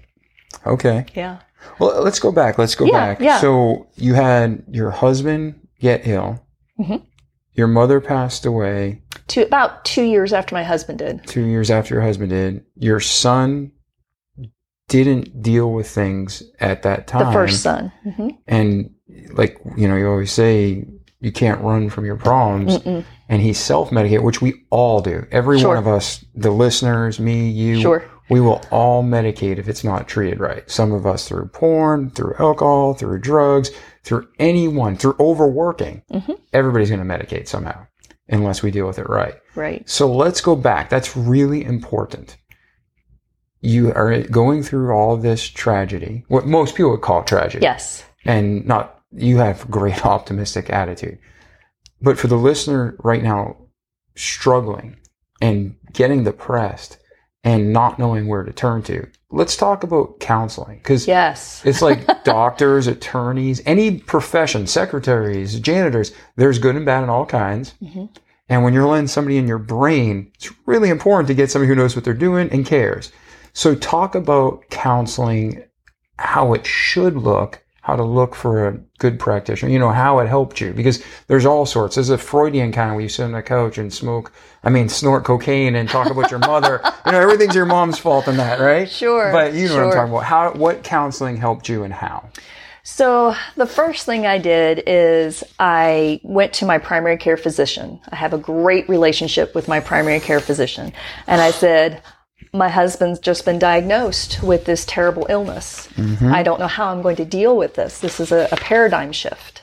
Okay. 0.66 1.06
Yeah. 1.14 1.40
Well, 1.80 2.02
let's 2.02 2.20
go 2.20 2.32
back. 2.32 2.58
Let's 2.58 2.74
go 2.76 2.86
Yeah, 2.86 2.92
back. 2.92 3.20
yeah. 3.20 3.40
So 3.40 3.88
you 3.96 4.14
had 4.16 4.64
your 4.72 4.90
husband 4.90 5.68
get 5.80 6.08
ill. 6.08 6.40
Mhm. 6.80 7.04
Your 7.54 7.68
mother 7.68 8.02
passed 8.02 8.46
away 8.46 9.02
Two, 9.28 9.44
about 9.44 9.86
two 9.86 10.04
years 10.04 10.34
after 10.34 10.56
my 10.56 10.64
husband 10.64 11.00
did. 11.00 11.26
two 11.28 11.44
years 11.46 11.70
after 11.70 11.94
your 11.96 12.04
husband 12.04 12.30
did. 12.32 12.66
Your 12.76 13.00
son 13.00 13.72
didn't 14.88 15.42
deal 15.42 15.72
with 15.72 15.90
things 15.90 16.44
at 16.60 16.84
that 16.84 17.08
time. 17.08 17.28
The 17.28 17.32
first 17.34 17.62
son. 17.62 17.92
hmm 18.04 18.30
And 18.48 18.92
like, 19.34 19.58
you 19.76 19.88
know, 19.88 19.96
you 19.96 20.08
always 20.08 20.32
say 20.32 20.86
you 21.22 21.32
can't 21.32 21.62
run 21.62 21.90
from 21.90 22.06
your 22.06 22.18
problems. 22.18 22.78
And 23.28 23.42
he 23.42 23.54
self 23.54 23.92
medicated, 23.92 24.24
which 24.24 24.42
we 24.42 24.66
all 24.70 25.02
do. 25.02 25.26
Every 25.32 25.60
Sure. 25.60 25.70
one 25.70 25.78
of 25.78 25.88
us, 25.88 26.24
the 26.36 26.52
listeners, 26.52 27.20
me, 27.20 27.50
you, 27.50 27.82
Sure. 27.82 28.04
we 28.30 28.40
will 28.40 28.62
all 28.70 29.04
medicate 29.04 29.58
if 29.58 29.68
it's 29.68 29.84
not 29.84 30.08
treated 30.08 30.40
right. 30.40 30.70
Some 30.70 30.92
of 30.92 31.08
us 31.08 31.28
through 31.28 31.48
porn, 31.48 32.12
through 32.12 32.36
alcohol, 32.38 32.94
through 32.94 33.20
drugs, 33.22 33.72
through 34.04 34.28
anyone, 34.38 34.96
through 34.96 35.16
overworking. 35.20 36.04
Mhm. 36.14 36.38
Everybody's 36.54 36.92
going 36.92 37.06
to 37.06 37.14
medicate 37.18 37.48
somehow 37.48 37.88
unless 38.30 38.62
we 38.62 38.70
deal 38.70 38.86
with 38.86 39.00
it 39.00 39.10
right. 39.10 39.36
Right. 39.56 39.82
So 39.90 40.12
let's 40.12 40.42
go 40.42 40.56
back. 40.56 40.90
That's 40.92 41.18
really 41.18 41.64
important. 41.66 42.38
You 43.66 43.92
are 43.94 44.22
going 44.24 44.64
through 44.64 44.92
all 44.94 45.18
this 45.18 45.44
tragedy, 45.48 46.24
what 46.28 46.46
most 46.46 46.76
people 46.76 46.92
would 46.92 47.02
call 47.02 47.24
tragedy 47.24 47.64
Yes. 47.64 48.04
and 48.26 48.66
not 48.66 49.00
you 49.12 49.38
have 49.38 49.70
great 49.72 50.06
optimistic 50.16 50.70
attitude 50.70 51.18
but 52.02 52.18
for 52.20 52.28
the 52.28 52.36
listener 52.38 52.96
right 53.04 53.24
now 53.24 53.56
struggling 54.16 54.98
and 55.42 55.76
getting 55.94 56.24
depressed 56.24 56.98
and 57.44 57.72
not 57.72 58.00
knowing 58.00 58.28
where 58.28 58.44
to 58.44 58.52
turn 58.54 58.82
to 58.84 59.08
let's 59.32 59.56
talk 59.56 59.84
about 59.84 60.20
counseling 60.20 60.78
because 60.80 61.08
Yes. 61.08 61.62
it's 61.66 61.82
like 61.82 62.24
doctors 62.24 62.88
attorneys 62.88 63.62
any 63.66 64.00
profession 64.00 64.68
secretaries 64.68 65.60
janitors 65.60 66.12
there's 66.36 66.60
good 66.60 66.76
and 66.76 66.86
bad 66.86 67.04
in 67.04 67.10
all 67.10 67.26
kinds 67.26 67.74
Mhm. 67.82 68.10
and 68.50 68.64
when 68.64 68.74
you're 68.74 68.88
letting 68.88 69.08
somebody 69.08 69.38
in 69.38 69.48
your 69.48 69.60
brain 69.60 70.32
it's 70.36 70.52
really 70.66 70.90
important 70.90 71.28
to 71.28 71.34
get 71.34 71.52
somebody 71.52 71.68
who 71.70 71.76
knows 71.76 71.96
what 71.96 72.04
they're 72.06 72.14
doing 72.14 72.50
and 72.52 72.66
cares 72.66 73.12
so 73.56 73.74
talk 73.74 74.16
about 74.16 74.70
counseling 74.70 75.64
how 76.20 76.54
it 76.54 76.66
should 76.66 77.16
look, 77.16 77.64
how 77.82 77.96
to 77.96 78.04
look 78.04 78.36
for 78.36 78.68
a 78.68 78.78
good 79.00 79.18
practitioner, 79.18 79.72
you 79.72 79.80
know, 79.80 79.92
how 79.92 80.20
it 80.20 80.28
helped 80.28 80.60
you. 80.60 80.74
Because 80.74 81.02
there's 81.28 81.46
all 81.46 81.66
sorts. 81.66 81.96
There's 81.96 82.10
a 82.10 82.18
Freudian 82.18 82.74
kind 82.74 82.92
where 82.92 83.02
you 83.02 83.08
sit 83.08 83.24
on 83.24 83.32
the 83.32 83.42
couch 83.42 83.78
and 83.78 83.94
smoke, 83.94 84.34
I 84.66 84.70
mean, 84.70 84.90
snort 84.90 85.24
cocaine 85.24 85.76
and 85.76 85.88
talk 85.88 86.10
about 86.12 86.30
your 86.30 86.42
mother. 86.42 86.82
You 87.06 87.12
know, 87.12 87.22
everything's 87.22 87.54
your 87.54 87.68
mom's 87.68 88.00
fault 88.00 88.28
in 88.28 88.38
that, 88.38 88.60
right? 88.60 88.90
Sure, 88.90 89.32
But 89.32 89.54
you 89.54 89.68
know 89.68 89.76
what 89.76 89.84
I'm 89.84 89.92
talking 89.92 90.12
about. 90.12 90.24
How, 90.24 90.54
what 90.54 90.84
counseling 90.84 91.38
helped 91.38 91.70
you 91.70 91.84
and 91.84 91.94
how? 91.94 92.28
So 92.82 93.36
the 93.56 93.68
first 93.68 94.08
thing 94.08 94.26
I 94.26 94.40
did 94.40 94.82
is 94.88 95.44
I 95.60 96.20
went 96.24 96.54
to 96.54 96.66
my 96.66 96.80
primary 96.80 97.18
care 97.18 97.38
physician. 97.38 98.00
I 98.10 98.16
have 98.16 98.34
a 98.34 98.40
great 98.40 98.90
relationship 98.90 99.54
with 99.54 99.68
my 99.68 99.80
primary 99.80 100.20
care 100.20 100.40
physician. 100.40 100.94
And 101.28 101.42
I 101.42 101.52
said, 101.52 102.02
my 102.58 102.70
husband's 102.70 103.20
just 103.20 103.46
been 103.46 103.60
diagnosed 103.60 104.42
with 104.44 104.66
this 104.66 104.86
terrible 104.86 105.26
illness. 105.30 105.88
Mm-hmm. 105.96 106.34
I 106.34 106.44
don't 106.44 106.60
know 106.60 106.68
how 106.68 106.88
I'm 106.88 107.02
going 107.02 107.16
to 107.18 107.26
deal 107.26 107.56
with 107.58 107.76
this. 107.76 108.00
This 108.00 108.20
is 108.20 108.32
a, 108.32 108.48
a 108.52 108.58
paradigm 108.58 109.12
shift. 109.12 109.62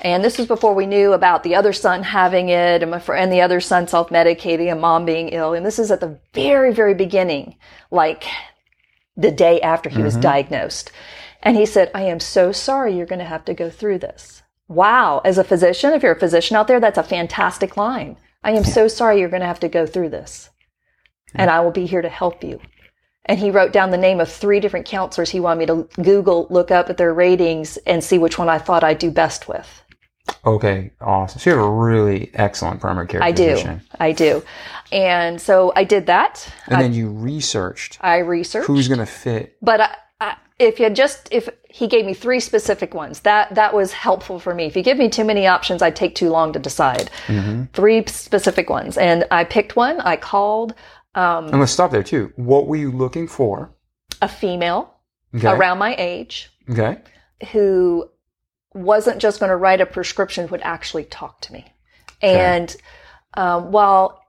And 0.00 0.22
this 0.22 0.36
was 0.36 0.46
before 0.46 0.74
we 0.74 0.84
knew 0.84 1.14
about 1.14 1.44
the 1.44 1.54
other 1.54 1.72
son 1.72 2.02
having 2.02 2.50
it 2.50 2.82
and, 2.82 2.90
my 2.90 2.98
the 2.98 3.40
other 3.40 3.60
son 3.60 3.88
self 3.88 4.10
medicating 4.10 4.70
and 4.70 4.80
mom 4.80 5.06
being 5.06 5.30
ill. 5.30 5.54
And 5.54 5.64
this 5.64 5.78
is 5.78 5.90
at 5.90 6.00
the 6.00 6.18
very, 6.34 6.74
very 6.74 6.92
beginning, 6.92 7.56
like 7.90 8.24
the 9.16 9.30
day 9.30 9.60
after 9.62 9.88
he 9.88 10.02
was 10.02 10.14
mm-hmm. 10.14 10.22
diagnosed. 10.22 10.92
And 11.42 11.56
he 11.56 11.64
said, 11.64 11.90
I 11.94 12.02
am 12.02 12.20
so 12.20 12.52
sorry 12.52 12.96
you're 12.96 13.06
going 13.06 13.18
to 13.20 13.24
have 13.24 13.44
to 13.46 13.54
go 13.54 13.70
through 13.70 13.98
this. 14.00 14.42
Wow. 14.68 15.22
As 15.24 15.38
a 15.38 15.44
physician, 15.44 15.92
if 15.92 16.02
you're 16.02 16.12
a 16.12 16.18
physician 16.20 16.56
out 16.56 16.68
there, 16.68 16.80
that's 16.80 16.98
a 16.98 17.02
fantastic 17.02 17.76
line. 17.76 18.16
I 18.42 18.52
am 18.52 18.64
so 18.64 18.88
sorry 18.88 19.20
you're 19.20 19.30
going 19.30 19.40
to 19.40 19.46
have 19.46 19.60
to 19.60 19.68
go 19.68 19.86
through 19.86 20.10
this. 20.10 20.50
And 21.34 21.50
I 21.50 21.60
will 21.60 21.70
be 21.70 21.86
here 21.86 22.02
to 22.02 22.08
help 22.08 22.44
you. 22.44 22.60
And 23.26 23.38
he 23.38 23.50
wrote 23.50 23.72
down 23.72 23.90
the 23.90 23.96
name 23.96 24.20
of 24.20 24.30
three 24.30 24.60
different 24.60 24.86
counselors 24.86 25.30
he 25.30 25.40
wanted 25.40 25.60
me 25.60 25.66
to 25.66 26.02
Google, 26.02 26.46
look 26.50 26.70
up 26.70 26.90
at 26.90 26.98
their 26.98 27.14
ratings, 27.14 27.78
and 27.78 28.04
see 28.04 28.18
which 28.18 28.38
one 28.38 28.48
I 28.48 28.58
thought 28.58 28.84
I'd 28.84 28.98
do 28.98 29.10
best 29.10 29.48
with. 29.48 29.82
Okay, 30.46 30.90
awesome. 31.00 31.40
So 31.40 31.50
you 31.50 31.56
have 31.56 31.66
a 31.66 31.70
really 31.70 32.30
excellent 32.34 32.80
primary 32.80 33.06
care 33.06 33.22
I 33.22 33.32
do. 33.32 33.80
I 33.98 34.12
do. 34.12 34.42
And 34.92 35.40
so 35.40 35.72
I 35.74 35.84
did 35.84 36.06
that. 36.06 36.46
And 36.66 36.80
then 36.80 36.92
you 36.92 37.10
researched 37.10 37.98
I 38.00 38.18
researched. 38.18 38.66
who's 38.66 38.88
going 38.88 39.00
to 39.00 39.06
fit. 39.06 39.56
but 39.60 39.80
I, 39.80 39.96
I, 40.20 40.36
if 40.58 40.78
you 40.78 40.88
just 40.90 41.28
if 41.30 41.48
he 41.68 41.88
gave 41.88 42.06
me 42.06 42.14
three 42.14 42.40
specific 42.40 42.94
ones 42.94 43.20
that 43.20 43.54
that 43.54 43.74
was 43.74 43.92
helpful 43.92 44.38
for 44.38 44.54
me 44.54 44.66
if 44.66 44.76
you 44.76 44.82
give 44.82 44.96
me 44.96 45.08
too 45.08 45.24
many 45.24 45.46
options 45.48 45.82
i'd 45.82 45.96
take 45.96 46.14
too 46.14 46.30
long 46.30 46.52
to 46.52 46.60
decide 46.60 47.10
mm-hmm. 47.26 47.64
three 47.72 48.04
specific 48.06 48.70
ones 48.70 48.96
and 48.96 49.24
i 49.32 49.42
picked 49.42 49.74
one 49.74 50.00
i 50.02 50.14
called 50.14 50.74
And 51.14 51.60
let's 51.60 51.72
stop 51.72 51.90
there 51.90 52.02
too. 52.02 52.32
What 52.36 52.66
were 52.66 52.76
you 52.76 52.90
looking 52.90 53.28
for? 53.28 53.70
a 54.22 54.28
female 54.28 54.94
Okay. 55.34 55.48
around 55.48 55.78
my 55.78 55.94
age 55.98 56.50
Okay. 56.70 56.98
who 57.52 58.08
wasn't 58.72 59.18
just 59.20 59.40
going 59.40 59.50
to 59.50 59.56
write 59.56 59.80
a 59.80 59.86
prescription 59.86 60.48
would 60.48 60.62
actually 60.62 61.04
talk 61.04 61.40
to 61.42 61.52
me 61.52 61.64
and 62.22 62.74
um, 63.34 63.70
while 63.72 64.20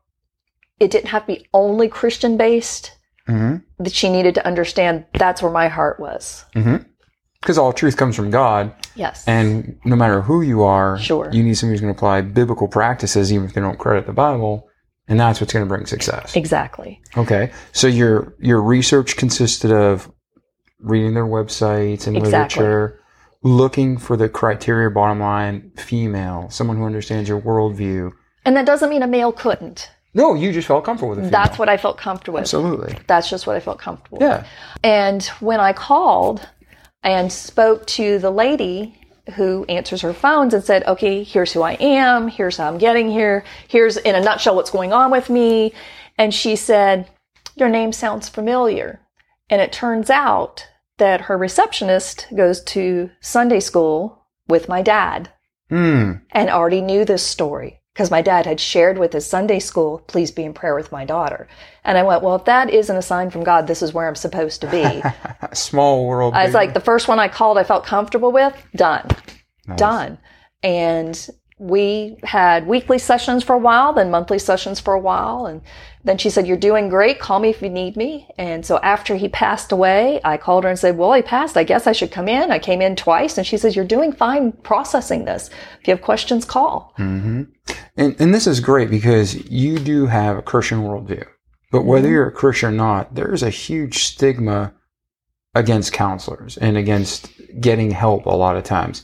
it 0.80 0.92
didn't 0.92 1.08
have 1.10 1.22
to 1.28 1.34
be 1.36 1.48
only 1.54 1.88
christian 1.88 2.36
based 2.36 2.92
hmm 3.28 3.58
that 3.80 3.94
she 3.94 4.10
needed 4.10 4.34
to 4.36 4.46
understand 4.46 5.06
that's 5.14 5.42
where 5.42 5.52
my 5.52 5.68
heart 5.68 6.00
was 6.00 6.44
hmm 6.54 6.78
because 7.42 7.58
all 7.60 7.72
truth 7.72 7.96
comes 7.96 8.16
from 8.16 8.32
God. 8.32 8.74
Yes. 8.96 9.24
And 9.28 9.78
no 9.86 9.96
matter 9.96 10.20
who 10.22 10.42
you 10.42 10.64
are, 10.64 10.98
Sure. 10.98 11.30
you 11.32 11.44
need 11.44 11.54
somebody 11.54 11.76
who's 11.76 11.82
going 11.82 11.94
to 11.94 11.98
apply 11.98 12.22
biblical 12.22 12.68
practices, 12.68 13.32
even 13.32 13.46
if 13.46 13.54
they 13.54 13.62
don't 13.62 13.78
credit 13.78 14.08
the 14.08 14.14
Bible. 14.14 14.68
And 15.08 15.20
that's 15.20 15.40
what's 15.40 15.54
going 15.54 15.64
to 15.66 15.70
bring 15.70 15.86
success. 15.86 16.36
exactly. 16.36 17.00
Okay. 17.16 17.52
So 17.74 17.88
your 17.88 18.36
your 18.40 18.62
research 18.62 19.18
consisted 19.18 19.72
of 19.72 20.12
reading 20.80 21.14
their 21.14 21.26
websites 21.26 22.08
and 22.08 22.18
Exactly. 22.18 22.64
literature, 22.64 23.00
looking 23.44 23.98
for 23.98 24.18
the 24.18 24.28
criteria 24.30 24.90
bottom 24.90 25.20
line, 25.20 25.72
female, 25.78 26.50
someone 26.50 26.78
who 26.78 26.86
understands 26.86 27.30
your 27.30 27.40
worldview. 27.42 28.12
And 28.46 28.56
that 28.58 28.66
doesn't 28.66 28.90
mean 28.90 29.04
a 29.04 29.08
male 29.08 29.32
couldn't. 29.32 29.90
No, 30.14 30.34
you 30.34 30.52
just 30.52 30.68
felt 30.68 30.86
comfortable 30.86 31.10
with 31.10 31.20
female. 31.20 31.32
That's 31.32 31.60
what 31.60 31.70
I 31.70 31.78
felt 31.78 31.98
comfortable 31.98 32.36
with. 32.36 32.44
Absolutely. 32.44 32.98
That's 33.08 33.30
just 33.30 33.46
what 33.48 33.56
I 33.56 33.60
felt 33.60 33.80
comfortable 33.80 34.18
with. 34.20 34.28
Yeah. 34.28 34.46
And 34.84 35.24
when 35.40 35.60
I 35.60 35.74
called 35.74 36.48
and 37.04 37.32
spoke 37.32 37.86
to 37.88 38.18
the 38.20 38.32
lady 38.32 39.00
who 39.34 39.66
answers 39.66 40.02
her 40.02 40.14
phones 40.14 40.54
and 40.54 40.64
said, 40.64 40.84
okay, 40.86 41.24
here's 41.24 41.52
who 41.52 41.62
I 41.62 41.74
am, 41.74 42.28
here's 42.28 42.58
how 42.58 42.68
I'm 42.68 42.78
getting 42.78 43.10
here, 43.10 43.44
here's 43.68 43.98
in 43.98 44.16
a 44.16 44.22
nutshell 44.22 44.56
what's 44.56 44.72
going 44.72 44.94
on 44.94 45.12
with 45.12 45.30
me. 45.30 45.74
And 46.18 46.34
she 46.34 46.56
said, 46.56 47.10
your 47.56 47.70
name 47.70 47.92
sounds 47.92 48.30
familiar. 48.30 49.02
And 49.50 49.62
it 49.62 49.72
turns 49.72 50.10
out 50.10 50.68
that 50.98 51.22
her 51.22 51.38
receptionist 51.38 52.28
goes 52.36 52.64
to 52.64 53.10
Sunday 53.20 53.60
school 53.60 54.26
with 54.48 54.70
my 54.70 54.82
dad 54.82 55.32
Hmm. 55.70 56.12
and 56.30 56.50
already 56.50 56.80
knew 56.82 57.06
this 57.06 57.26
story 57.26 57.82
because 57.96 58.12
my 58.12 58.22
dad 58.22 58.46
had 58.46 58.60
shared 58.60 58.98
with 58.98 59.14
his 59.14 59.26
Sunday 59.26 59.58
school, 59.58 60.04
please 60.08 60.30
be 60.30 60.44
in 60.44 60.54
prayer 60.54 60.76
with 60.76 60.92
my 60.92 61.06
daughter. 61.06 61.48
And 61.86 61.98
I 61.98 62.04
went, 62.04 62.22
well, 62.22 62.36
if 62.36 62.44
that 62.44 62.70
isn't 62.70 62.96
a 62.96 63.02
sign 63.02 63.30
from 63.30 63.46
God, 63.46 63.68
this 63.68 63.82
is 63.82 63.94
where 63.94 64.06
I'm 64.06 64.16
supposed 64.16 64.60
to 64.62 64.68
be. 64.68 65.02
Small 65.56 66.06
world. 66.06 66.34
I 66.34 66.44
was 66.44 66.50
big 66.50 66.56
like, 66.56 66.74
the 66.74 66.82
first 66.82 67.08
one 67.08 67.20
I 67.20 67.30
called, 67.30 67.58
I 67.58 67.64
felt 67.64 67.86
comfortable 67.86 68.34
with, 68.34 68.54
done, 68.76 69.08
done. 69.78 70.18
And 70.62 71.30
we 71.58 72.18
had 72.24 72.68
weekly 72.68 73.00
sessions 73.00 73.46
for 73.46 73.54
a 73.54 73.60
while, 73.60 73.94
then 73.94 74.12
monthly 74.12 74.40
sessions 74.40 74.82
for 74.82 74.94
a 74.94 75.00
while. 75.00 75.46
And 75.46 75.62
then 76.06 76.20
she 76.20 76.30
said, 76.30 76.46
You're 76.46 76.56
doing 76.56 76.88
great. 76.88 77.20
Call 77.20 77.40
me 77.40 77.50
if 77.50 77.62
you 77.64 77.70
need 77.70 77.98
me. 77.98 78.30
And 78.38 78.64
so 78.64 78.78
after 78.78 79.16
he 79.16 79.28
passed 79.28 79.72
away, 79.72 80.22
I 80.24 80.38
called 80.38 80.64
her 80.64 80.70
and 80.70 80.78
said, 80.78 80.98
Well, 80.98 81.12
he 81.14 81.24
passed. 81.24 81.58
I 81.58 81.64
guess 81.64 81.88
I 81.88 81.94
should 81.94 82.12
come 82.12 82.28
in. 82.28 82.52
I 82.52 82.60
came 82.60 82.82
in 82.82 82.96
twice. 82.96 83.38
And 83.38 83.46
she 83.46 83.58
says, 83.58 83.76
You're 83.76 83.86
doing 83.86 84.14
fine 84.14 84.52
processing 84.52 85.26
this. 85.26 85.50
If 85.82 85.88
you 85.88 85.96
have 85.96 86.04
questions, 86.04 86.46
call. 86.46 86.94
Mm-hmm. 87.00 87.44
And, 87.98 88.16
and 88.20 88.34
this 88.34 88.46
is 88.46 88.60
great 88.60 88.92
because 88.92 89.50
you 89.50 89.80
do 89.80 90.06
have 90.06 90.38
a 90.38 90.44
Christian 90.44 90.84
worldview. 90.84 91.26
But 91.72 91.86
whether 91.86 92.08
you're 92.08 92.28
a 92.28 92.32
Christian 92.32 92.70
or 92.70 92.78
not, 92.78 93.16
there's 93.16 93.42
a 93.42 93.50
huge 93.50 94.04
stigma 94.04 94.74
against 95.56 95.92
counselors 95.92 96.58
and 96.58 96.78
against 96.78 97.32
getting 97.60 97.90
help 97.90 98.28
a 98.28 98.30
lot 98.30 98.58
of 98.58 98.64
times. 98.64 99.04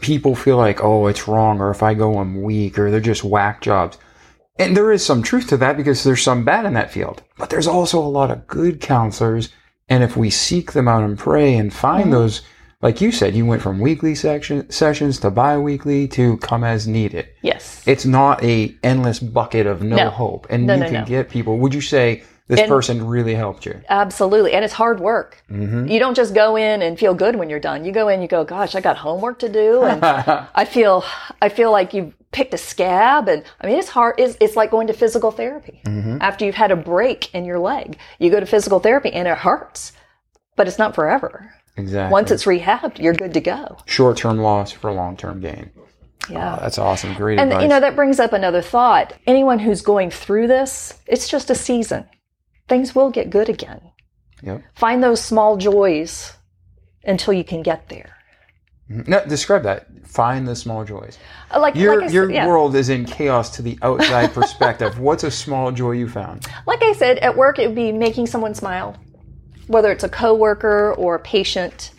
People 0.00 0.34
feel 0.34 0.56
like, 0.56 0.82
oh, 0.82 1.06
it's 1.08 1.28
wrong, 1.28 1.60
or 1.60 1.70
if 1.70 1.82
I 1.82 1.94
go, 1.94 2.18
I'm 2.18 2.42
weak, 2.42 2.78
or 2.78 2.90
they're 2.90 3.00
just 3.00 3.24
whack 3.24 3.60
jobs. 3.60 3.98
And 4.58 4.76
there 4.76 4.92
is 4.92 5.04
some 5.04 5.22
truth 5.22 5.48
to 5.48 5.56
that 5.58 5.76
because 5.76 6.02
there's 6.02 6.22
some 6.22 6.44
bad 6.44 6.64
in 6.64 6.74
that 6.74 6.90
field. 6.90 7.22
But 7.36 7.50
there's 7.50 7.66
also 7.66 7.98
a 7.98 8.08
lot 8.08 8.30
of 8.30 8.46
good 8.46 8.80
counselors. 8.80 9.50
And 9.88 10.02
if 10.02 10.16
we 10.16 10.30
seek 10.30 10.72
them 10.72 10.88
out 10.88 11.02
and 11.02 11.18
pray 11.18 11.54
and 11.54 11.72
find 11.72 12.04
mm-hmm. 12.04 12.12
those, 12.12 12.42
like 12.82 13.00
you 13.00 13.12
said, 13.12 13.34
you 13.34 13.46
went 13.46 13.62
from 13.62 13.80
weekly 13.80 14.14
section, 14.14 14.68
sessions 14.70 15.18
to 15.20 15.30
bi-weekly 15.30 16.08
to 16.08 16.36
come 16.38 16.64
as 16.64 16.86
needed 16.86 17.28
Yes. 17.42 17.82
it's 17.86 18.04
not 18.04 18.42
a 18.42 18.74
endless 18.82 19.18
bucket 19.18 19.66
of 19.66 19.82
no, 19.82 19.96
No. 19.96 20.10
hope 20.10 20.46
and 20.50 20.66
No, 20.66 20.74
you 20.74 20.80
no, 20.80 20.90
can 20.90 21.04
get 21.04 21.28
people 21.28 21.58
would 21.58 21.74
you 21.74 21.80
say 21.80 22.22
this 22.48 22.60
And- 22.60 22.68
person 22.68 23.06
really 23.06 23.34
helped 23.34 23.66
you 23.66 23.80
Absolutely. 23.88 24.52
And 24.52 24.64
it's 24.64 24.74
hard 24.74 25.00
work. 25.00 25.42
Mm-hmm. 25.50 25.88
You 25.88 25.98
don't 25.98 26.14
just 26.14 26.32
go 26.34 26.54
in 26.56 26.80
and 26.82 26.98
feel 26.98 27.12
good 27.14 27.34
when 27.36 27.50
you're 27.50 27.58
done. 27.60 27.84
You 27.84 27.90
go 27.92 28.08
in, 28.08 28.22
you 28.22 28.28
go, 28.28 28.44
gosh, 28.44 28.74
I 28.76 28.80
got 28.80 28.96
homework 28.96 29.40
to 29.40 29.48
do. 29.48 29.82
And 29.82 30.04
I 30.54 30.64
feel, 30.64 31.04
I 31.42 31.48
feel 31.48 31.72
like 31.72 31.92
you've 31.92 32.14
picked 32.30 32.54
a 32.54 32.58
scab. 32.58 33.28
And 33.28 33.42
I 33.60 33.66
mean, 33.66 33.78
it's 33.78 33.88
hard. 33.88 34.14
It's, 34.18 34.36
it's 34.40 34.54
like 34.54 34.70
going 34.70 34.86
to 34.86 34.92
physical 34.92 35.30
therapy. 35.32 35.80
Mm-hmm. 35.86 36.18
After 36.20 36.44
you've 36.44 36.54
had 36.54 36.70
a 36.70 36.76
break 36.76 37.34
in 37.34 37.44
your 37.44 37.58
leg, 37.58 37.98
you 38.20 38.30
go 38.30 38.38
to 38.38 38.46
physical 38.46 38.78
therapy 38.78 39.12
and 39.12 39.26
it 39.26 39.38
hurts, 39.38 39.92
but 40.54 40.68
it's 40.68 40.78
not 40.78 40.94
forever. 40.94 41.52
exactly 41.76 42.12
Once 42.12 42.30
it's 42.30 42.44
rehabbed, 42.44 43.00
you're 43.00 43.14
good 43.14 43.34
to 43.34 43.40
go. 43.40 43.76
short-term 43.86 44.38
loss 44.38 44.70
for 44.70 44.92
long-term 44.92 45.40
gain 45.40 45.70
Yeah. 46.30 46.58
that's 46.60 46.78
awesome 46.78 47.14
great 47.14 47.38
And 47.40 47.50
advice 47.50 47.62
you 47.64 47.68
know 47.68 47.80
that 47.80 47.96
brings 47.96 48.20
up 48.20 48.32
another 48.32 48.62
thought. 48.62 49.14
Anyone 49.26 49.58
who's 49.58 49.82
going 49.82 50.10
through 50.10 50.46
this, 50.46 50.94
it's 51.06 51.28
just 51.28 51.50
a 51.50 51.54
season. 51.54 52.04
Things 52.68 52.94
will 52.94 53.10
get 53.10 53.30
good 53.30 53.48
again. 53.48 53.80
yep. 54.42 54.62
Find 54.74 55.02
those 55.02 55.22
small 55.22 55.56
joys 55.56 56.32
until 57.04 57.32
you 57.34 57.44
can 57.44 57.62
get 57.62 57.88
there. 57.88 58.10
no 58.88 59.24
describe 59.26 59.62
that 59.64 59.86
find 60.06 60.46
the 60.46 60.54
small 60.54 60.84
joys 60.84 61.18
Uh, 61.52 61.60
Like 61.60 61.74
your 61.74 62.00
like 62.00 62.12
your 62.12 62.30
yeah. 62.30 62.46
world 62.46 62.74
is 62.76 62.88
in 62.88 63.04
chaos 63.04 63.50
to 63.56 63.62
the 63.62 63.76
outside 63.82 64.32
perspective 64.32 64.98
what's 65.06 65.24
a 65.24 65.30
small 65.30 65.72
joy 65.72 65.92
you 65.92 66.08
found 66.08 66.46
like 66.66 66.82
I 66.82 66.92
said, 66.92 67.18
at 67.18 67.36
work 67.36 67.58
it 67.58 67.66
would 67.68 67.74
be 67.76 67.92
making 67.92 68.26
someone 68.26 68.54
smile, 68.54 68.96
whether 69.66 69.90
it's 69.90 70.04
a 70.04 70.08
coworker 70.08 70.94
or 70.94 71.16
a 71.16 71.20
patient. 71.20 71.90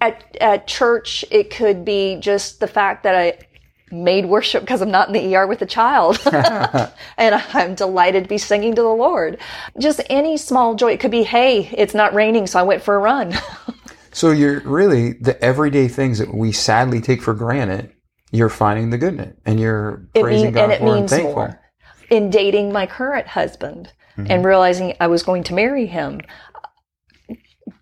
At 0.00 0.36
at 0.40 0.66
church, 0.66 1.24
it 1.30 1.50
could 1.50 1.84
be 1.84 2.16
just 2.20 2.60
the 2.60 2.66
fact 2.68 3.02
that 3.04 3.14
I 3.14 3.38
made 3.92 4.26
worship 4.26 4.62
because 4.62 4.82
I'm 4.82 4.90
not 4.90 5.08
in 5.08 5.14
the 5.14 5.36
ER 5.36 5.46
with 5.46 5.62
a 5.62 5.66
child, 5.66 6.18
and 7.16 7.34
I'm 7.54 7.74
delighted 7.74 8.24
to 8.24 8.28
be 8.28 8.38
singing 8.38 8.74
to 8.74 8.82
the 8.82 8.88
Lord. 8.88 9.38
Just 9.78 10.00
any 10.10 10.36
small 10.36 10.74
joy. 10.74 10.92
It 10.92 11.00
could 11.00 11.10
be, 11.10 11.22
hey, 11.22 11.68
it's 11.76 11.94
not 11.94 12.14
raining, 12.14 12.46
so 12.46 12.58
I 12.58 12.62
went 12.62 12.82
for 12.82 12.96
a 12.96 12.98
run. 12.98 13.34
so 14.12 14.30
you're 14.30 14.60
really 14.60 15.12
the 15.14 15.40
everyday 15.44 15.88
things 15.88 16.18
that 16.18 16.34
we 16.34 16.50
sadly 16.52 17.00
take 17.00 17.22
for 17.22 17.34
granted 17.34 17.92
you're 18.32 18.48
finding 18.48 18.90
the 18.90 18.98
good 18.98 19.14
in 19.14 19.20
it 19.20 19.38
and 19.46 19.60
you're 19.60 20.08
It 20.12 20.22
praising 20.22 20.46
mean- 20.46 20.54
God 20.54 20.64
and 20.64 20.72
it 20.72 20.80
and 20.82 20.94
means 20.94 21.10
thankful 21.10 21.32
more. 21.34 21.60
in 22.10 22.28
dating 22.28 22.72
my 22.72 22.84
current 22.84 23.26
husband 23.28 23.92
and 24.16 24.44
realizing 24.44 24.94
I 24.98 25.06
was 25.06 25.22
going 25.22 25.44
to 25.44 25.54
marry 25.54 25.86
him. 25.86 26.20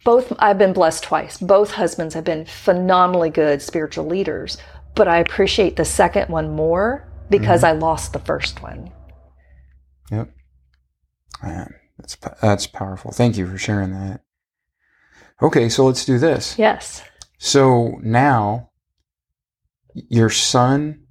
Both 0.04 0.32
I've 0.38 0.58
been 0.58 0.72
blessed 0.74 1.02
twice. 1.04 1.38
Both 1.38 1.72
husbands 1.72 2.14
have 2.14 2.24
been 2.24 2.44
phenomenally 2.44 3.30
good 3.30 3.62
spiritual 3.62 4.04
leaders, 4.06 4.58
but 4.94 5.08
I 5.08 5.18
appreciate 5.18 5.76
the 5.76 5.84
second 5.84 6.28
one 6.28 6.50
more 6.50 7.08
because 7.30 7.62
mm-hmm. 7.62 7.76
I 7.76 7.86
lost 7.86 8.12
the 8.12 8.18
first 8.18 8.62
one. 8.62 8.92
Yep. 10.10 10.30
Man, 11.42 11.74
that's 11.98 12.16
that's 12.40 12.66
powerful. 12.66 13.10
Thank 13.10 13.36
you 13.36 13.46
for 13.46 13.58
sharing 13.58 13.92
that. 13.92 14.20
Okay, 15.42 15.68
so 15.68 15.84
let's 15.86 16.04
do 16.04 16.18
this. 16.18 16.58
Yes. 16.58 17.02
So 17.38 17.98
now 18.02 18.70
your 19.94 20.30
son, 20.30 21.06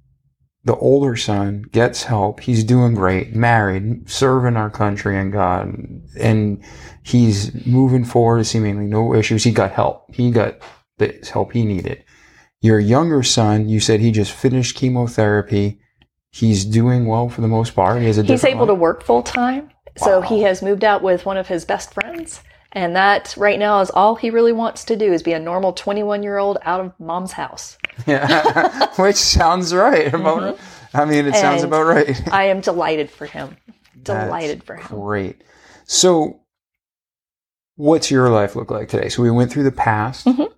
the 0.64 0.76
older 0.76 1.14
son, 1.16 1.62
gets 1.70 2.04
help. 2.04 2.40
He's 2.40 2.64
doing 2.64 2.94
great, 2.94 3.34
married, 3.34 4.08
serving 4.08 4.56
our 4.56 4.70
country 4.70 5.18
and 5.18 5.32
God, 5.32 5.74
and 6.18 6.64
he's 7.02 7.66
moving 7.66 8.04
forward. 8.04 8.46
Seemingly 8.46 8.86
no 8.86 9.14
issues. 9.14 9.44
He 9.44 9.52
got 9.52 9.72
help. 9.72 10.14
He 10.14 10.30
got 10.30 10.58
the 10.98 11.18
help 11.30 11.52
he 11.52 11.64
needed. 11.64 12.02
Your 12.64 12.80
younger 12.80 13.22
son, 13.22 13.68
you 13.68 13.78
said 13.78 14.00
he 14.00 14.10
just 14.10 14.32
finished 14.32 14.74
chemotherapy. 14.74 15.80
He's 16.30 16.64
doing 16.64 17.04
well 17.04 17.28
for 17.28 17.42
the 17.42 17.46
most 17.46 17.74
part. 17.74 18.00
He 18.00 18.06
has 18.06 18.16
a 18.16 18.22
He's 18.22 18.42
able 18.42 18.66
to 18.68 18.74
work 18.74 19.04
full 19.04 19.22
time. 19.22 19.68
So 19.98 20.22
he 20.22 20.40
has 20.44 20.62
moved 20.62 20.82
out 20.82 21.02
with 21.02 21.26
one 21.26 21.36
of 21.36 21.46
his 21.46 21.66
best 21.66 21.92
friends. 21.92 22.40
And 22.72 22.96
that 22.96 23.34
right 23.36 23.58
now 23.58 23.82
is 23.82 23.90
all 23.90 24.14
he 24.14 24.30
really 24.30 24.54
wants 24.54 24.82
to 24.84 24.96
do 24.96 25.12
is 25.12 25.22
be 25.22 25.34
a 25.34 25.38
normal 25.38 25.74
21 25.74 26.22
year 26.22 26.38
old 26.38 26.56
out 26.62 26.80
of 26.80 26.98
mom's 26.98 27.32
house. 27.32 27.76
Yeah, 28.06 28.88
which 28.96 29.16
sounds 29.16 29.74
right. 29.74 30.14
About, 30.14 30.58
I 30.94 31.04
mean, 31.04 31.26
it 31.26 31.34
sounds 31.34 31.64
about 31.64 31.82
right. 31.82 32.32
I 32.32 32.44
am 32.44 32.62
delighted 32.62 33.10
for 33.10 33.26
him. 33.26 33.58
That's 33.94 34.24
Delighted 34.24 34.64
for 34.64 34.76
him. 34.76 34.86
Great. 34.86 35.44
So, 35.84 36.40
what's 37.76 38.10
your 38.10 38.30
life 38.30 38.56
look 38.56 38.70
like 38.70 38.88
today? 38.88 39.10
So, 39.10 39.22
we 39.22 39.30
went 39.30 39.52
through 39.52 39.64
the 39.64 39.70
past. 39.70 40.24
Mhm. 40.24 40.50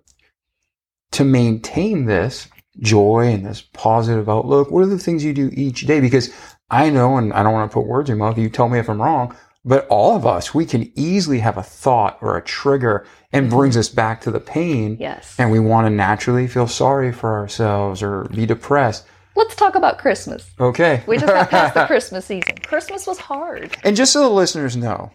To 1.17 1.23
maintain 1.23 2.05
this 2.05 2.47
joy 2.79 3.31
and 3.33 3.43
this 3.43 3.63
positive 3.73 4.29
outlook, 4.29 4.69
what 4.69 4.83
are 4.83 4.87
the 4.87 4.99
things 4.99 5.23
you 5.23 5.33
do 5.33 5.49
each 5.51 5.87
day? 5.87 5.99
Because 5.99 6.31
I 6.69 6.91
know, 6.91 7.17
and 7.17 7.33
I 7.33 7.41
don't 7.41 7.53
want 7.53 7.71
to 7.71 7.73
put 7.73 7.87
words 7.87 8.07
in 8.07 8.17
your 8.17 8.27
mouth, 8.27 8.37
you 8.37 8.49
tell 8.49 8.69
me 8.69 8.77
if 8.77 8.87
I'm 8.87 9.01
wrong, 9.01 9.35
but 9.65 9.87
all 9.87 10.15
of 10.15 10.27
us, 10.27 10.53
we 10.53 10.63
can 10.63 10.91
easily 10.95 11.39
have 11.39 11.57
a 11.57 11.63
thought 11.63 12.19
or 12.21 12.37
a 12.37 12.43
trigger 12.43 13.05
and 13.33 13.47
mm-hmm. 13.47 13.57
brings 13.57 13.75
us 13.77 13.89
back 13.89 14.21
to 14.21 14.31
the 14.31 14.39
pain. 14.39 14.95
Yes. 14.99 15.35
And 15.39 15.51
we 15.51 15.59
want 15.59 15.87
to 15.87 15.89
naturally 15.89 16.47
feel 16.47 16.67
sorry 16.67 17.11
for 17.11 17.33
ourselves 17.33 18.03
or 18.03 18.25
be 18.25 18.45
depressed. 18.45 19.07
Let's 19.35 19.55
talk 19.55 19.73
about 19.73 19.97
Christmas. 19.97 20.49
Okay. 20.59 21.03
We 21.07 21.17
just 21.17 21.33
got 21.33 21.49
past 21.49 21.73
the 21.73 21.85
Christmas 21.87 22.25
season. 22.25 22.59
Christmas 22.59 23.07
was 23.07 23.17
hard. 23.17 23.75
And 23.83 23.95
just 23.95 24.13
so 24.13 24.21
the 24.21 24.29
listeners 24.29 24.77
know, 24.77 25.11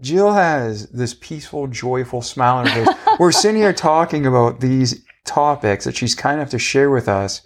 Jill 0.00 0.32
has 0.32 0.88
this 0.88 1.14
peaceful, 1.14 1.68
joyful 1.68 2.22
smile 2.22 2.56
on 2.56 2.66
her 2.66 2.84
face. 2.84 2.96
We're 3.20 3.32
sitting 3.32 3.60
here 3.60 3.72
talking 3.72 4.26
about 4.26 4.60
these 4.60 5.04
topics 5.24 5.84
that 5.84 5.96
she's 5.96 6.14
kind 6.14 6.40
enough 6.40 6.50
to 6.50 6.58
share 6.58 6.90
with 6.90 7.08
us. 7.08 7.42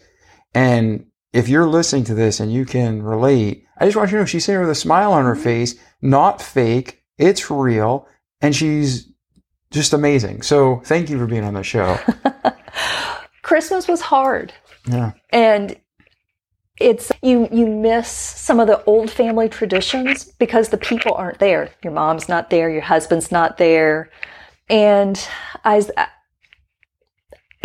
And 0.55 1.07
if 1.33 1.49
you're 1.49 1.67
listening 1.67 2.05
to 2.05 2.15
this 2.15 2.41
and 2.41 2.53
you 2.53 2.65
can 2.65 3.03
relate, 3.03 3.65
I 3.79 3.85
just 3.85 3.97
want 3.97 4.11
you 4.11 4.17
to 4.17 4.23
know 4.23 4.27
she's 4.27 4.45
sitting 4.45 4.61
with 4.61 4.71
a 4.71 4.75
smile 4.75 5.13
on 5.13 5.25
her 5.25 5.35
mm-hmm. 5.35 5.43
face, 5.43 5.75
not 6.01 6.41
fake. 6.41 7.03
It's 7.19 7.51
real. 7.51 8.09
And 8.41 8.55
she's 8.55 9.09
just 9.71 9.93
amazing. 9.93 10.43
So 10.43 10.81
thank 10.85 11.11
you 11.11 11.19
for 11.19 11.27
being 11.27 11.45
on 11.45 11.55
the 11.55 11.63
show. 11.63 11.99
Christmas 13.43 13.89
was 13.89 14.01
hard. 14.01 14.53
Yeah. 14.89 15.13
And 15.31 15.77
it's 16.79 17.11
you 17.23 17.49
you 17.51 17.67
miss 17.67 18.09
some 18.09 18.61
of 18.61 18.67
the 18.67 18.83
old 18.85 19.11
family 19.11 19.49
traditions 19.49 20.25
because 20.25 20.69
the 20.69 20.77
people 20.77 21.15
aren't 21.15 21.39
there. 21.39 21.71
Your 21.83 21.93
mom's 21.93 22.29
not 22.29 22.51
there, 22.51 22.71
your 22.71 22.83
husband's 22.83 23.33
not 23.33 23.57
there. 23.57 24.11
And 24.69 25.27
I 25.65 25.83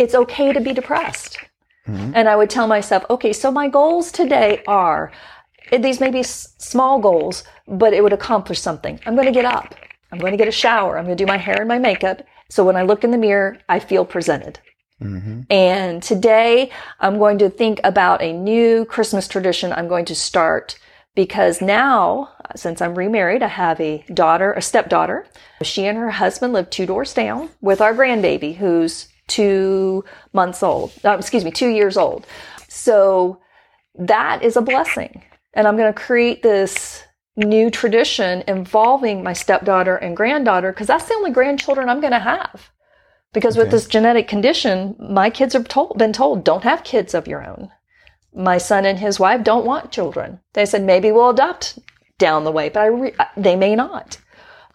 it's 0.02 0.14
okay 0.14 0.52
to 0.52 0.60
be 0.60 0.72
depressed. 0.72 1.38
Mm-hmm. 1.86 2.12
And 2.14 2.28
I 2.28 2.36
would 2.36 2.50
tell 2.50 2.66
myself, 2.66 3.04
okay, 3.08 3.32
so 3.32 3.50
my 3.50 3.68
goals 3.68 4.12
today 4.12 4.62
are 4.66 5.12
these 5.70 6.00
may 6.00 6.10
be 6.10 6.20
s- 6.20 6.54
small 6.58 6.98
goals, 6.98 7.44
but 7.66 7.94
it 7.94 8.02
would 8.02 8.12
accomplish 8.12 8.60
something. 8.60 9.00
I'm 9.06 9.14
going 9.14 9.26
to 9.26 9.32
get 9.32 9.44
up. 9.44 9.74
I'm 10.10 10.18
going 10.18 10.32
to 10.32 10.36
get 10.36 10.48
a 10.48 10.52
shower. 10.52 10.98
I'm 10.98 11.04
going 11.04 11.16
to 11.16 11.24
do 11.24 11.28
my 11.28 11.38
hair 11.38 11.60
and 11.60 11.68
my 11.68 11.78
makeup. 11.78 12.22
So 12.50 12.64
when 12.64 12.76
I 12.76 12.82
look 12.82 13.04
in 13.04 13.12
the 13.12 13.18
mirror, 13.18 13.58
I 13.68 13.78
feel 13.78 14.04
presented. 14.04 14.58
Mm-hmm. 15.00 15.40
And 15.50 16.02
today 16.02 16.70
I'm 17.00 17.18
going 17.18 17.38
to 17.38 17.48
think 17.48 17.80
about 17.82 18.22
a 18.22 18.32
new 18.32 18.84
Christmas 18.84 19.26
tradition 19.26 19.72
I'm 19.72 19.88
going 19.88 20.04
to 20.06 20.14
start 20.14 20.78
because 21.14 21.60
now, 21.60 22.30
since 22.56 22.80
I'm 22.80 22.94
remarried, 22.94 23.42
I 23.42 23.48
have 23.48 23.80
a 23.80 24.04
daughter, 24.12 24.52
a 24.52 24.62
stepdaughter. 24.62 25.26
She 25.62 25.86
and 25.86 25.98
her 25.98 26.10
husband 26.10 26.52
live 26.52 26.70
two 26.70 26.86
doors 26.86 27.14
down 27.14 27.50
with 27.60 27.80
our 27.80 27.94
grandbaby 27.94 28.56
who's 28.56 29.08
two 29.28 30.04
months 30.32 30.62
old. 30.62 30.92
Uh, 31.04 31.16
excuse 31.16 31.44
me, 31.44 31.50
two 31.50 31.68
years 31.68 31.96
old. 31.96 32.26
So 32.68 33.40
that 33.94 34.42
is 34.42 34.56
a 34.56 34.62
blessing. 34.62 35.22
And 35.54 35.66
I'm 35.66 35.76
going 35.76 35.92
to 35.92 36.00
create 36.00 36.42
this 36.42 37.02
new 37.36 37.70
tradition 37.70 38.42
involving 38.46 39.22
my 39.22 39.32
stepdaughter 39.32 39.96
and 39.96 40.16
granddaughter 40.16 40.72
because 40.72 40.86
that's 40.86 41.06
the 41.06 41.14
only 41.14 41.30
grandchildren 41.30 41.88
I'm 41.88 42.00
going 42.00 42.12
to 42.12 42.18
have. 42.18 42.70
Because 43.32 43.56
with 43.56 43.70
this 43.70 43.86
genetic 43.86 44.28
condition, 44.28 44.94
my 44.98 45.30
kids 45.30 45.54
have 45.54 45.66
told, 45.66 45.96
been 45.96 46.12
told, 46.12 46.44
don't 46.44 46.64
have 46.64 46.84
kids 46.84 47.14
of 47.14 47.26
your 47.26 47.46
own. 47.46 47.70
My 48.34 48.58
son 48.58 48.84
and 48.84 48.98
his 48.98 49.18
wife 49.18 49.42
don't 49.42 49.64
want 49.64 49.90
children. 49.90 50.40
They 50.52 50.66
said 50.66 50.82
maybe 50.82 51.10
we'll 51.10 51.30
adopt 51.30 51.78
down 52.18 52.44
the 52.44 52.52
way, 52.52 52.68
but 52.68 52.80
I 52.80 52.86
re- 52.86 53.14
they 53.36 53.56
may 53.56 53.74
not. 53.74 54.18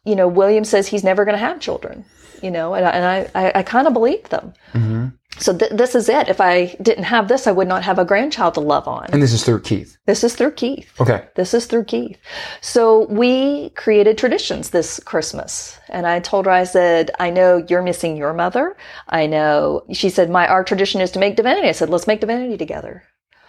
You 0.05 0.15
know, 0.15 0.27
William 0.27 0.63
says 0.63 0.87
he's 0.87 1.03
never 1.03 1.23
going 1.23 1.33
to 1.33 1.39
have 1.39 1.59
children. 1.59 2.05
You 2.41 2.51
know, 2.51 2.73
and 2.73 2.85
I, 2.85 2.89
and 2.91 3.05
I, 3.05 3.47
I, 3.47 3.51
I 3.59 3.63
kind 3.63 3.87
of 3.87 3.93
believe 3.93 4.27
them. 4.29 4.53
Mm-hmm. 4.73 5.07
So 5.39 5.55
th- 5.55 5.71
this 5.71 5.93
is 5.93 6.09
it. 6.09 6.29
If 6.29 6.41
I 6.41 6.75
didn't 6.81 7.03
have 7.03 7.27
this, 7.27 7.45
I 7.45 7.51
would 7.51 7.67
not 7.67 7.83
have 7.83 7.99
a 7.99 8.05
grandchild 8.05 8.55
to 8.55 8.59
love 8.59 8.87
on. 8.87 9.05
And 9.11 9.21
this 9.21 9.33
is 9.33 9.43
through 9.43 9.61
Keith. 9.61 9.95
This 10.07 10.23
is 10.23 10.35
through 10.35 10.51
Keith. 10.51 10.91
Okay. 10.99 11.25
This 11.35 11.53
is 11.53 11.67
through 11.67 11.83
Keith. 11.83 12.17
So 12.61 13.05
we 13.07 13.69
created 13.71 14.17
traditions 14.17 14.71
this 14.71 14.99
Christmas. 15.01 15.77
And 15.89 16.07
I 16.07 16.19
told 16.21 16.45
her, 16.45 16.51
I 16.51 16.63
said, 16.63 17.11
I 17.19 17.29
know 17.29 17.57
you're 17.69 17.83
missing 17.83 18.17
your 18.17 18.33
mother. 18.33 18.75
I 19.09 19.27
know, 19.27 19.83
she 19.93 20.09
said, 20.09 20.29
my, 20.31 20.47
our 20.47 20.63
tradition 20.63 21.01
is 21.01 21.11
to 21.11 21.19
make 21.19 21.35
divinity. 21.35 21.67
I 21.67 21.73
said, 21.73 21.89
let's 21.89 22.07
make 22.07 22.21
divinity 22.21 22.57
together. 22.57 23.03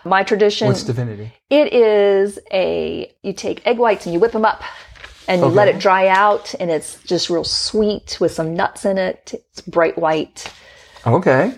My 0.04 0.22
tradition, 0.22 0.68
What's 0.68 0.84
divinity? 0.84 1.32
it 1.50 1.72
is 1.72 2.38
a, 2.52 3.12
you 3.22 3.32
take 3.32 3.66
egg 3.66 3.78
whites 3.78 4.06
and 4.06 4.12
you 4.12 4.20
whip 4.20 4.32
them 4.32 4.44
up 4.44 4.62
and 5.28 5.40
you 5.42 5.46
let 5.46 5.68
it 5.68 5.78
dry 5.78 6.08
out 6.08 6.54
and 6.58 6.70
it's 6.70 7.00
just 7.04 7.30
real 7.30 7.44
sweet 7.44 8.16
with 8.20 8.32
some 8.32 8.54
nuts 8.54 8.84
in 8.84 8.98
it. 8.98 9.34
It's 9.50 9.60
bright 9.60 9.96
white. 9.98 10.52
Okay. 11.06 11.54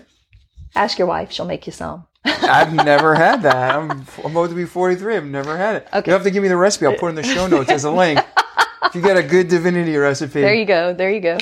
Ask 0.75 0.99
your 0.99 1.07
wife. 1.07 1.31
She'll 1.31 1.45
make 1.45 1.65
you 1.65 1.73
some. 1.73 2.05
I've 2.25 2.73
never 2.73 3.15
had 3.25 3.41
that. 3.43 3.75
I'm, 3.75 4.05
I'm 4.23 4.31
about 4.31 4.49
to 4.49 4.55
be 4.55 4.65
43. 4.65 5.15
I've 5.17 5.25
never 5.25 5.57
had 5.57 5.77
it. 5.77 5.87
Okay. 5.93 6.11
You 6.11 6.13
have 6.13 6.23
to 6.23 6.31
give 6.31 6.43
me 6.43 6.49
the 6.49 6.57
recipe. 6.57 6.85
I'll 6.85 6.97
put 6.97 7.07
it 7.07 7.09
in 7.09 7.15
the 7.15 7.23
show 7.23 7.47
notes 7.47 7.69
as 7.71 7.83
a 7.85 7.91
link. 8.03 8.19
if 8.83 8.93
you 8.95 9.01
get 9.01 9.17
a 9.17 9.23
good 9.23 9.47
divinity 9.47 9.95
recipe. 9.95 10.41
There 10.41 10.53
you 10.53 10.65
go. 10.65 10.93
There 10.93 11.09
you 11.09 11.21
go. 11.21 11.37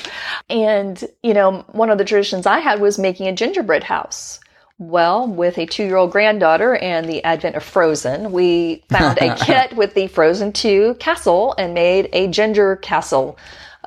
And, 0.50 1.04
you 1.24 1.34
know, 1.34 1.66
one 1.72 1.90
of 1.90 1.98
the 1.98 2.06
traditions 2.06 2.46
I 2.46 2.60
had 2.60 2.80
was 2.80 2.98
making 2.98 3.28
a 3.28 3.34
gingerbread 3.34 3.84
house. 3.84 4.40
Well, 4.80 5.28
with 5.28 5.58
a 5.58 5.66
two 5.66 5.84
year 5.84 5.98
old 5.98 6.14
granddaughter 6.14 6.78
and 6.78 7.08
the 7.08 7.22
advent 7.26 7.58
of 7.58 7.64
Frozen, 7.64 8.32
we 8.32 8.86
found 8.88 9.18
a 9.18 9.36
kit 9.46 9.76
with 9.76 9.94
the 9.94 10.08
Frozen 10.08 10.54
2 10.54 10.96
castle 11.00 11.54
and 11.58 11.74
made 11.74 12.08
a 12.14 12.30
ginger 12.30 12.78
castle. 12.78 13.38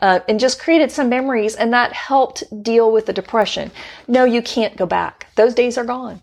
Uh, 0.02 0.20
and 0.28 0.38
just 0.38 0.60
created 0.60 0.90
some 0.90 1.08
memories, 1.08 1.54
and 1.54 1.72
that 1.72 1.92
helped 1.92 2.42
deal 2.62 2.92
with 2.92 3.06
the 3.06 3.12
depression. 3.12 3.70
No, 4.06 4.24
you 4.24 4.42
can't 4.42 4.76
go 4.76 4.84
back. 4.84 5.28
Those 5.36 5.54
days 5.54 5.78
are 5.78 5.84
gone. 5.84 6.22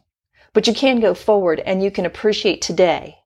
But 0.54 0.68
you 0.68 0.74
can 0.74 1.00
go 1.00 1.14
forward 1.14 1.62
and 1.62 1.82
you 1.82 1.90
can 1.90 2.06
appreciate 2.06 2.62
today. 2.62 3.18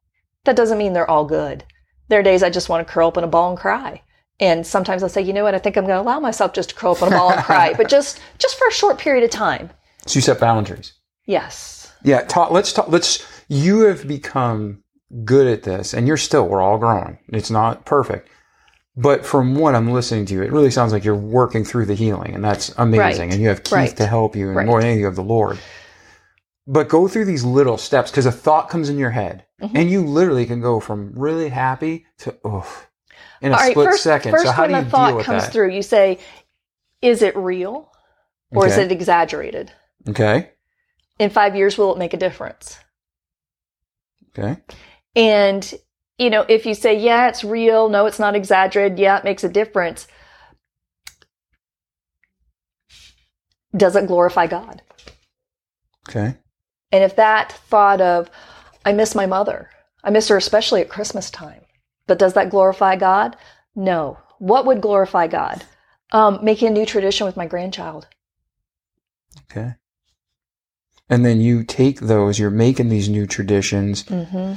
That 0.45 0.55
doesn't 0.55 0.77
mean 0.77 0.93
they're 0.93 1.09
all 1.09 1.25
good. 1.25 1.65
There 2.07 2.19
are 2.19 2.23
days 2.23 2.43
I 2.43 2.51
just 2.51 2.69
want 2.69 2.87
to 2.87 2.93
curl 2.93 3.07
up 3.09 3.17
in 3.17 3.23
a 3.23 3.27
ball 3.27 3.49
and 3.49 3.59
cry. 3.59 4.01
And 4.39 4.65
sometimes 4.65 5.03
I'll 5.03 5.09
say, 5.09 5.21
you 5.21 5.33
know 5.33 5.43
what, 5.43 5.55
I 5.55 5.59
think 5.59 5.75
I'm 5.75 5.85
going 5.85 5.97
to 5.97 6.01
allow 6.01 6.19
myself 6.19 6.53
just 6.53 6.69
to 6.69 6.75
curl 6.75 6.93
up 6.93 7.01
in 7.01 7.09
a 7.09 7.11
ball 7.11 7.31
and 7.31 7.43
cry, 7.43 7.73
but 7.77 7.89
just 7.89 8.21
just 8.37 8.57
for 8.57 8.67
a 8.67 8.71
short 8.71 8.97
period 8.97 9.23
of 9.25 9.29
time. 9.29 9.71
So 10.05 10.17
you 10.17 10.21
set 10.21 10.39
boundaries. 10.39 10.93
Yes. 11.25 11.91
Yeah. 12.03 12.21
Talk, 12.21 12.51
let's 12.51 12.73
talk. 12.73 12.87
Let's. 12.89 13.25
You 13.47 13.81
have 13.81 14.07
become 14.07 14.83
good 15.25 15.47
at 15.47 15.63
this, 15.63 15.93
and 15.93 16.07
you're 16.07 16.17
still. 16.17 16.47
We're 16.47 16.61
all 16.61 16.77
growing. 16.77 17.19
It's 17.29 17.51
not 17.51 17.85
perfect, 17.85 18.29
but 18.97 19.25
from 19.25 19.55
what 19.55 19.75
I'm 19.75 19.91
listening 19.91 20.25
to 20.27 20.41
it 20.43 20.51
really 20.51 20.71
sounds 20.71 20.91
like 20.93 21.03
you're 21.03 21.15
working 21.15 21.63
through 21.63 21.85
the 21.85 21.93
healing, 21.95 22.33
and 22.35 22.43
that's 22.43 22.73
amazing. 22.77 22.99
Right. 23.29 23.33
And 23.33 23.41
you 23.41 23.49
have 23.49 23.63
Keith 23.63 23.73
Right. 23.73 23.97
to 23.97 24.05
help 24.05 24.35
you, 24.35 24.47
and 24.47 24.55
Right. 24.55 24.65
more 24.65 24.79
than 24.79 24.87
anything, 24.87 24.99
you 25.01 25.05
have 25.05 25.15
the 25.15 25.21
Lord. 25.23 25.57
But 26.65 26.87
go 26.87 27.07
through 27.09 27.25
these 27.25 27.43
little 27.43 27.77
steps 27.77 28.09
because 28.09 28.25
a 28.25 28.31
thought 28.31 28.69
comes 28.69 28.89
in 28.89 28.97
your 28.97 29.09
head, 29.11 29.45
Mm-hmm. 29.61 29.77
and 29.77 29.89
you 29.91 30.05
literally 30.05 30.45
can 30.45 30.61
go 30.61 30.79
from 30.79 31.11
really 31.15 31.49
happy 31.49 32.05
to 32.19 32.35
oh, 32.43 32.67
in 33.41 33.51
a 33.51 33.55
All 33.55 33.69
split 33.71 33.89
first, 33.91 34.03
second. 34.03 34.31
first 34.31 34.45
so 34.45 34.51
how 34.51 34.63
when 34.63 34.71
do 34.71 34.77
you 34.77 34.83
the 34.83 34.89
thought 34.89 35.07
deal 35.09 35.17
with 35.17 35.25
comes 35.25 35.43
that? 35.43 35.51
through, 35.53 35.69
you 35.71 35.81
say, 35.81 36.19
is 37.01 37.21
it 37.21 37.35
real 37.37 37.91
or 38.51 38.67
is 38.67 38.77
it 38.77 38.91
exaggerated? 38.91 39.71
Okay. 40.07 40.51
In 41.19 41.29
five 41.29 41.55
years, 41.55 41.77
will 41.77 41.93
it 41.93 41.99
make 41.99 42.13
a 42.13 42.17
difference? 42.17 42.79
Okay. 44.37 44.61
And, 45.15 45.73
you 46.17 46.29
know, 46.29 46.45
if 46.49 46.65
you 46.65 46.73
say, 46.73 46.97
yeah, 46.97 47.27
it's 47.27 47.43
real, 47.43 47.89
no, 47.89 48.05
it's 48.07 48.19
not 48.19 48.35
exaggerated, 48.35 48.97
yeah, 48.97 49.17
it 49.17 49.23
makes 49.23 49.43
a 49.43 49.49
difference, 49.49 50.07
does 53.75 53.95
it 53.95 54.07
glorify 54.07 54.47
God? 54.47 54.81
Okay. 56.09 56.35
And 56.91 57.03
if 57.03 57.15
that 57.15 57.51
thought 57.51 58.01
of, 58.01 58.29
I 58.85 58.91
miss 58.91 59.15
my 59.15 59.25
mother, 59.25 59.69
I 60.03 60.09
miss 60.09 60.27
her 60.27 60.37
especially 60.37 60.81
at 60.81 60.89
Christmas 60.89 61.29
time, 61.29 61.61
but 62.07 62.19
does 62.19 62.33
that 62.33 62.49
glorify 62.49 62.95
God? 62.95 63.37
No. 63.75 64.17
What 64.39 64.65
would 64.65 64.81
glorify 64.81 65.27
God? 65.27 65.63
Um, 66.11 66.39
making 66.43 66.67
a 66.67 66.71
new 66.71 66.85
tradition 66.85 67.25
with 67.25 67.37
my 67.37 67.47
grandchild. 67.47 68.07
Okay. 69.49 69.75
And 71.09 71.25
then 71.25 71.41
you 71.41 71.63
take 71.63 71.99
those, 71.99 72.39
you're 72.39 72.49
making 72.49 72.89
these 72.89 73.09
new 73.09 73.27
traditions, 73.27 74.07
hmm 74.07 74.53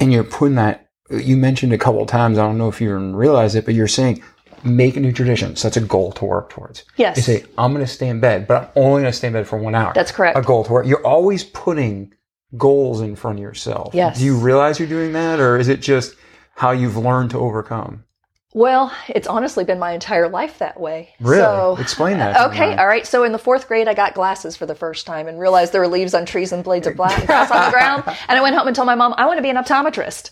and 0.00 0.12
you're 0.12 0.24
putting 0.24 0.56
that. 0.56 0.88
You 1.08 1.36
mentioned 1.36 1.72
a 1.72 1.78
couple 1.78 2.02
of 2.02 2.08
times, 2.08 2.36
I 2.36 2.42
don't 2.42 2.58
know 2.58 2.68
if 2.68 2.80
you 2.80 2.88
even 2.90 3.14
realize 3.14 3.54
it, 3.54 3.64
but 3.64 3.74
you're 3.74 3.86
saying 3.86 4.22
make 4.64 4.96
a 4.96 5.00
new 5.00 5.12
tradition. 5.12 5.54
So 5.54 5.68
that's 5.68 5.76
a 5.76 5.82
goal 5.82 6.10
to 6.12 6.24
work 6.24 6.50
towards. 6.50 6.84
Yes. 6.96 7.16
You 7.16 7.22
say, 7.22 7.44
I'm 7.58 7.72
going 7.72 7.84
to 7.84 7.90
stay 7.90 8.08
in 8.08 8.18
bed, 8.18 8.46
but 8.46 8.62
I'm 8.62 8.68
only 8.74 9.02
going 9.02 9.12
to 9.12 9.16
stay 9.16 9.28
in 9.28 9.32
bed 9.34 9.46
for 9.46 9.58
one 9.58 9.74
hour. 9.74 9.92
That's 9.94 10.10
correct. 10.10 10.36
A 10.38 10.42
goal 10.42 10.64
to 10.64 10.72
work. 10.72 10.86
You're 10.86 11.06
always 11.06 11.44
putting 11.44 12.14
goals 12.56 13.00
in 13.00 13.14
front 13.14 13.38
of 13.38 13.42
yourself. 13.42 13.94
Yes. 13.94 14.18
Do 14.18 14.24
you 14.24 14.36
realize 14.36 14.78
you're 14.78 14.88
doing 14.88 15.12
that, 15.12 15.38
or 15.38 15.58
is 15.58 15.68
it 15.68 15.80
just 15.80 16.16
how 16.56 16.70
you've 16.70 16.96
learned 16.96 17.30
to 17.30 17.38
overcome? 17.38 18.04
Well, 18.54 18.92
it's 19.08 19.26
honestly 19.26 19.64
been 19.64 19.80
my 19.80 19.92
entire 19.92 20.28
life 20.28 20.58
that 20.60 20.78
way. 20.80 21.10
Really? 21.20 21.42
So, 21.42 21.76
Explain 21.80 22.18
that 22.18 22.34
to 22.34 22.48
me, 22.48 22.54
Okay, 22.54 22.76
all 22.76 22.86
right. 22.86 23.04
So 23.04 23.24
in 23.24 23.32
the 23.32 23.38
fourth 23.38 23.66
grade, 23.66 23.88
I 23.88 23.94
got 23.94 24.14
glasses 24.14 24.56
for 24.56 24.64
the 24.64 24.76
first 24.76 25.06
time 25.06 25.26
and 25.26 25.40
realized 25.40 25.72
there 25.72 25.80
were 25.80 25.88
leaves 25.88 26.14
on 26.14 26.24
trees 26.24 26.52
and 26.52 26.62
blades 26.62 26.86
of 26.86 26.94
black 26.96 27.26
grass 27.26 27.50
on 27.50 27.64
the 27.64 27.72
ground. 27.72 28.04
And 28.28 28.38
I 28.38 28.42
went 28.42 28.54
home 28.56 28.68
and 28.68 28.76
told 28.76 28.86
my 28.86 28.94
mom, 28.94 29.12
I 29.18 29.26
want 29.26 29.38
to 29.38 29.42
be 29.42 29.50
an 29.50 29.56
optometrist. 29.56 30.30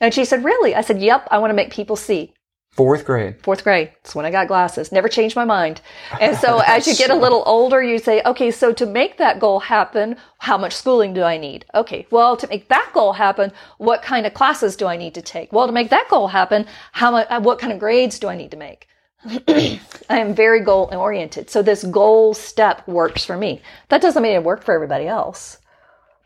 And 0.00 0.14
she 0.14 0.24
said, 0.24 0.44
Really? 0.44 0.74
I 0.74 0.80
said, 0.80 1.00
Yep, 1.00 1.28
I 1.30 1.38
want 1.38 1.50
to 1.50 1.54
make 1.54 1.70
people 1.70 1.94
see. 1.94 2.32
Fourth 2.72 3.04
grade. 3.04 3.36
Fourth 3.42 3.64
grade. 3.64 3.90
That's 4.02 4.14
when 4.14 4.24
I 4.24 4.30
got 4.30 4.48
glasses. 4.48 4.92
Never 4.92 5.08
changed 5.08 5.36
my 5.36 5.44
mind. 5.44 5.82
And 6.18 6.38
so 6.38 6.60
as 6.60 6.86
you 6.86 6.94
get 6.94 7.10
a 7.10 7.14
little 7.24 7.42
older, 7.44 7.82
you 7.82 7.98
say, 7.98 8.22
okay, 8.24 8.50
so 8.50 8.72
to 8.72 8.86
make 8.86 9.18
that 9.18 9.38
goal 9.38 9.60
happen, 9.60 10.16
how 10.38 10.56
much 10.56 10.72
schooling 10.74 11.12
do 11.12 11.22
I 11.22 11.36
need? 11.36 11.66
Okay. 11.74 12.06
Well, 12.10 12.34
to 12.38 12.46
make 12.48 12.68
that 12.68 12.90
goal 12.94 13.12
happen, 13.12 13.52
what 13.76 14.02
kind 14.02 14.24
of 14.24 14.32
classes 14.32 14.74
do 14.74 14.86
I 14.86 14.96
need 14.96 15.14
to 15.14 15.22
take? 15.22 15.52
Well, 15.52 15.66
to 15.66 15.72
make 15.72 15.90
that 15.90 16.08
goal 16.08 16.28
happen, 16.28 16.66
how 16.92 17.10
much, 17.10 17.26
uh, 17.28 17.40
what 17.40 17.58
kind 17.58 17.74
of 17.74 17.78
grades 17.78 18.18
do 18.18 18.28
I 18.28 18.36
need 18.36 18.50
to 18.52 18.56
make? 18.56 18.88
I 19.26 19.78
am 20.08 20.34
very 20.34 20.60
goal 20.60 20.88
oriented. 20.92 21.50
So 21.50 21.62
this 21.62 21.84
goal 21.84 22.32
step 22.32 22.88
works 22.88 23.22
for 23.22 23.36
me. 23.36 23.60
That 23.90 24.00
doesn't 24.00 24.22
mean 24.22 24.32
it 24.32 24.44
worked 24.44 24.64
for 24.64 24.74
everybody 24.74 25.06
else, 25.06 25.58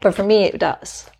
but 0.01 0.15
for 0.15 0.23
me, 0.23 0.45
it 0.45 0.59
does. 0.59 1.11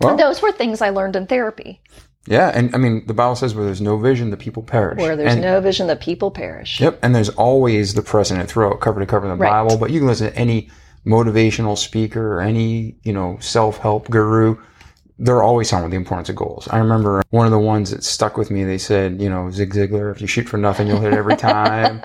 Well, 0.00 0.10
And 0.10 0.18
those 0.18 0.42
were 0.42 0.52
things 0.52 0.82
I 0.82 0.90
learned 0.90 1.16
in 1.16 1.26
therapy, 1.26 1.80
yeah, 2.28 2.50
and 2.54 2.74
I 2.74 2.78
mean 2.78 3.04
the 3.06 3.14
Bible 3.14 3.34
says 3.36 3.54
where 3.54 3.64
there's 3.64 3.80
no 3.80 3.96
vision, 3.96 4.30
the 4.30 4.36
people 4.36 4.62
perish. 4.62 4.98
where 4.98 5.16
there's 5.16 5.32
And- 5.34 5.42
no 5.42 5.60
vision, 5.60 5.86
the 5.86 5.96
people 5.96 6.30
perish. 6.30 6.80
Yep, 6.80 6.98
and 7.02 7.14
there's 7.14 7.30
always 7.30 7.94
the 7.94 8.02
precedent 8.02 8.48
throughout 8.48 8.80
cover 8.80 9.00
to 9.00 9.06
cover 9.06 9.26
in 9.26 9.30
the 9.36 9.42
Right. 9.42 9.50
Bible, 9.50 9.76
but 9.76 9.90
you 9.90 10.00
can 10.00 10.06
listen 10.08 10.30
to 10.30 10.36
any 10.38 10.70
motivational 11.06 11.76
speaker 11.78 12.34
or 12.34 12.40
any, 12.40 12.96
you 13.02 13.12
know, 13.12 13.38
self-help 13.40 14.10
guru. 14.10 14.56
they're 15.20 15.42
always 15.42 15.68
talking 15.68 15.82
about 15.84 15.90
the 15.90 15.96
importance 15.96 16.28
of 16.28 16.36
goals. 16.36 16.68
I 16.70 16.78
remember 16.78 17.22
one 17.30 17.44
of 17.44 17.50
the 17.50 17.58
ones 17.58 17.90
that 17.90 18.04
stuck 18.04 18.36
with 18.36 18.52
me. 18.52 18.62
They 18.62 18.78
said, 18.78 19.20
you 19.20 19.28
know, 19.28 19.50
Zig 19.50 19.74
Ziglar, 19.74 20.12
if 20.12 20.20
you 20.20 20.28
shoot 20.28 20.48
for 20.48 20.58
nothing, 20.58 20.86
you'll 20.86 21.00
hit 21.00 21.12
every 21.12 21.34
time. 21.50 22.00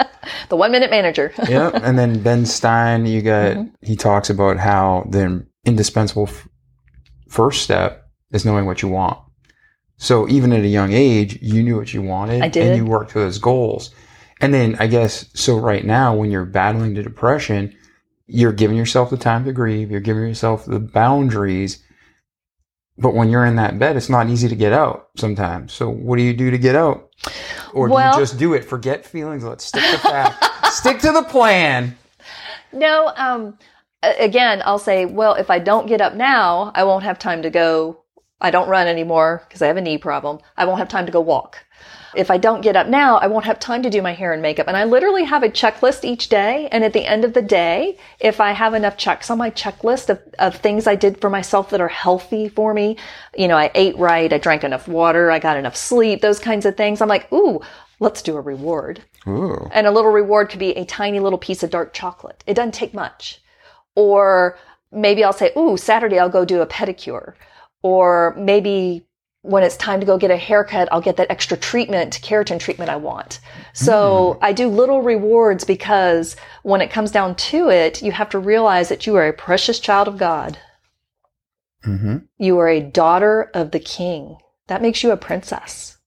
The 0.49 0.55
one 0.55 0.71
minute 0.71 0.89
manager. 0.89 1.31
yep. 1.47 1.75
And 1.75 1.95
then 1.99 2.23
Ben 2.23 2.47
Stein, 2.47 3.05
you 3.05 3.21
got, 3.21 3.51
mm-hmm. 3.55 3.67
he 3.85 3.95
talks 3.95 4.31
about 4.31 4.57
how 4.57 5.05
the 5.11 5.45
indispensable 5.63 6.27
f- 6.27 6.47
first 7.29 7.61
step 7.61 8.09
is 8.31 8.45
knowing 8.45 8.65
what 8.65 8.81
you 8.81 8.87
want. 8.87 9.19
So 10.03 10.27
even 10.27 10.51
at 10.51 10.65
a 10.65 10.67
young 10.67 10.91
age, 10.91 11.39
you 11.41 11.63
knew 11.63 11.77
what 11.77 11.93
you 11.93 12.01
wanted 12.01 12.41
I 12.41 12.49
did. 12.49 12.67
and 12.67 12.75
you 12.75 12.85
worked 12.85 13.11
for 13.11 13.19
those 13.19 13.37
goals. 13.37 13.91
And 14.41 14.53
then 14.53 14.75
I 14.77 14.87
guess, 14.87 15.29
so 15.33 15.55
right 15.57 15.85
now, 15.85 16.13
when 16.13 16.29
you're 16.29 16.43
battling 16.43 16.93
the 16.93 17.03
depression, 17.03 17.73
you're 18.27 18.51
giving 18.51 18.75
yourself 18.75 19.09
the 19.09 19.15
time 19.15 19.45
to 19.45 19.53
grieve. 19.53 19.89
You're 19.91 20.01
giving 20.01 20.23
yourself 20.23 20.65
the 20.65 20.81
boundaries. 20.81 21.81
But 22.97 23.13
when 23.13 23.29
you're 23.29 23.45
in 23.45 23.55
that 23.55 23.79
bed, 23.79 23.95
it's 23.95 24.09
not 24.09 24.29
easy 24.29 24.49
to 24.49 24.57
get 24.57 24.73
out 24.73 25.07
sometimes. 25.15 25.71
So 25.71 25.89
what 25.89 26.17
do 26.17 26.23
you 26.23 26.33
do 26.33 26.51
to 26.51 26.57
get 26.57 26.75
out? 26.75 27.09
Or 27.73 27.87
do 27.87 27.93
Well- 27.93 28.13
you 28.13 28.19
just 28.19 28.37
do 28.37 28.53
it? 28.55 28.65
Forget 28.65 29.05
feelings. 29.05 29.45
Let's 29.45 29.63
stick 29.63 29.89
to 29.89 29.97
fact. 29.99 30.65
stick 30.73 30.99
to 30.99 31.13
the 31.13 31.23
plan. 31.23 31.97
No, 32.73 33.13
um, 33.15 33.57
again, 34.01 34.63
I'll 34.65 34.79
say, 34.79 35.05
well, 35.05 35.35
if 35.35 35.49
I 35.49 35.59
don't 35.59 35.87
get 35.87 36.01
up 36.01 36.13
now, 36.13 36.73
I 36.75 36.83
won't 36.83 37.05
have 37.05 37.19
time 37.19 37.41
to 37.43 37.49
go. 37.49 38.02
I 38.43 38.51
don't 38.51 38.69
run 38.69 38.87
anymore 38.87 39.43
because 39.47 39.61
I 39.61 39.67
have 39.67 39.77
a 39.77 39.81
knee 39.81 39.97
problem. 39.97 40.39
I 40.57 40.65
won't 40.65 40.79
have 40.79 40.89
time 40.89 41.05
to 41.05 41.11
go 41.11 41.21
walk. 41.21 41.65
If 42.15 42.29
I 42.29 42.37
don't 42.37 42.61
get 42.61 42.75
up 42.75 42.87
now, 42.87 43.17
I 43.17 43.27
won't 43.27 43.45
have 43.45 43.59
time 43.59 43.81
to 43.83 43.89
do 43.89 44.01
my 44.01 44.13
hair 44.13 44.33
and 44.33 44.41
makeup. 44.41 44.67
And 44.67 44.77
I 44.77 44.83
literally 44.83 45.23
have 45.23 45.41
a 45.41 45.49
checklist 45.49 46.03
each 46.03 46.29
day. 46.29 46.67
And 46.71 46.83
at 46.83 46.93
the 46.93 47.05
end 47.05 47.25
of 47.25 47.33
the 47.33 47.41
day, 47.41 47.97
if 48.19 48.39
I 48.39 48.51
have 48.51 48.75
enough 48.75 48.97
checks 48.97 49.31
on 49.31 49.39
my 49.39 49.49
checklist 49.49 50.09
of, 50.09 50.21
of 50.37 50.55
things 50.57 50.85
I 50.85 50.95
did 50.95 51.19
for 51.19 51.29
myself 51.29 51.71
that 51.71 51.81
are 51.81 51.87
healthy 51.87 52.49
for 52.49 52.73
me, 52.73 52.97
you 53.35 53.47
know, 53.47 53.57
I 53.57 53.71
ate 53.73 53.97
right, 53.97 54.31
I 54.31 54.37
drank 54.37 54.63
enough 54.63 54.87
water, 54.87 55.31
I 55.31 55.39
got 55.39 55.57
enough 55.57 55.75
sleep, 55.75 56.21
those 56.21 56.39
kinds 56.39 56.67
of 56.67 56.77
things, 56.77 57.01
I'm 57.01 57.09
like, 57.09 57.31
ooh, 57.33 57.61
let's 57.99 58.21
do 58.21 58.37
a 58.37 58.41
reward. 58.41 59.01
Ooh. 59.27 59.67
And 59.71 59.87
a 59.87 59.91
little 59.91 60.11
reward 60.11 60.49
could 60.49 60.59
be 60.59 60.71
a 60.71 60.85
tiny 60.85 61.19
little 61.19 61.39
piece 61.39 61.63
of 61.63 61.71
dark 61.71 61.93
chocolate. 61.93 62.43
It 62.45 62.53
doesn't 62.53 62.73
take 62.73 62.93
much. 62.93 63.41
Or 63.95 64.57
maybe 64.91 65.23
I'll 65.23 65.33
say, 65.33 65.51
ooh, 65.57 65.77
Saturday 65.77 66.19
I'll 66.19 66.29
go 66.29 66.45
do 66.45 66.61
a 66.61 66.67
pedicure. 66.67 67.33
Or 67.83 68.33
maybe 68.37 69.05
when 69.41 69.61
it's 69.61 69.75
time 69.75 69.99
to 69.99 70.05
go 70.05 70.17
get 70.17 70.31
a 70.31 70.37
haircut, 70.37 70.87
I'll 70.91 71.01
get 71.01 71.17
that 71.17 71.29
extra 71.29 71.57
treatment, 71.57 72.19
keratin 72.23 72.59
treatment 72.59 72.89
I 72.89 72.95
want. 72.95 73.41
So 73.73 74.39
I 74.41 74.53
do 74.53 74.69
little 74.69 75.01
rewards 75.01 75.65
because 75.65 76.37
when 76.63 76.79
it 76.79 76.89
comes 76.89 77.11
down 77.11 77.35
to 77.35 77.69
it, 77.69 78.01
you 78.01 78.13
have 78.13 78.29
to 78.29 78.39
realize 78.39 78.87
that 78.87 79.05
you 79.05 79.15
are 79.17 79.27
a 79.27 79.33
precious 79.33 79.79
child 79.79 80.07
of 80.07 80.17
God. 80.17 80.57
hmm 81.83 82.19
You 82.37 82.57
are 82.59 82.69
a 82.69 82.79
daughter 82.79 83.51
of 83.53 83.71
the 83.71 83.79
king. 83.79 84.37
That 84.67 84.81
makes 84.81 85.03
you 85.03 85.11
a 85.11 85.17
princess 85.17 85.97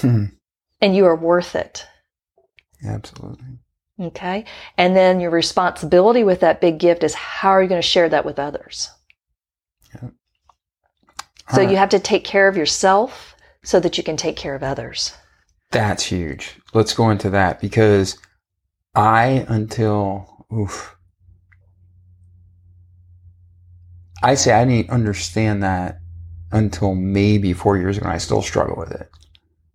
Hmm. 0.00 0.26
and 0.80 0.94
you 0.94 1.04
are 1.06 1.16
worth 1.16 1.56
it. 1.56 1.84
Absolutely. 2.86 3.58
Okay. 4.00 4.44
And 4.76 4.94
then 4.94 5.18
your 5.18 5.32
responsibility 5.32 6.22
with 6.22 6.38
that 6.40 6.60
big 6.60 6.78
gift 6.78 7.02
is 7.02 7.14
how 7.14 7.48
are 7.50 7.60
you 7.62 7.68
going 7.68 7.82
to 7.82 7.86
share 7.88 8.08
that 8.08 8.24
with 8.24 8.38
others? 8.38 8.88
So 11.54 11.60
you 11.62 11.76
have 11.76 11.88
to 11.90 11.98
take 11.98 12.24
care 12.24 12.46
of 12.48 12.56
yourself 12.56 13.34
so 13.64 13.80
that 13.80 13.96
you 13.96 14.04
can 14.04 14.16
take 14.16 14.36
care 14.36 14.54
of 14.54 14.62
others. 14.62 15.14
That's 15.70 16.04
huge. 16.04 16.56
Let's 16.74 16.94
go 16.94 17.10
into 17.10 17.30
that 17.30 17.60
because 17.60 18.18
I, 18.94 19.44
until, 19.48 20.46
oof, 20.52 20.94
I 24.22 24.34
say 24.34 24.52
I 24.52 24.64
didn't 24.64 24.90
understand 24.90 25.62
that 25.62 26.00
until 26.50 26.94
maybe 26.94 27.52
four 27.52 27.76
years 27.76 27.96
ago 27.98 28.06
and 28.06 28.14
I 28.14 28.18
still 28.18 28.42
struggle 28.42 28.76
with 28.76 28.90
it. 28.92 29.10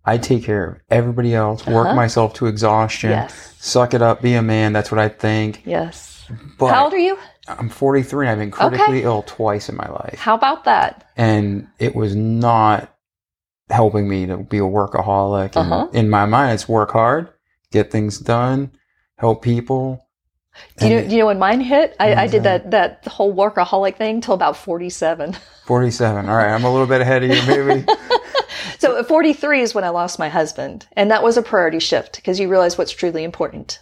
I 0.04 0.18
take 0.18 0.44
care 0.44 0.64
of 0.66 0.76
everybody 0.90 1.34
else, 1.34 1.66
work 1.66 1.86
Uh-huh. 1.86 1.94
myself 1.96 2.34
to 2.34 2.46
exhaustion, 2.46 3.10
Yes. 3.10 3.54
suck 3.58 3.94
it 3.94 4.02
up, 4.02 4.20
be 4.20 4.34
a 4.34 4.42
man. 4.42 4.72
That's 4.74 4.90
what 4.90 4.98
I 4.98 5.08
think. 5.08 5.62
Yes. 5.64 6.26
But 6.58 6.72
How 6.74 6.84
old 6.84 6.92
are 6.92 6.98
you? 6.98 7.18
I'm 7.46 7.68
43 7.68 8.26
and 8.26 8.32
I've 8.32 8.38
been 8.38 8.50
critically 8.50 9.02
ill 9.02 9.22
twice 9.22 9.68
in 9.68 9.76
my 9.76 9.88
life. 9.88 10.18
How 10.18 10.34
about 10.34 10.64
that? 10.64 11.10
and 11.16 11.68
it 11.78 11.94
was 11.94 12.14
not 12.14 12.90
helping 13.70 14.08
me 14.08 14.26
to 14.26 14.38
be 14.38 14.58
a 14.58 14.62
workaholic. 14.62 15.56
Uh-huh. 15.56 15.88
in 15.92 16.10
my 16.10 16.26
mind, 16.26 16.54
it's 16.54 16.68
work 16.68 16.90
hard, 16.90 17.28
get 17.70 17.90
things 17.90 18.18
done, 18.18 18.72
help 19.16 19.42
people. 19.42 20.00
Do 20.78 20.88
you, 20.88 20.94
know, 20.94 21.08
do 21.08 21.10
you 21.10 21.18
know 21.18 21.26
when 21.26 21.38
mine 21.38 21.60
hit? 21.60 21.96
I, 21.98 22.14
I 22.14 22.26
did 22.28 22.44
that, 22.44 22.70
that 22.70 23.04
whole 23.06 23.34
workaholic 23.34 23.96
thing 23.96 24.20
till 24.20 24.34
about 24.34 24.56
47. 24.56 25.36
47. 25.66 26.28
All 26.28 26.36
right, 26.36 26.54
I'm 26.54 26.64
a 26.64 26.70
little 26.70 26.86
bit 26.86 27.00
ahead 27.00 27.24
of 27.24 27.30
you, 27.30 27.42
maybe. 27.46 27.84
So 28.78 28.98
at 28.98 29.08
43 29.08 29.62
is 29.62 29.74
when 29.74 29.84
I 29.84 29.88
lost 29.88 30.18
my 30.18 30.28
husband. 30.28 30.86
And 30.92 31.10
that 31.10 31.22
was 31.22 31.38
a 31.38 31.42
priority 31.42 31.78
shift 31.78 32.16
because 32.16 32.38
you 32.38 32.50
realize 32.50 32.76
what's 32.76 32.92
truly 32.92 33.24
important. 33.24 33.78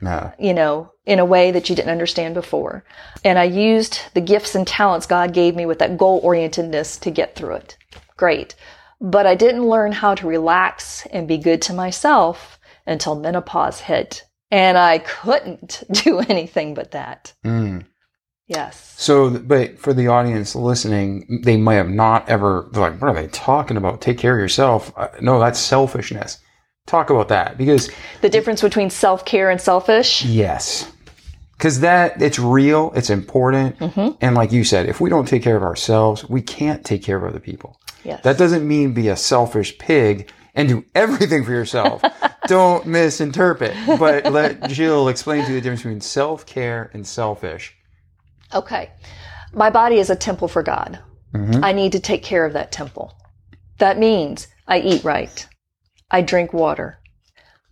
no. 0.00 0.32
you 0.38 0.54
know, 0.54 0.92
in 1.10 1.18
a 1.18 1.24
way 1.24 1.50
that 1.50 1.68
you 1.68 1.74
didn't 1.74 1.90
understand 1.90 2.34
before. 2.34 2.84
And 3.24 3.36
I 3.36 3.42
used 3.42 4.00
the 4.14 4.20
gifts 4.20 4.54
and 4.54 4.64
talents 4.64 5.06
God 5.06 5.34
gave 5.34 5.56
me 5.56 5.66
with 5.66 5.80
that 5.80 5.98
goal 5.98 6.22
orientedness 6.22 7.00
to 7.00 7.10
get 7.10 7.34
through 7.34 7.56
it. 7.56 7.76
Great. 8.16 8.54
But 9.00 9.26
I 9.26 9.34
didn't 9.34 9.68
learn 9.68 9.90
how 9.90 10.14
to 10.14 10.28
relax 10.28 11.04
and 11.06 11.26
be 11.26 11.36
good 11.36 11.62
to 11.62 11.72
myself 11.72 12.60
until 12.86 13.16
menopause 13.16 13.80
hit. 13.80 14.24
And 14.52 14.78
I 14.78 14.98
couldn't 14.98 15.82
do 16.04 16.20
anything 16.20 16.74
but 16.74 16.92
that. 16.92 17.32
Mm. 17.44 17.86
Yes. 18.46 18.94
So, 18.96 19.30
but 19.30 19.80
for 19.80 19.92
the 19.92 20.06
audience 20.06 20.54
listening, 20.54 21.40
they 21.44 21.56
might 21.56 21.74
have 21.74 21.90
not 21.90 22.28
ever, 22.28 22.68
they're 22.70 22.82
like, 22.82 23.00
what 23.00 23.08
are 23.10 23.20
they 23.20 23.28
talking 23.28 23.76
about? 23.76 24.00
Take 24.00 24.18
care 24.18 24.36
of 24.36 24.40
yourself. 24.40 24.92
Uh, 24.96 25.08
no, 25.20 25.40
that's 25.40 25.58
selfishness. 25.58 26.38
Talk 26.86 27.10
about 27.10 27.28
that 27.28 27.58
because 27.58 27.90
The 28.20 28.28
difference 28.28 28.62
between 28.62 28.90
self 28.90 29.24
care 29.24 29.50
and 29.50 29.60
selfish. 29.60 30.24
Yes. 30.24 30.90
Because 31.60 31.80
that, 31.80 32.22
it's 32.22 32.38
real, 32.38 32.90
it's 32.96 33.10
important. 33.10 33.78
Mm-hmm. 33.80 34.16
And 34.22 34.34
like 34.34 34.50
you 34.50 34.64
said, 34.64 34.88
if 34.88 34.98
we 34.98 35.10
don't 35.10 35.28
take 35.28 35.42
care 35.42 35.58
of 35.58 35.62
ourselves, 35.62 36.26
we 36.26 36.40
can't 36.40 36.82
take 36.86 37.02
care 37.02 37.18
of 37.18 37.24
other 37.24 37.38
people. 37.38 37.78
Yes. 38.02 38.22
That 38.22 38.38
doesn't 38.38 38.66
mean 38.66 38.94
be 38.94 39.08
a 39.08 39.16
selfish 39.16 39.76
pig 39.76 40.30
and 40.54 40.70
do 40.70 40.86
everything 40.94 41.44
for 41.44 41.50
yourself. 41.50 42.00
don't 42.46 42.86
misinterpret. 42.86 43.76
But 43.98 44.32
let 44.32 44.70
Jill 44.70 45.08
explain 45.08 45.44
to 45.44 45.50
you 45.50 45.56
the 45.56 45.60
difference 45.60 45.82
between 45.82 46.00
self 46.00 46.46
care 46.46 46.90
and 46.94 47.06
selfish. 47.06 47.76
Okay. 48.54 48.90
My 49.52 49.68
body 49.68 49.96
is 49.96 50.08
a 50.08 50.16
temple 50.16 50.48
for 50.48 50.62
God. 50.62 50.98
I 51.34 51.72
need 51.72 51.92
to 51.92 52.00
take 52.00 52.22
care 52.22 52.46
of 52.46 52.54
that 52.54 52.72
temple. 52.72 53.12
That 53.76 53.98
means 53.98 54.48
I 54.66 54.80
eat 54.80 55.04
right. 55.04 55.46
I 56.10 56.22
drink 56.22 56.54
water. 56.54 57.00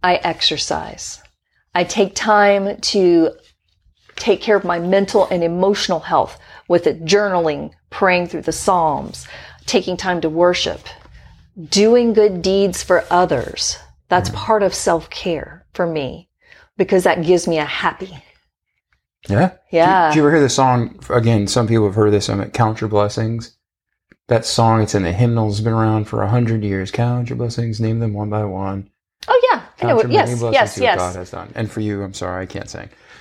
I 0.02 0.16
exercise. 0.16 1.22
I 1.74 1.84
take 1.84 2.14
time 2.14 2.78
to 2.80 3.32
take 4.18 4.40
care 4.40 4.56
of 4.56 4.64
my 4.64 4.78
mental 4.78 5.26
and 5.30 5.42
emotional 5.42 6.00
health 6.00 6.38
with 6.68 6.86
it 6.86 7.04
journaling, 7.04 7.72
praying 7.90 8.28
through 8.28 8.42
the 8.42 8.52
Psalms, 8.52 9.26
taking 9.66 9.96
time 9.96 10.20
to 10.20 10.28
worship, 10.28 10.80
doing 11.68 12.12
good 12.12 12.42
deeds 12.42 12.82
for 12.82 13.04
others. 13.10 13.78
That's 14.08 14.30
part 14.30 14.62
of 14.62 14.74
self 14.74 15.10
care 15.10 15.66
for 15.74 15.86
me 15.86 16.28
because 16.76 17.04
that 17.04 17.24
gives 17.24 17.46
me 17.46 17.58
a 17.58 17.64
happy. 17.64 18.16
Yeah. 19.28 19.52
Yeah. 19.70 20.08
Did 20.08 20.16
you 20.16 20.22
ever 20.22 20.30
hear 20.32 20.40
the 20.40 20.48
song? 20.48 20.98
Again, 21.10 21.46
some 21.46 21.66
people 21.66 21.86
have 21.86 21.94
heard 21.94 22.12
this. 22.12 22.28
Um, 22.28 22.50
Count 22.50 22.80
Your 22.80 22.88
Blessings. 22.88 23.56
That 24.28 24.44
song, 24.44 24.82
it's 24.82 24.94
in 24.94 25.02
the 25.02 25.12
hymnals, 25.12 25.56
has 25.56 25.64
been 25.64 25.72
around 25.72 26.04
for 26.04 26.22
a 26.22 26.28
hundred 26.28 26.62
years. 26.62 26.90
Count 26.90 27.30
your 27.30 27.38
blessings, 27.38 27.80
name 27.80 27.98
them 27.98 28.12
one 28.12 28.28
by 28.28 28.44
one. 28.44 28.90
Oh 29.26 29.50
yeah, 29.50 29.62
I 29.80 29.86
know. 29.86 30.00
Count 30.00 30.02
your 30.02 30.12
yes, 30.12 30.38
blessings 30.38 30.82
yes, 30.82 30.98
what 30.98 31.02
God 31.02 31.16
has 31.16 31.30
done. 31.30 31.52
And 31.54 31.70
for 31.70 31.80
you, 31.80 32.02
I'm 32.02 32.12
sorry, 32.12 32.42
I 32.42 32.46
can't 32.46 32.68
sing. 32.68 32.90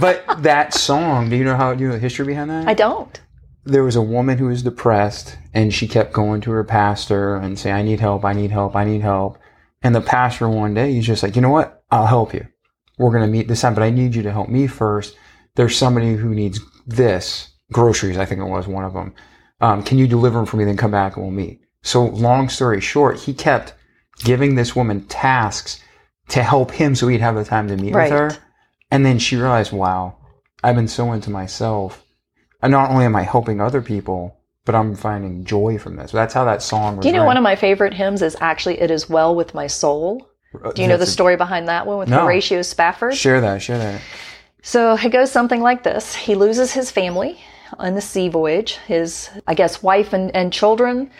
but 0.00 0.24
that 0.42 0.74
song, 0.74 1.30
do 1.30 1.36
you 1.36 1.44
know 1.44 1.56
how 1.56 1.74
do 1.74 1.82
you 1.82 1.88
know 1.88 1.94
the 1.94 2.00
history 2.00 2.26
behind 2.26 2.50
that? 2.50 2.68
I 2.68 2.74
don't. 2.74 3.20
there 3.64 3.84
was 3.84 3.96
a 3.96 4.02
woman 4.02 4.38
who 4.38 4.46
was 4.46 4.62
depressed 4.62 5.36
and 5.52 5.74
she 5.74 5.86
kept 5.86 6.12
going 6.12 6.40
to 6.42 6.50
her 6.52 6.64
pastor 6.64 7.36
and 7.36 7.58
saying, 7.58 7.76
I 7.76 7.82
need 7.82 8.00
help, 8.00 8.24
I 8.24 8.32
need 8.32 8.50
help, 8.50 8.74
I 8.76 8.84
need 8.84 9.02
help. 9.02 9.38
And 9.82 9.94
the 9.94 10.00
pastor 10.00 10.48
one 10.48 10.74
day, 10.74 10.92
he's 10.92 11.06
just 11.06 11.22
like, 11.22 11.36
you 11.36 11.42
know 11.42 11.50
what? 11.50 11.82
I'll 11.90 12.06
help 12.06 12.32
you. 12.34 12.46
We're 12.98 13.10
going 13.12 13.22
to 13.24 13.28
meet 13.30 13.46
this 13.46 13.60
time, 13.60 13.74
but 13.74 13.82
I 13.82 13.90
need 13.90 14.14
you 14.14 14.22
to 14.22 14.32
help 14.32 14.48
me 14.48 14.66
first. 14.66 15.16
There's 15.54 15.76
somebody 15.76 16.14
who 16.14 16.30
needs 16.34 16.60
this 16.86 17.50
groceries. 17.72 18.16
I 18.18 18.24
think 18.24 18.40
it 18.40 18.44
was 18.44 18.66
one 18.66 18.84
of 18.84 18.94
them. 18.94 19.14
Um, 19.60 19.82
can 19.82 19.98
you 19.98 20.06
deliver 20.06 20.38
them 20.38 20.46
for 20.46 20.56
me? 20.56 20.64
Then 20.64 20.76
come 20.76 20.90
back 20.90 21.16
and 21.16 21.24
we'll 21.24 21.32
meet. 21.32 21.60
So 21.82 22.06
long 22.06 22.48
story 22.48 22.80
short, 22.80 23.18
he 23.20 23.34
kept 23.34 23.74
giving 24.24 24.54
this 24.54 24.74
woman 24.74 25.04
tasks 25.06 25.80
to 26.28 26.42
help 26.42 26.70
him 26.72 26.94
so 26.94 27.06
he'd 27.08 27.20
have 27.20 27.34
the 27.36 27.44
time 27.44 27.68
to 27.68 27.76
meet 27.76 27.94
Right. 27.94 28.10
with 28.10 28.32
her. 28.32 28.38
And 28.90 29.04
then 29.04 29.18
she 29.18 29.36
realized, 29.36 29.72
wow, 29.72 30.16
I've 30.62 30.76
been 30.76 30.88
so 30.88 31.12
into 31.12 31.30
myself. 31.30 32.04
And 32.62 32.72
not 32.72 32.90
only 32.90 33.04
am 33.04 33.14
I 33.16 33.22
helping 33.22 33.60
other 33.60 33.82
people, 33.82 34.36
but 34.64 34.74
I'm 34.74 34.94
finding 34.96 35.44
joy 35.44 35.78
from 35.78 35.96
this. 35.96 36.10
That's 36.12 36.34
how 36.34 36.44
that 36.44 36.62
song 36.62 36.96
was. 36.96 37.02
Do 37.02 37.08
you 37.08 37.12
know 37.12 37.20
written. 37.20 37.26
one 37.26 37.36
of 37.36 37.42
my 37.42 37.56
favorite 37.56 37.94
hymns 37.94 38.22
is 38.22 38.36
actually 38.40 38.80
"It 38.80 38.90
Is 38.90 39.08
Well 39.08 39.34
with 39.34 39.54
My 39.54 39.66
Soul"? 39.66 40.28
Uh, 40.64 40.72
Do 40.72 40.82
you 40.82 40.88
know 40.88 40.96
the 40.96 41.06
story 41.06 41.36
behind 41.36 41.68
that 41.68 41.86
one 41.86 41.98
with 41.98 42.08
No. 42.08 42.20
Horatio 42.20 42.62
Spafford? 42.62 43.14
Share 43.14 43.40
that, 43.40 43.62
share 43.62 43.78
that. 43.78 44.00
So 44.62 44.94
it 44.94 45.10
goes 45.10 45.30
something 45.30 45.60
like 45.62 45.84
this: 45.84 46.14
He 46.14 46.34
loses 46.34 46.72
his 46.72 46.90
family. 46.90 47.38
on 47.78 47.94
the 47.94 48.00
sea 48.00 48.30
voyage, 48.30 48.76
his, 48.86 49.28
I 49.46 49.52
guess, 49.54 49.82
wife 49.82 50.14
and, 50.14 50.34
and 50.34 50.50
children. 50.52 51.10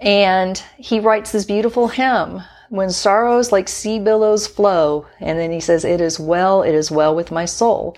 And 0.00 0.56
he 0.78 1.00
writes 1.00 1.32
this 1.32 1.44
beautiful 1.44 1.88
hymn, 1.88 2.42
when 2.68 2.90
sorrows 2.90 3.52
like 3.52 3.68
sea 3.68 3.98
billows 3.98 4.46
flow. 4.46 5.06
And 5.20 5.38
then 5.38 5.50
he 5.50 5.60
says, 5.60 5.84
it 5.84 6.00
is 6.00 6.18
well, 6.18 6.62
it 6.62 6.74
is 6.74 6.90
well 6.90 7.14
with 7.14 7.30
my 7.30 7.44
soul. 7.44 7.96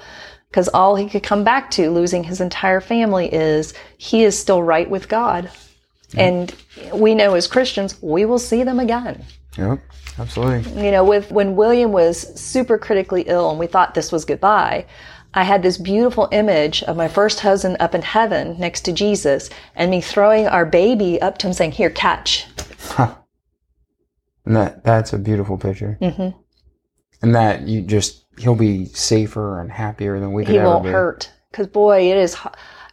Because 0.51 0.69
all 0.69 0.97
he 0.97 1.09
could 1.09 1.23
come 1.23 1.45
back 1.45 1.71
to, 1.73 1.91
losing 1.91 2.25
his 2.25 2.41
entire 2.41 2.81
family, 2.81 3.33
is 3.33 3.73
he 3.99 4.25
is 4.25 4.39
still 4.39 4.63
right 4.63 4.91
with 4.91 5.09
God. 5.09 5.51
And 6.17 6.53
we 6.93 7.15
know 7.15 7.35
as 7.35 7.47
Christians, 7.47 8.01
we 8.03 8.25
will 8.25 8.39
see 8.39 8.65
them 8.65 8.81
again. 8.81 9.25
Yep. 9.57 9.81
Absolutely. 10.19 10.85
You 10.85 10.91
know, 10.91 11.05
with 11.05 11.31
when 11.31 11.55
William 11.57 11.93
was 11.93 12.39
super 12.39 12.79
critically 12.79 13.23
ill 13.23 13.51
and 13.51 13.59
we 13.59 13.69
thought 13.69 13.95
this 13.95 14.11
was 14.11 14.25
goodbye, 14.25 14.87
I 15.33 15.45
had 15.45 15.63
this 15.63 15.79
beautiful 15.79 16.29
image 16.33 16.83
of 16.83 16.97
my 16.97 17.07
first 17.07 17.41
husband 17.41 17.77
up 17.79 17.95
in 17.95 18.03
heaven 18.03 18.59
next 18.59 18.81
to 18.83 18.93
Jesus 18.93 19.49
and 19.77 19.91
me 19.91 20.01
throwing 20.01 20.49
our 20.49 20.67
baby 20.67 21.23
up 21.23 21.39
to 21.39 21.47
him 21.47 21.53
saying, 21.53 21.73
here, 21.73 21.91
catch. 21.91 22.47
And 24.47 24.57
that 24.57 24.85
that's 24.85 25.13
a 25.13 25.19
beautiful 25.19 25.59
picture. 25.59 25.99
Mhm. 26.01 26.35
And 27.23 27.35
that 27.35 27.69
you 27.69 27.83
just 27.83 28.25
he'll 28.39 28.55
be 28.55 28.87
safer 28.87 29.61
and 29.61 29.71
happier 29.71 30.19
than 30.19 30.33
we 30.33 30.45
could 30.45 30.53
He 30.53 30.59
ever 30.59 30.69
won't 30.69 30.85
be. 30.85 30.91
hurt. 30.91 31.31
Cause 31.53 31.67
boy, 31.67 32.11
it 32.11 32.17
is, 32.17 32.37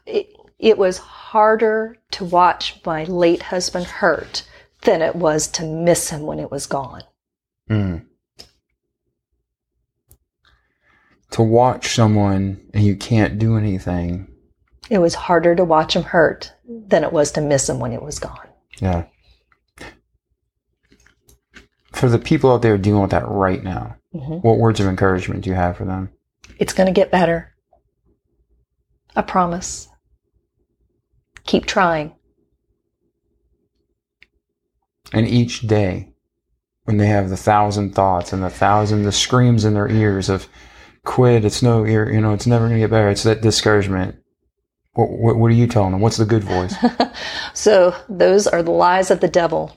it, 0.05 0.27
it 0.59 0.77
was 0.77 0.97
harder 0.97 1.95
to 2.11 2.25
watch 2.25 2.81
my 2.85 3.03
late 3.05 3.43
husband 3.43 3.85
hurt 3.85 4.43
than 4.81 5.01
it 5.01 5.15
was 5.15 5.47
to 5.49 5.63
miss 5.65 6.09
him 6.09 6.23
when 6.23 6.39
it 6.39 6.51
was 6.51 6.65
gone. 6.65 7.03
Mm. 7.69 8.05
To 11.31 11.43
watch 11.43 11.93
someone 11.93 12.59
and 12.73 12.83
you 12.83 12.95
can't 12.95 13.37
do 13.37 13.57
anything. 13.57 14.27
It 14.89 14.99
was 14.99 15.13
harder 15.15 15.55
to 15.55 15.63
watch 15.65 15.95
him 15.95 16.03
hurt 16.03 16.53
than 16.67 17.03
it 17.03 17.11
was 17.11 17.31
to 17.33 17.41
miss 17.41 17.69
him 17.69 17.79
when 17.79 17.91
it 17.91 18.01
was 18.01 18.19
gone. 18.19 18.47
Yeah. 18.79 19.05
For 21.93 22.09
the 22.09 22.19
people 22.19 22.51
out 22.51 22.61
there 22.61 22.77
dealing 22.77 23.01
with 23.01 23.11
that 23.11 23.27
right 23.27 23.63
now, 23.63 23.95
Mhm. 24.13 24.43
what 24.43 24.57
words 24.57 24.79
of 24.79 24.87
encouragement 24.87 25.43
do 25.43 25.49
you 25.49 25.55
have 25.55 25.77
for 25.77 25.85
them? 25.85 26.09
It's 26.59 26.73
going 26.73 26.87
to 26.87 26.93
get 26.93 27.11
better. 27.11 27.53
I 29.15 29.21
promise. 29.21 29.87
Keep 31.45 31.65
trying. 31.65 32.13
And 35.13 35.27
each 35.27 35.61
day, 35.61 36.13
when 36.83 36.97
they 36.97 37.07
have 37.07 37.29
the 37.29 37.37
thousand 37.37 37.95
thoughts 37.95 38.33
and 38.33 38.43
the 38.43 38.49
thousand, 38.49 39.03
the 39.03 39.11
screams 39.11 39.63
in 39.65 39.73
their 39.73 39.87
ears 39.87 40.29
of 40.29 40.47
quit, 41.05 41.45
it's 41.45 41.63
no, 41.63 41.85
you 41.85 42.19
know, 42.21 42.33
it's 42.33 42.47
never 42.47 42.65
going 42.67 42.79
to 42.79 42.83
get 42.83 42.91
better. 42.91 43.09
It's 43.09 43.23
that 43.23 43.41
discouragement. 43.41 44.17
What, 44.93 45.09
what, 45.11 45.37
what 45.37 45.47
are 45.51 45.55
you 45.55 45.67
telling 45.67 45.91
them? 45.91 46.01
What's 46.01 46.17
the 46.17 46.25
good 46.25 46.43
voice? 46.43 46.75
So, 47.53 47.95
those 48.07 48.45
are 48.45 48.61
the 48.61 48.69
lies 48.71 49.09
of 49.09 49.19
the 49.19 49.27
devil. 49.27 49.75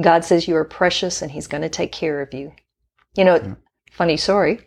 God 0.00 0.24
says 0.24 0.46
you 0.46 0.56
are 0.56 0.64
precious 0.64 1.22
and 1.22 1.30
he's 1.30 1.46
going 1.46 1.62
to 1.62 1.68
take 1.68 1.92
care 1.92 2.20
of 2.20 2.34
you. 2.34 2.52
You 3.16 3.24
know, 3.24 3.56
funny 3.90 4.16
story. 4.16 4.60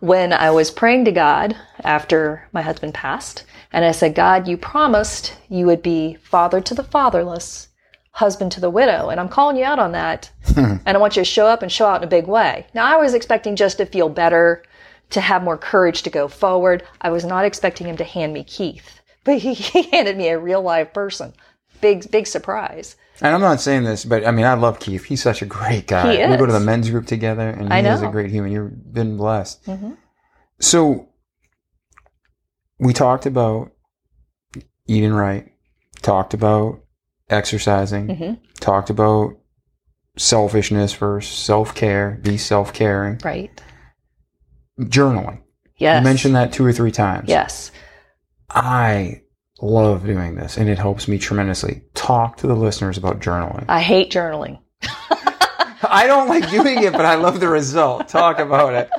When 0.00 0.32
I 0.32 0.50
was 0.50 0.70
praying 0.70 1.04
to 1.06 1.12
God 1.12 1.56
after 1.82 2.48
my 2.52 2.62
husband 2.62 2.94
passed, 2.94 3.44
and 3.72 3.84
I 3.84 3.92
said, 3.92 4.14
God, 4.14 4.46
you 4.46 4.56
promised 4.56 5.36
you 5.48 5.66
would 5.66 5.82
be 5.82 6.14
father 6.22 6.60
to 6.60 6.74
the 6.74 6.84
fatherless, 6.84 7.68
husband 8.12 8.52
to 8.52 8.60
the 8.60 8.70
widow, 8.70 9.08
and 9.10 9.20
I'm 9.20 9.28
calling 9.28 9.56
you 9.56 9.64
out 9.64 9.78
on 9.78 9.92
that. 9.92 10.30
and 10.56 10.80
I 10.86 10.98
want 10.98 11.16
you 11.16 11.22
to 11.22 11.28
show 11.28 11.46
up 11.46 11.62
and 11.62 11.70
show 11.70 11.86
out 11.86 12.00
in 12.00 12.06
a 12.06 12.10
big 12.10 12.26
way. 12.26 12.66
Now, 12.74 12.86
I 12.86 12.96
was 12.96 13.12
expecting 13.12 13.56
just 13.56 13.78
to 13.78 13.86
feel 13.86 14.08
better, 14.08 14.62
to 15.10 15.20
have 15.20 15.42
more 15.42 15.58
courage 15.58 16.02
to 16.02 16.10
go 16.10 16.28
forward. 16.28 16.84
I 17.00 17.10
was 17.10 17.24
not 17.24 17.44
expecting 17.44 17.88
him 17.88 17.96
to 17.98 18.04
hand 18.04 18.32
me 18.32 18.44
Keith, 18.44 19.00
but 19.24 19.38
he, 19.38 19.54
he 19.54 19.82
handed 19.90 20.16
me 20.16 20.28
a 20.28 20.38
real 20.38 20.62
live 20.62 20.92
person. 20.92 21.34
Big, 21.80 22.10
big 22.10 22.26
surprise. 22.26 22.96
And 23.20 23.34
I'm 23.34 23.40
not 23.40 23.60
saying 23.60 23.84
this, 23.84 24.04
but 24.04 24.26
I 24.26 24.30
mean, 24.30 24.44
I 24.44 24.54
love 24.54 24.78
Keith. 24.78 25.04
He's 25.04 25.22
such 25.22 25.40
a 25.42 25.46
great 25.46 25.86
guy. 25.86 26.28
We 26.30 26.36
go 26.36 26.44
to 26.46 26.52
the 26.52 26.60
men's 26.60 26.90
group 26.90 27.06
together, 27.06 27.48
and 27.48 27.64
he 27.64 27.70
I 27.70 27.78
is 27.80 28.00
a. 28.00 28.04
Mm-hmm. 28.04 28.12
great 28.12 28.30
human. 28.30 28.52
You've 28.52 28.92
been 28.92 29.16
blessed. 29.16 29.66
So, 30.60 31.08
we 32.78 32.92
talked 32.92 33.24
about 33.26 33.72
eating 34.86 35.12
right, 35.14 35.50
talked 36.02 36.34
about 36.34 36.80
exercising, 37.30 38.08
Mhm. 38.08 38.38
talked 38.60 38.90
about 38.90 39.34
selfishness 40.18 40.92
versus 40.94 41.32
self 41.34 41.74
care, 41.74 42.18
be 42.22 42.36
self 42.36 42.72
caring, 42.72 43.18
Right. 43.24 43.50
journaling. 44.78 45.40
Yes. 45.78 46.00
You 46.00 46.04
mentioned 46.04 46.34
that 46.36 46.52
two 46.52 46.64
or 46.64 46.72
three 46.72 46.92
times. 46.92 47.28
Yes. 47.28 47.70
I 48.50 49.22
love 49.60 50.04
doing 50.04 50.34
this, 50.34 50.56
and 50.56 50.68
it 50.68 50.78
helps 50.78 51.08
me 51.08 51.18
tremendously. 51.18 51.82
Talk 51.94 52.36
to 52.38 52.46
the 52.46 52.56
listeners 52.56 52.98
about 52.98 53.20
journaling. 53.20 53.64
I 53.68 53.80
hate 53.80 54.10
journaling. 54.10 54.58
I 55.88 56.06
don't 56.06 56.28
like 56.28 56.50
doing 56.50 56.82
it, 56.82 56.92
but 56.92 57.04
I 57.04 57.14
love 57.14 57.40
the 57.40 57.48
result. 57.48 58.08
Talk 58.08 58.38
about 58.38 58.74
it. 58.74 58.90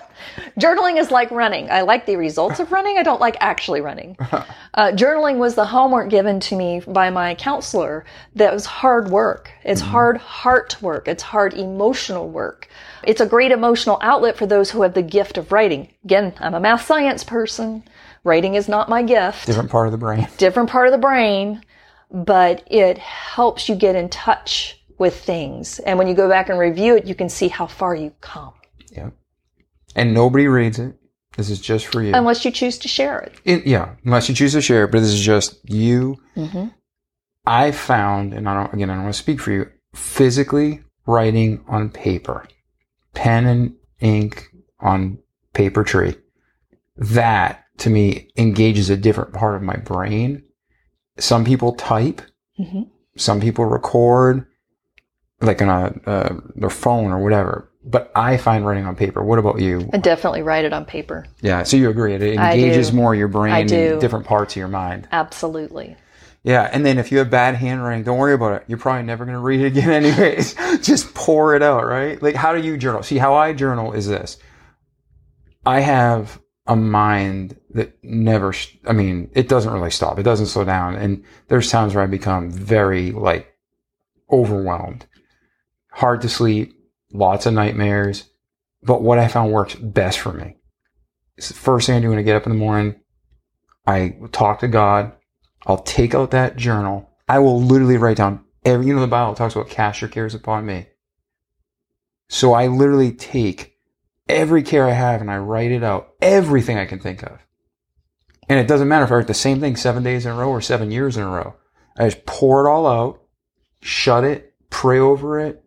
Journaling 0.60 0.98
is 0.98 1.12
like 1.12 1.30
running. 1.32 1.70
I 1.70 1.82
like 1.82 2.06
the 2.06 2.16
results 2.16 2.60
of 2.60 2.72
running. 2.72 2.98
I 2.98 3.04
don't 3.04 3.22
like 3.22 3.38
actually 3.40 3.82
running. 3.82 4.18
Uh, 4.74 4.92
journaling 4.92 5.38
was 5.38 5.56
the 5.56 5.66
homework 5.66 6.08
given 6.08 6.40
to 6.40 6.56
me 6.56 6.80
by 6.86 7.10
my 7.10 7.34
counselor 7.34 8.06
that 8.36 8.54
was 8.54 8.68
hard 8.68 9.10
work. 9.10 9.52
It's 9.64 9.82
hard 9.82 10.18
heart 10.18 10.80
work. 10.84 11.08
It's 11.08 11.24
hard 11.24 11.56
emotional 11.56 12.30
work. 12.30 12.70
It's 13.02 13.20
a 13.20 13.26
great 13.26 13.52
emotional 13.52 13.98
outlet 14.04 14.38
for 14.38 14.46
those 14.46 14.70
who 14.70 14.84
have 14.84 14.94
the 14.94 15.02
gift 15.02 15.40
of 15.40 15.52
writing. 15.52 15.92
Again, 16.04 16.36
I'm 16.38 16.54
a 16.54 16.60
math 16.60 16.86
science 16.86 17.24
person. 17.24 17.86
Writing 18.28 18.56
is 18.56 18.68
not 18.68 18.90
my 18.90 19.04
gift. 19.04 19.46
Different 19.46 19.72
part 19.72 19.88
of 19.88 19.94
the 19.94 19.98
brain. 19.98 20.28
different 20.38 20.70
part 20.70 20.86
of 20.88 20.92
the 20.92 20.98
brain, 20.98 21.64
but 22.12 22.62
it 22.68 22.98
helps 22.98 23.70
you 23.70 23.76
get 23.76 23.96
in 23.96 24.10
touch 24.10 24.84
with 24.98 25.16
things. 25.18 25.80
And 25.80 25.98
when 25.98 26.10
you 26.10 26.14
go 26.14 26.28
back 26.28 26.50
and 26.50 26.60
review 26.60 26.98
it, 26.98 27.06
you 27.06 27.16
can 27.16 27.30
see 27.30 27.48
how 27.48 27.68
far 27.68 27.96
you've 27.96 28.20
come. 28.20 28.52
Yeah. 28.92 29.12
And 29.96 30.14
nobody 30.14 30.48
reads 30.50 30.78
it. 30.78 30.96
This 31.38 31.50
is 31.50 31.62
just 31.62 31.86
for 31.86 32.04
you. 32.04 32.12
Unless 32.14 32.44
you 32.44 32.52
choose 32.52 32.78
to 32.80 32.90
share 32.90 33.18
it. 33.20 33.34
It- 33.46 33.66
yeah, 33.66 33.94
unless 34.04 34.28
you 34.28 34.36
choose 34.36 34.52
to 34.52 34.62
share 34.62 34.84
it, 34.84 34.92
but 34.92 35.00
this 35.00 35.14
is 35.14 35.22
just 35.22 35.58
you. 35.70 36.18
Mhm. 36.36 36.74
I 37.46 37.72
found, 37.72 38.34
and 38.34 38.50
I 38.50 38.56
don't, 38.56 38.74
again, 38.74 38.90
I 38.90 38.96
don't 38.96 39.04
want 39.04 39.16
to 39.16 39.22
speak 39.22 39.40
for 39.40 39.52
you, 39.54 39.68
physically 39.96 40.84
writing 41.06 41.64
on 41.70 41.92
paper, 41.92 42.46
pen 43.14 43.46
and 43.46 43.76
ink 44.02 44.50
on 44.82 45.20
paper 45.54 45.86
tree, 45.86 46.16
that 46.98 47.64
to 47.78 47.90
me 47.90 48.30
engages 48.38 48.90
a 48.90 48.98
different 48.98 49.34
part 49.34 49.56
of 49.56 49.62
my 49.62 49.76
brain. 49.76 50.44
Some 51.20 51.44
people 51.46 51.74
type, 51.74 52.22
Mhm. 52.60 52.88
some 53.18 53.40
people 53.40 53.66
record, 53.66 54.46
like 55.42 55.62
on 55.62 55.70
a, 55.70 56.10
uh, 56.10 56.36
their 56.56 56.70
phone 56.70 57.12
or 57.12 57.20
whatever. 57.24 57.70
But 57.84 58.12
I 58.16 58.38
find 58.38 58.66
writing 58.66 58.86
on 58.86 58.96
paper. 58.96 59.24
What 59.24 59.40
about 59.40 59.62
you? 59.62 59.90
I 59.94 59.98
definitely 59.98 60.42
write 60.42 60.66
it 60.66 60.74
on 60.74 60.84
paper. 60.86 61.26
Yeah, 61.42 61.64
so 61.64 61.78
you 61.78 61.90
agree. 61.90 62.14
It 62.16 62.22
engages 62.22 62.92
more 62.92 63.16
your 63.16 63.30
brain 63.30 63.54
and 63.72 64.02
different 64.02 64.26
parts 64.26 64.54
of 64.54 64.58
your 64.58 64.68
mind. 64.68 65.08
Absolutely. 65.12 65.96
Yeah, 66.44 66.70
and 66.72 66.86
then 66.86 66.98
if 66.98 67.12
you 67.12 67.18
have 67.20 67.30
bad 67.30 67.56
handwriting, 67.56 68.04
don't 68.04 68.18
worry 68.18 68.34
about 68.34 68.54
it. 68.54 68.64
You're 68.68 68.78
probably 68.78 69.04
never 69.04 69.26
going 69.26 69.36
to 69.36 69.42
read 69.42 69.62
it 69.62 69.68
again 69.68 69.90
anyways. 70.04 70.54
Just 70.82 71.14
pour 71.14 71.56
it 71.56 71.62
out, 71.64 71.86
right? 71.86 72.22
Like, 72.22 72.36
how 72.36 72.54
do 72.54 72.62
you 72.62 72.78
journal? 72.78 73.04
See, 73.04 73.18
how 73.18 73.36
I 73.36 73.54
journal 73.54 73.94
is 73.94 74.08
this. 74.08 74.38
I 75.66 75.80
have 75.82 76.40
a 76.68 76.76
mind 76.76 77.60
that 77.72 77.98
never, 78.04 78.54
I 78.86 78.94
mean, 78.94 79.30
it 79.34 79.48
doesn't 79.48 79.72
really 79.72 79.92
stop. 79.92 80.20
It 80.20 80.24
doesn't 80.24 80.48
slow 80.48 80.66
down. 80.66 80.96
And 80.96 81.24
there's 81.48 81.72
times 81.72 81.96
where 81.96 82.04
I 82.04 82.08
become 82.08 82.52
very, 82.52 83.12
like, 83.12 83.54
overwhelmed. 84.32 85.06
Hard 85.92 86.22
to 86.22 86.30
sleep, 86.30 86.74
lots 87.14 87.46
of 87.46 87.54
nightmares. 87.54 88.30
But 88.84 89.02
what 89.02 89.20
I 89.20 89.28
found 89.28 89.52
works 89.52 89.76
best 89.76 90.20
for 90.20 90.34
me. 90.34 90.58
It's 91.38 91.50
the 91.50 91.54
first 91.54 91.88
thing 91.88 91.96
I 91.96 92.00
do 92.00 92.10
when 92.10 92.20
I 92.20 92.24
get 92.24 92.36
up 92.36 92.46
in 92.46 92.52
the 92.52 92.58
morning. 92.58 92.96
I 93.86 94.18
talk 94.32 94.60
to 94.60 94.68
God. 94.68 95.14
I'll 95.66 95.82
take 95.84 96.14
out 96.14 96.32
that 96.32 96.58
journal. 96.58 97.10
I 97.28 97.40
will 97.40 97.62
literally 97.62 97.98
write 97.98 98.18
down 98.18 98.44
every, 98.66 98.88
you 98.88 98.94
know, 98.94 99.02
the 99.02 99.08
Bible 99.08 99.36
talks 99.36 99.56
about 99.56 99.70
cast 99.70 100.02
your 100.02 100.10
cares 100.10 100.36
upon 100.36 100.66
me. 100.66 100.88
So 102.30 102.54
I 102.54 102.68
literally 102.68 103.14
take 103.14 103.77
every 104.30 104.64
care 104.64 104.86
I 104.86 104.92
have 104.92 105.22
and 105.22 105.32
I 105.32 105.38
write 105.38 105.72
it 105.72 105.84
out, 105.84 106.14
everything 106.22 106.78
I 106.78 106.86
can 106.86 107.00
think 107.00 107.24
of. 107.24 107.40
And 108.50 108.60
it 108.60 108.68
doesn't 108.68 108.88
matter 108.88 109.06
if 109.06 109.12
I 109.12 109.16
write 109.16 109.28
the 109.28 109.34
same 109.34 109.60
thing 109.60 109.76
seven 109.76 110.04
days 110.04 110.26
in 110.26 110.32
a 110.32 110.36
row 110.36 110.50
or 110.50 110.62
seven 110.62 110.92
years 110.92 111.18
in 111.18 111.24
a 111.24 111.30
row. 111.30 111.56
I 111.98 112.06
just 112.10 112.26
pour 112.26 112.66
it 112.66 112.70
all 112.70 112.88
out, 112.88 113.22
shut 113.82 114.24
it, 114.24 114.54
pray 114.70 115.00
over 115.00 115.40
it, 115.40 115.64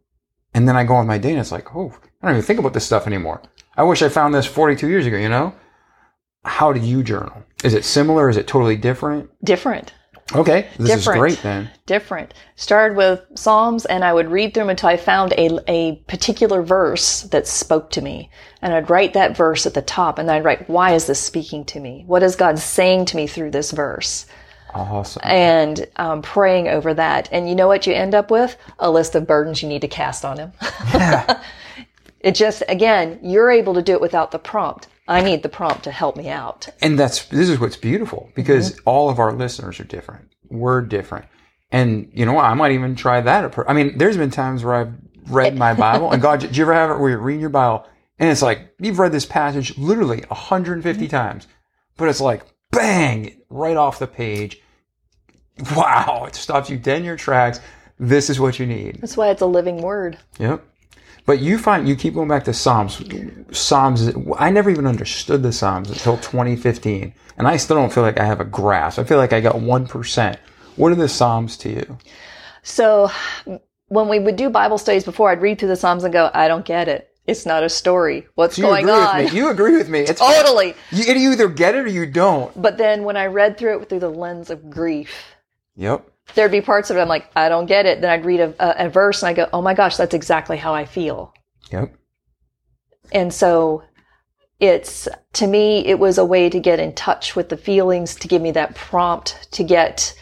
and 0.54 0.68
then 0.68 0.76
I 0.76 0.84
go 0.84 0.94
on 0.94 1.06
my 1.06 1.18
day 1.18 1.30
and 1.30 1.40
it's 1.40 1.52
like, 1.52 1.74
oh, 1.74 1.92
I 2.22 2.26
don't 2.26 2.36
even 2.36 2.46
think 2.46 2.58
about 2.58 2.74
this 2.74 2.86
stuff 2.86 3.06
anymore. 3.06 3.42
I 3.76 3.82
wish 3.82 4.02
I 4.02 4.08
found 4.08 4.34
this 4.34 4.46
42 4.46 4.88
years 4.88 5.06
ago, 5.06 5.16
you 5.16 5.28
know? 5.28 5.54
How 6.44 6.72
do 6.72 6.80
you 6.80 7.02
journal? 7.02 7.44
Is 7.62 7.74
it 7.74 7.84
similar? 7.84 8.28
Is 8.28 8.36
it 8.36 8.46
totally 8.46 8.76
different? 8.76 9.30
Different. 9.44 9.92
Okay, 10.34 10.68
this 10.78 10.90
Different. 10.90 11.16
is 11.16 11.18
great 11.18 11.42
then. 11.42 11.70
Different. 11.86 12.34
Started 12.54 12.96
with 12.96 13.20
Psalms 13.34 13.84
and 13.86 14.04
I 14.04 14.12
would 14.12 14.30
read 14.30 14.54
through 14.54 14.62
them 14.62 14.70
until 14.70 14.88
I 14.88 14.96
found 14.96 15.32
a, 15.32 15.58
a 15.66 15.96
particular 16.06 16.62
verse 16.62 17.22
that 17.22 17.48
spoke 17.48 17.90
to 17.90 18.00
me. 18.00 18.30
And 18.62 18.72
I'd 18.72 18.90
write 18.90 19.12
that 19.14 19.36
verse 19.36 19.66
at 19.66 19.74
the 19.74 19.82
top 19.82 20.18
and 20.18 20.30
I'd 20.30 20.44
write, 20.44 20.68
why 20.70 20.94
is 20.94 21.06
this 21.06 21.20
speaking 21.20 21.64
to 21.66 21.80
me? 21.80 22.04
What 22.06 22.22
is 22.22 22.36
God 22.36 22.58
saying 22.58 23.06
to 23.06 23.16
me 23.16 23.26
through 23.26 23.50
this 23.50 23.72
verse? 23.72 24.26
Awesome. 24.72 25.22
and 25.24 25.88
um, 25.96 26.22
praying 26.22 26.68
over 26.68 26.94
that. 26.94 27.28
And 27.32 27.48
you 27.48 27.56
know 27.56 27.66
what 27.66 27.88
you 27.88 27.92
end 27.92 28.14
up 28.14 28.30
with? 28.30 28.56
A 28.78 28.88
list 28.88 29.16
of 29.16 29.26
burdens 29.26 29.62
you 29.62 29.68
need 29.68 29.80
to 29.80 29.88
cast 29.88 30.24
on 30.24 30.38
him. 30.38 30.52
Yeah. 30.94 31.42
it 32.20 32.36
just, 32.36 32.62
again, 32.68 33.18
you're 33.20 33.50
able 33.50 33.74
to 33.74 33.82
do 33.82 33.94
it 33.94 34.00
without 34.00 34.30
the 34.30 34.38
prompt. 34.38 34.86
I 35.10 35.20
need 35.22 35.42
the 35.42 35.48
prompt 35.48 35.84
to 35.84 35.90
help 35.90 36.16
me 36.16 36.28
out. 36.28 36.68
And 36.80 36.98
that's 36.98 37.26
this 37.26 37.48
is 37.50 37.58
what's 37.60 37.76
beautiful 37.76 38.30
because 38.34 38.70
Mm-hmm. 38.72 38.88
all 38.88 39.10
of 39.10 39.18
our 39.18 39.32
listeners 39.32 39.78
are 39.80 39.84
different. 39.84 40.30
We're 40.48 40.80
different. 40.80 41.26
And 41.72 42.10
you 42.14 42.24
know 42.26 42.32
what? 42.32 42.44
I 42.46 42.54
might 42.54 42.72
even 42.72 42.94
try 42.96 43.20
that 43.20 43.44
approach. 43.44 43.66
I 43.68 43.72
mean, 43.74 43.98
there's 43.98 44.16
been 44.16 44.30
times 44.30 44.64
where 44.64 44.74
I've 44.74 44.92
read 45.26 45.56
my 45.56 45.74
Bible 45.74 46.10
and 46.12 46.22
God, 46.22 46.40
did 46.40 46.56
you 46.56 46.62
ever 46.64 46.74
have 46.74 46.90
it 46.90 46.98
where 46.98 47.10
you're 47.10 47.18
reading 47.18 47.40
your 47.40 47.50
Bible 47.50 47.86
and 48.18 48.30
it's 48.30 48.42
like 48.42 48.72
you've 48.80 48.98
read 48.98 49.12
this 49.12 49.26
passage 49.26 49.76
literally 49.76 50.22
150 50.28 50.82
Mm-hmm. 51.04 51.10
times, 51.10 51.46
but 51.96 52.08
it's 52.08 52.20
like 52.20 52.42
bang 52.70 53.40
right 53.50 53.76
off 53.76 53.98
the 53.98 54.06
page. 54.06 54.60
Wow, 55.76 56.24
it 56.26 56.34
stops 56.34 56.70
you 56.70 56.78
dead 56.78 56.98
in 56.98 57.04
your 57.04 57.16
tracks. 57.16 57.60
This 57.98 58.30
is 58.30 58.40
what 58.40 58.58
you 58.58 58.66
need. 58.66 58.98
That's 59.00 59.16
why 59.16 59.28
it's 59.30 59.42
a 59.42 59.46
living 59.46 59.82
word. 59.82 60.18
Yep. 60.38 60.64
But 61.26 61.40
you 61.40 61.58
find 61.58 61.88
you 61.88 61.96
keep 61.96 62.14
going 62.14 62.28
back 62.28 62.44
to 62.44 62.52
Psalms. 62.54 63.02
Psalms. 63.52 64.10
I 64.38 64.50
never 64.50 64.70
even 64.70 64.86
understood 64.86 65.42
the 65.42 65.52
Psalms 65.52 65.90
until 65.90 66.16
2015, 66.16 67.12
and 67.38 67.46
I 67.48 67.56
still 67.56 67.76
don't 67.76 67.92
feel 67.92 68.02
like 68.02 68.18
I 68.18 68.24
have 68.24 68.40
a 68.40 68.44
grasp. 68.44 68.98
I 68.98 69.04
feel 69.04 69.18
like 69.18 69.32
I 69.32 69.40
got 69.40 69.60
one 69.60 69.86
percent. 69.86 70.38
What 70.76 70.92
are 70.92 70.96
the 70.96 71.08
Psalms 71.08 71.56
to 71.58 71.70
you? 71.70 71.98
So 72.62 73.10
when 73.88 74.08
we 74.08 74.18
would 74.18 74.36
do 74.36 74.50
Bible 74.50 74.78
studies 74.78 75.04
before, 75.04 75.30
I'd 75.30 75.40
read 75.42 75.58
through 75.58 75.68
the 75.68 75.76
Psalms 75.76 76.04
and 76.04 76.12
go, 76.12 76.30
I 76.32 76.48
don't 76.48 76.64
get 76.64 76.88
it. 76.88 77.08
It's 77.26 77.46
not 77.46 77.62
a 77.62 77.68
story. 77.68 78.26
What's 78.34 78.58
You 78.58 78.64
going 78.64 78.84
agree 78.88 78.92
on? 79.00 79.16
with 79.24 79.32
me. 79.32 79.38
You 79.38 79.50
agree 79.50 79.76
with 79.76 79.88
me. 79.88 80.00
It's 80.08 80.20
totally. 80.20 80.74
You, 80.90 81.04
you 81.14 81.32
either 81.32 81.48
get 81.48 81.74
it 81.74 81.84
or 81.84 81.88
you 81.88 82.06
don't. 82.06 82.50
But 82.60 82.76
then 82.78 83.04
when 83.04 83.16
I 83.16 83.26
read 83.26 83.56
through 83.58 83.80
it 83.82 83.88
through 83.88 84.00
the 84.00 84.10
lens 84.10 84.50
of 84.50 84.68
grief, 84.70 85.12
Yep. 85.76 86.09
There'd 86.34 86.50
be 86.52 86.60
parts 86.60 86.90
of 86.90 86.96
it 86.96 87.00
I'm 87.00 87.08
like, 87.08 87.30
I 87.36 87.48
don't 87.48 87.66
get 87.66 87.86
it. 87.86 88.00
Then 88.00 88.10
I'd 88.10 88.24
read 88.24 88.40
a, 88.40 88.54
a, 88.58 88.86
a 88.86 88.88
verse 88.88 89.22
and 89.22 89.28
I 89.28 89.32
go, 89.32 89.48
oh 89.52 89.62
my 89.62 89.74
gosh, 89.74 89.96
that's 89.96 90.14
exactly 90.14 90.56
how 90.56 90.74
I 90.74 90.84
feel. 90.84 91.32
Yep. 91.72 91.94
And 93.12 93.32
so 93.32 93.82
it's, 94.60 95.08
to 95.34 95.46
me, 95.46 95.86
it 95.86 95.98
was 95.98 96.18
a 96.18 96.24
way 96.24 96.50
to 96.50 96.60
get 96.60 96.78
in 96.80 96.94
touch 96.94 97.34
with 97.34 97.48
the 97.48 97.56
feelings, 97.56 98.14
to 98.16 98.28
give 98.28 98.42
me 98.42 98.50
that 98.52 98.74
prompt 98.74 99.48
to 99.52 99.64
get, 99.64 100.14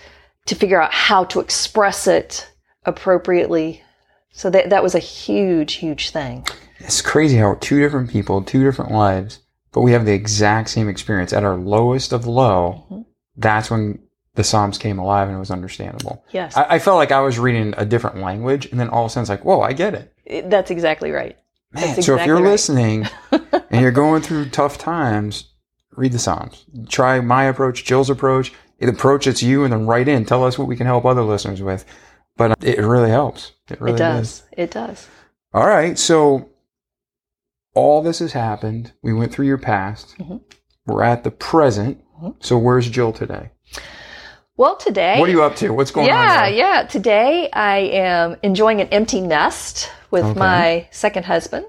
to 0.47 0.55
figure 0.55 0.81
out 0.81 0.93
how 0.93 1.25
to 1.25 1.41
express 1.41 2.07
it 2.07 2.51
appropriately. 2.85 3.83
So 4.31 4.51
that, 4.51 4.71
that 4.71 4.83
was 4.83 4.95
a 4.95 5.01
huge, 5.01 5.75
huge 5.75 6.11
thing. 6.11 6.47
It's 6.79 7.03
crazy 7.03 7.37
how 7.37 7.57
two 7.61 7.81
different 7.81 8.11
people, 8.11 8.43
two 8.43 8.63
different 8.63 8.93
lives, 8.93 9.41
but 9.73 9.81
we 9.81 9.93
have 9.93 10.07
the 10.07 10.13
exact 10.15 10.71
same 10.71 10.89
experience. 10.89 11.33
At 11.33 11.45
our 11.45 11.57
lowest 11.57 12.13
of 12.13 12.27
low, 12.27 12.85
Mm-hmm. 12.91 13.03
that's 13.37 13.71
when 13.71 13.99
the 14.39 14.45
Psalms 14.45 14.79
came 14.79 14.99
alive 14.99 15.29
and 15.29 15.37
it 15.37 15.41
was 15.41 15.51
understandable. 15.51 16.25
Yes. 16.31 16.57
I, 16.57 16.77
I 16.77 16.79
felt 16.79 16.97
like 16.97 17.13
I 17.13 17.21
was 17.21 17.39
reading 17.39 17.75
a 17.77 17.85
different 17.85 18.19
language, 18.19 18.67
and 18.71 18.81
then 18.81 18.89
all 18.89 19.05
of 19.05 19.11
a 19.11 19.13
sudden 19.13 19.23
it's 19.25 19.29
like, 19.31 19.45
whoa, 19.45 19.61
I 19.61 19.75
get 19.75 19.93
it. 19.95 20.15
It- 20.25 20.49
That's 20.49 20.71
exactly 20.71 21.11
right. 21.11 21.37
Man, 21.73 21.95
That's 21.95 22.07
so 22.07 22.17
if 22.17 22.25
you're 22.25 22.37
right. 22.37 22.45
listening 22.45 23.07
and 23.71 23.81
you're 23.83 23.91
going 23.91 24.23
through 24.23 24.49
tough 24.49 24.79
times, 24.79 25.51
read 25.97 26.13
the 26.13 26.19
Psalms. 26.19 26.65
Try 26.89 27.21
my 27.21 27.45
approach, 27.45 27.85
Jill's 27.85 28.09
approach, 28.09 28.53
the 28.79 28.89
approach 28.89 29.27
it's 29.27 29.43
you, 29.43 29.65
and 29.65 29.73
then 29.73 29.87
write 29.87 30.09
in. 30.09 30.25
Tell 30.25 30.45
us 30.45 30.57
what 30.59 30.67
we 30.69 30.77
can 30.77 30.87
help 30.87 31.05
other 31.05 31.23
listeners 31.23 31.61
with. 31.61 31.85
But 32.39 32.63
it 32.65 32.79
really 32.79 33.11
helps. 33.11 33.53
It 33.69 33.81
really 33.81 33.97
it 33.97 33.99
does. 33.99 34.45
It 34.57 34.71
does. 34.71 35.09
All 35.53 35.67
right. 35.67 35.99
So 35.99 36.49
all 37.75 38.03
this 38.03 38.21
has 38.21 38.33
happened. 38.33 38.93
We 39.03 39.13
went 39.13 39.33
through 39.33 39.47
your 39.47 39.59
past. 39.59 40.17
Mhm. 40.19 40.41
We're 40.87 41.03
at 41.03 41.25
the 41.25 41.31
present. 41.33 42.03
Mhm. 42.23 42.37
So 42.39 42.57
where's 42.57 42.89
Jill 42.89 43.13
today? 43.13 43.51
Well, 44.59 44.77
today. 44.77 45.21
What 45.21 45.29
are 45.29 45.33
you 45.33 45.43
up 45.45 45.55
to? 45.57 45.71
What's 45.71 45.93
going 45.93 46.11
on? 46.11 46.15
yeah, 46.17 46.47
yeah. 46.49 46.83
Today 46.83 47.49
I 47.53 47.79
am 47.79 48.37
enjoying 48.43 48.81
an 48.81 48.89
empty 48.89 49.21
nest 49.21 49.91
with 50.11 50.25
Okay. 50.25 50.39
my 50.39 50.89
second 50.91 51.25
husband. 51.27 51.65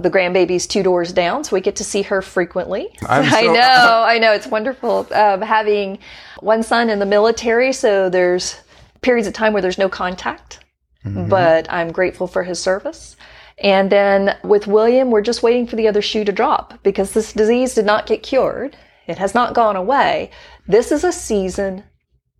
The 0.00 0.10
grandbaby's 0.10 0.66
two 0.66 0.82
doors 0.82 1.12
down, 1.12 1.44
so 1.44 1.54
we 1.54 1.60
get 1.60 1.76
to 1.76 1.84
see 1.84 2.00
her 2.02 2.22
frequently. 2.22 2.88
I'm 3.06 3.24
I 3.34 3.42
know, 3.42 4.02
I 4.06 4.18
know. 4.18 4.32
It's 4.32 4.46
wonderful 4.46 5.06
um, 5.12 5.42
having 5.42 5.98
one 6.40 6.62
son 6.62 6.88
in 6.88 6.98
the 6.98 7.04
military, 7.06 7.74
so 7.74 8.08
there's 8.08 8.56
periods 9.02 9.28
of 9.28 9.34
time 9.34 9.52
where 9.52 9.60
there's 9.62 9.78
no 9.78 9.88
contact, 9.90 10.60
Mm-hmm. 11.04 11.28
but 11.30 11.66
I'm 11.70 11.92
grateful 11.92 12.26
for 12.26 12.42
his 12.42 12.58
service. 12.60 13.16
And 13.58 13.90
then 13.92 14.36
with 14.44 14.66
William, 14.66 15.10
we're 15.10 15.22
just 15.22 15.42
waiting 15.42 15.66
for 15.66 15.76
the 15.76 15.88
other 15.88 16.02
shoe 16.02 16.24
to 16.24 16.32
drop 16.32 16.82
because 16.82 17.12
this 17.12 17.32
disease 17.32 17.74
did 17.74 17.86
not 17.86 18.04
get 18.06 18.22
cured. 18.22 18.76
It 19.06 19.16
has 19.18 19.34
not 19.34 19.54
gone 19.54 19.76
away. 19.76 20.30
This 20.66 20.92
is 20.92 21.02
a 21.04 21.10
season 21.12 21.84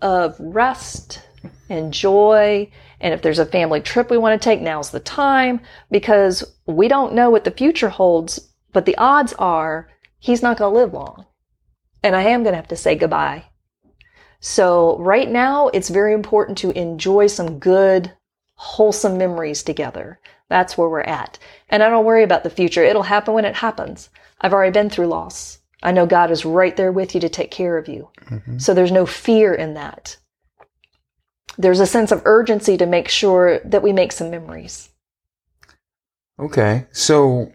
of 0.03 0.37
rest 0.39 1.23
and 1.69 1.93
joy. 1.93 2.71
And 3.01 3.15
if 3.15 3.23
there's 3.23 3.39
a 3.39 3.47
family 3.47 3.81
trip 3.81 4.11
we 4.11 4.19
want 4.19 4.41
to 4.41 4.45
take, 4.45 4.61
now's 4.61 4.91
the 4.91 5.01
time 5.01 5.61
because 5.91 6.45
we 6.67 6.89
don't 6.89 7.15
know 7.15 7.31
what 7.31 7.45
the 7.45 7.51
future 7.51 7.89
holds, 7.89 8.51
but 8.73 8.87
the 8.87 8.97
odds 8.97 9.33
are 9.35 9.89
he's 10.19 10.43
not 10.43 10.59
going 10.59 10.73
to 10.73 10.79
live 10.79 10.93
long. 10.93 11.27
And 12.03 12.15
I 12.17 12.23
am 12.23 12.43
going 12.43 12.53
to 12.53 12.59
have 12.59 12.69
to 12.69 12.77
say 12.77 12.95
goodbye. 12.95 13.45
So 14.41 14.99
right 14.99 15.31
now, 15.31 15.69
it's 15.69 15.91
very 15.91 16.15
important 16.15 16.57
to 16.59 16.71
enjoy 16.79 17.27
some 17.27 17.59
good, 17.59 18.13
wholesome 18.55 19.19
memories 19.19 19.63
together. 19.63 20.19
That's 20.49 20.77
where 20.77 20.89
we're 20.89 21.03
at. 21.03 21.39
And 21.69 21.83
I 21.83 21.91
don't 21.91 22.05
worry 22.05 22.25
about 22.25 22.43
the 22.43 22.51
future. 22.51 22.83
It'll 22.83 23.03
happen 23.03 23.35
when 23.35 23.45
it 23.45 23.57
happens. 23.57 24.09
I've 24.41 24.53
already 24.53 24.73
been 24.73 24.91
through 24.91 25.07
loss. 25.07 25.60
I 25.83 25.93
know 25.93 26.07
God 26.07 26.31
is 26.31 26.45
right 26.45 26.77
there 26.77 26.93
with 26.93 27.15
you 27.15 27.21
to 27.23 27.29
take 27.29 27.51
care 27.51 27.79
of 27.79 27.89
you. 27.89 28.09
Mm-hmm. 28.27 28.59
So 28.59 28.75
there's 28.75 28.93
no 28.93 29.07
fear 29.07 29.55
in 29.55 29.75
that. 29.75 30.17
There's 31.59 31.81
a 31.81 31.87
sense 31.87 32.13
of 32.13 32.23
urgency 32.25 32.77
to 32.77 32.87
make 32.87 33.09
sure 33.09 33.61
that 33.65 33.83
we 33.83 33.93
make 33.93 34.13
some 34.13 34.31
memories. 34.31 34.89
Okay. 36.39 36.87
So 36.93 37.53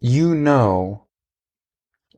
you 0.00 0.34
know 0.34 1.04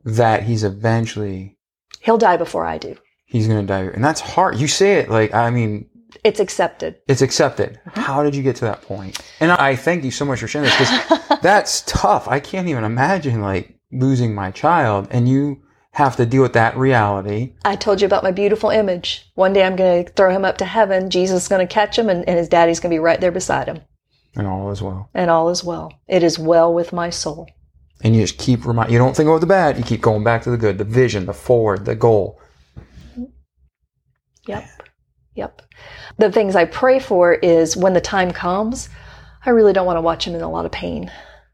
that 0.03 0.43
he's 0.43 0.63
eventually 0.63 1.57
He'll 2.01 2.17
die 2.17 2.37
before 2.37 2.65
I 2.65 2.77
do. 2.77 2.95
he's 3.25 3.47
going 3.47 3.59
to 3.59 3.67
die, 3.67 3.81
and 3.93 4.03
that's 4.03 4.21
hard. 4.21 4.57
You 4.57 4.67
say 4.67 4.99
it 4.99 5.09
like 5.09 5.33
I 5.33 5.49
mean 5.49 5.89
It's 6.23 6.39
accepted. 6.39 6.95
it's 7.07 7.21
accepted. 7.21 7.79
How 7.87 8.23
did 8.23 8.35
you 8.35 8.43
get 8.43 8.55
to 8.57 8.65
that 8.65 8.81
point? 8.81 9.19
And 9.39 9.51
I 9.51 9.75
thank 9.75 10.03
you 10.03 10.11
so 10.11 10.25
much 10.25 10.39
for 10.39 10.47
sharing 10.47 10.69
this 10.69 10.77
because 10.77 11.39
that's 11.41 11.81
tough. 11.85 12.27
I 12.27 12.39
can't 12.39 12.67
even 12.67 12.83
imagine 12.83 13.41
like 13.41 13.77
losing 13.91 14.33
my 14.33 14.51
child, 14.51 15.07
and 15.11 15.27
you 15.27 15.61
have 15.91 16.15
to 16.15 16.25
deal 16.25 16.43
with 16.43 16.53
that 16.53 16.77
reality. 16.77 17.53
I 17.65 17.75
told 17.75 18.01
you 18.01 18.05
about 18.05 18.23
my 18.23 18.31
beautiful 18.31 18.69
image. 18.69 19.29
One 19.35 19.51
day 19.53 19.63
I'm 19.63 19.75
going 19.75 20.05
to 20.05 20.11
throw 20.13 20.31
him 20.31 20.45
up 20.45 20.57
to 20.59 20.65
heaven. 20.65 21.09
Jesus 21.09 21.43
is 21.43 21.47
going 21.47 21.65
to 21.65 21.73
catch 21.73 21.97
him, 21.97 22.07
and, 22.09 22.27
and 22.27 22.37
his 22.37 22.47
daddy's 22.47 22.79
going 22.79 22.91
to 22.91 22.95
be 22.95 22.99
right 22.99 23.19
there 23.19 23.31
beside 23.31 23.67
him. 23.67 23.81
And 24.35 24.45
all 24.45 24.69
is 24.71 24.81
well. 24.81 25.09
And 25.13 25.31
all 25.31 25.49
is 25.49 25.63
well. 25.63 25.91
It 26.07 26.21
is 26.23 26.37
well 26.37 26.71
with 26.73 26.93
my 26.93 27.09
soul. 27.09 27.49
And 28.03 28.15
you 28.15 28.21
just 28.21 28.37
keep 28.37 28.65
remind. 28.65 28.91
You 28.91 28.99
don't 28.99 29.15
think 29.15 29.27
about 29.27 29.41
the 29.41 29.47
bad. 29.47 29.77
You 29.77 29.83
keep 29.83 30.01
going 30.01 30.23
back 30.23 30.43
to 30.43 30.51
the 30.51 30.57
good, 30.57 30.77
the 30.77 30.83
vision, 30.83 31.25
the 31.25 31.33
forward, 31.33 31.85
the 31.85 31.95
goal. 31.95 32.39
Yep. 34.47 34.69
Yep. 35.37 35.61
The 36.17 36.31
things 36.31 36.55
I 36.55 36.65
pray 36.65 36.99
for 36.99 37.33
is 37.35 37.77
when 37.77 37.93
the 37.93 38.01
time 38.01 38.31
comes, 38.31 38.89
I 39.45 39.51
really 39.51 39.71
don't 39.71 39.85
want 39.85 39.97
to 39.97 40.01
watch 40.01 40.25
him 40.27 40.35
in 40.35 40.41
a 40.41 40.49
lot 40.49 40.65
of 40.65 40.71
pain. 40.71 41.11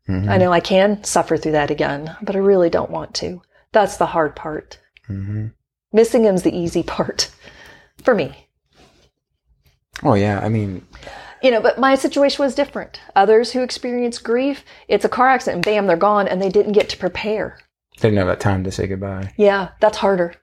Mhm. 0.10 0.30
I 0.30 0.38
know 0.38 0.52
I 0.52 0.60
can 0.62 1.04
suffer 1.04 1.38
through 1.38 1.52
that 1.54 1.70
again, 1.70 2.16
but 2.22 2.36
I 2.36 2.40
really 2.40 2.70
don't 2.70 2.90
want 2.92 3.14
to. 3.16 3.42
That's 3.74 3.98
the 3.98 4.08
hard 4.08 4.36
part. 4.36 4.80
hmm 5.08 5.48
Missing 5.92 6.24
him's 6.24 6.42
the 6.44 6.58
easy 6.58 6.82
part 6.82 7.30
for 8.04 8.16
me. 8.16 8.48
Oh 10.02 10.14
yeah. 10.16 10.40
I 10.42 10.50
mean, 10.50 10.86
You 11.42 11.52
know, 11.52 11.62
but 11.62 11.78
my 11.78 11.96
situation 11.96 12.44
was 12.44 12.56
different. 12.56 13.02
Others 13.18 13.52
who 13.52 13.62
experience 13.62 14.18
grief, 14.18 14.64
it's 14.88 15.04
a 15.06 15.10
car 15.10 15.28
accident, 15.30 15.66
bam, 15.66 15.88
they're 15.88 15.98
gone, 15.98 16.28
and 16.28 16.42
they 16.42 16.50
didn't 16.50 16.72
get 16.72 16.88
to 16.90 16.98
prepare. 16.98 17.60
they 18.00 18.08
didn't 18.10 18.18
have 18.20 18.28
that 18.28 18.40
time 18.40 18.64
to 18.64 18.72
say 18.72 18.88
goodbye. 18.88 19.34
Yeah, 19.38 19.70
that's 19.82 19.98
harder. 19.98 20.34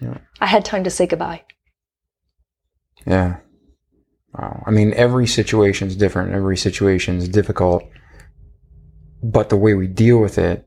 Yeah. 0.00 0.18
I 0.40 0.46
had 0.46 0.64
time 0.64 0.84
to 0.84 0.90
say 0.90 1.06
goodbye. 1.06 1.42
Yeah. 3.06 3.38
Wow. 4.34 4.62
I 4.66 4.70
mean, 4.70 4.92
every 4.94 5.26
situation 5.26 5.88
is 5.88 5.96
different. 5.96 6.32
Every 6.32 6.56
situation 6.56 7.16
is 7.16 7.28
difficult. 7.28 7.82
But 9.22 9.48
the 9.48 9.56
way 9.56 9.74
we 9.74 9.86
deal 9.86 10.18
with 10.18 10.38
it, 10.38 10.66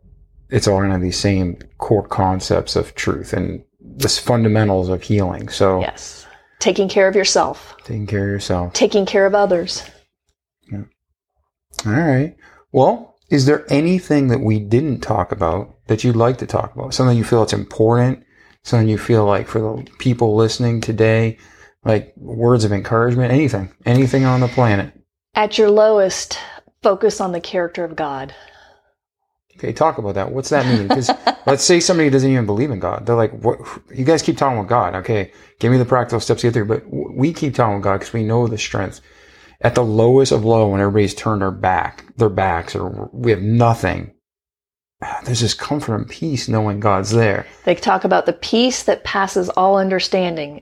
it's 0.49 0.67
all 0.67 0.77
going 0.77 0.89
to 0.89 0.93
have 0.93 1.01
these 1.01 1.17
same 1.19 1.57
core 1.77 2.05
concepts 2.07 2.75
of 2.75 2.93
truth 2.95 3.33
and 3.33 3.63
the 3.79 4.09
fundamentals 4.09 4.89
of 4.89 5.01
healing. 5.01 5.49
So 5.49 5.79
Yes. 5.81 6.27
Taking 6.59 6.87
care 6.87 7.07
of 7.09 7.15
yourself, 7.15 7.75
taking 7.83 8.07
care 8.07 8.23
of 8.23 8.29
yourself. 8.29 8.71
taking 8.73 9.05
care 9.05 9.25
of 9.25 9.35
others. 9.35 9.83
Yeah. 10.71 10.83
All 11.85 11.91
right. 11.91 12.35
Well, 12.71 13.15
is 13.29 13.45
there 13.45 13.65
anything 13.69 14.29
that 14.29 14.39
we 14.39 14.59
didn't 14.59 15.01
talk 15.01 15.31
about 15.33 15.75
that 15.87 16.03
you'd 16.05 16.15
like 16.15 16.37
to 16.37 16.45
talk 16.47 16.73
about? 16.73 16.93
Something 16.93 17.17
you 17.17 17.25
feel 17.25 17.43
it's 17.43 17.51
important? 17.51 18.23
Something 18.63 18.87
you 18.87 18.97
feel 18.97 19.25
like 19.25 19.47
for 19.47 19.59
the 19.59 19.85
people 19.99 20.35
listening 20.37 20.79
today, 20.79 21.37
like 21.85 22.13
words 22.17 22.63
of 22.63 22.71
encouragement? 22.71 23.31
Anything? 23.31 23.71
Anything 23.85 24.25
on 24.25 24.39
the 24.39 24.47
planet? 24.47 24.93
At 25.35 25.57
your 25.57 25.69
lowest, 25.69 26.37
focus 26.81 27.19
on 27.19 27.31
the 27.31 27.41
character 27.41 27.83
of 27.83 27.95
God. 27.95 28.33
Okay, 29.57 29.71
talk 29.71 29.97
about 29.97 30.15
that. 30.15 30.31
What's 30.31 30.49
that 30.49 30.65
mean? 30.65 30.87
Because 30.87 31.09
let's 31.45 31.63
say 31.63 31.79
somebody 31.79 32.09
doesn't 32.09 32.29
even 32.29 32.45
believe 32.45 32.71
in 32.71 32.79
God. 32.79 33.05
They're 33.05 33.15
like, 33.15 33.31
"What? 33.31 33.59
You 33.93 34.03
guys 34.03 34.21
keep 34.21 34.37
talking 34.37 34.57
about 34.57 34.69
God. 34.69 34.95
Okay, 35.01 35.31
give 35.59 35.71
me 35.71 35.77
the 35.77 35.85
practical 35.85 36.19
steps 36.19 36.41
to 36.41 36.47
get 36.47 36.53
there." 36.53 36.65
But 36.65 36.85
w- 36.85 37.13
we 37.15 37.33
keep 37.33 37.55
talking 37.55 37.77
about 37.77 37.83
God 37.83 37.99
because 37.99 38.13
we 38.13 38.23
know 38.23 38.47
the 38.47 38.57
strength. 38.57 38.99
At 39.61 39.75
the 39.75 39.83
lowest 39.83 40.31
of 40.31 40.43
low, 40.43 40.67
when 40.67 40.81
everybody's 40.81 41.13
turned 41.13 41.41
our 41.41 41.51
back, 41.51 42.03
their 42.17 42.29
backs, 42.29 42.75
or 42.75 43.09
we 43.13 43.31
have 43.31 43.41
nothing. 43.41 44.13
There's 45.23 45.39
this 45.41 45.53
comfort 45.53 45.95
and 45.95 46.09
peace 46.09 46.47
knowing 46.47 46.79
God's 46.79 47.11
there. 47.11 47.45
They 47.63 47.75
talk 47.75 48.03
about 48.03 48.25
the 48.25 48.33
peace 48.33 48.83
that 48.83 49.03
passes 49.03 49.49
all 49.49 49.77
understanding. 49.77 50.61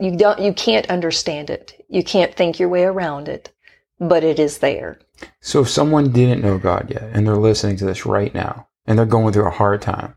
You 0.00 0.16
don't, 0.16 0.38
you 0.40 0.52
can't 0.52 0.88
understand 0.90 1.50
it. 1.50 1.84
You 1.88 2.04
can't 2.04 2.34
think 2.34 2.58
your 2.58 2.68
way 2.68 2.84
around 2.84 3.28
it, 3.28 3.52
but 3.98 4.22
it 4.22 4.38
is 4.38 4.58
there. 4.58 5.00
So 5.40 5.62
if 5.62 5.68
someone 5.68 6.12
didn't 6.12 6.42
know 6.42 6.58
God 6.58 6.90
yet 6.90 7.10
and 7.12 7.26
they're 7.26 7.36
listening 7.36 7.76
to 7.78 7.84
this 7.84 8.06
right 8.06 8.32
now 8.32 8.68
and 8.86 8.98
they're 8.98 9.06
going 9.06 9.32
through 9.32 9.48
a 9.48 9.50
hard 9.50 9.82
time, 9.82 10.14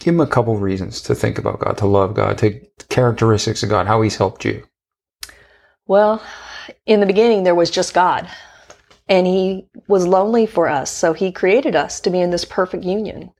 give 0.00 0.14
them 0.14 0.20
a 0.20 0.26
couple 0.26 0.56
reasons 0.56 1.00
to 1.02 1.14
think 1.14 1.38
about 1.38 1.60
God, 1.60 1.78
to 1.78 1.86
love 1.86 2.14
God, 2.14 2.38
to 2.38 2.60
characteristics 2.88 3.62
of 3.62 3.68
God, 3.68 3.86
how 3.86 4.02
He's 4.02 4.16
helped 4.16 4.44
you. 4.44 4.64
Well, 5.86 6.22
in 6.84 7.00
the 7.00 7.06
beginning, 7.06 7.44
there 7.44 7.54
was 7.54 7.70
just 7.70 7.94
God, 7.94 8.28
and 9.08 9.26
He 9.26 9.68
was 9.86 10.06
lonely 10.06 10.46
for 10.46 10.68
us, 10.68 10.90
so 10.90 11.12
He 11.12 11.30
created 11.30 11.76
us 11.76 12.00
to 12.00 12.10
be 12.10 12.20
in 12.20 12.30
this 12.30 12.44
perfect 12.44 12.82
union. 12.82 13.30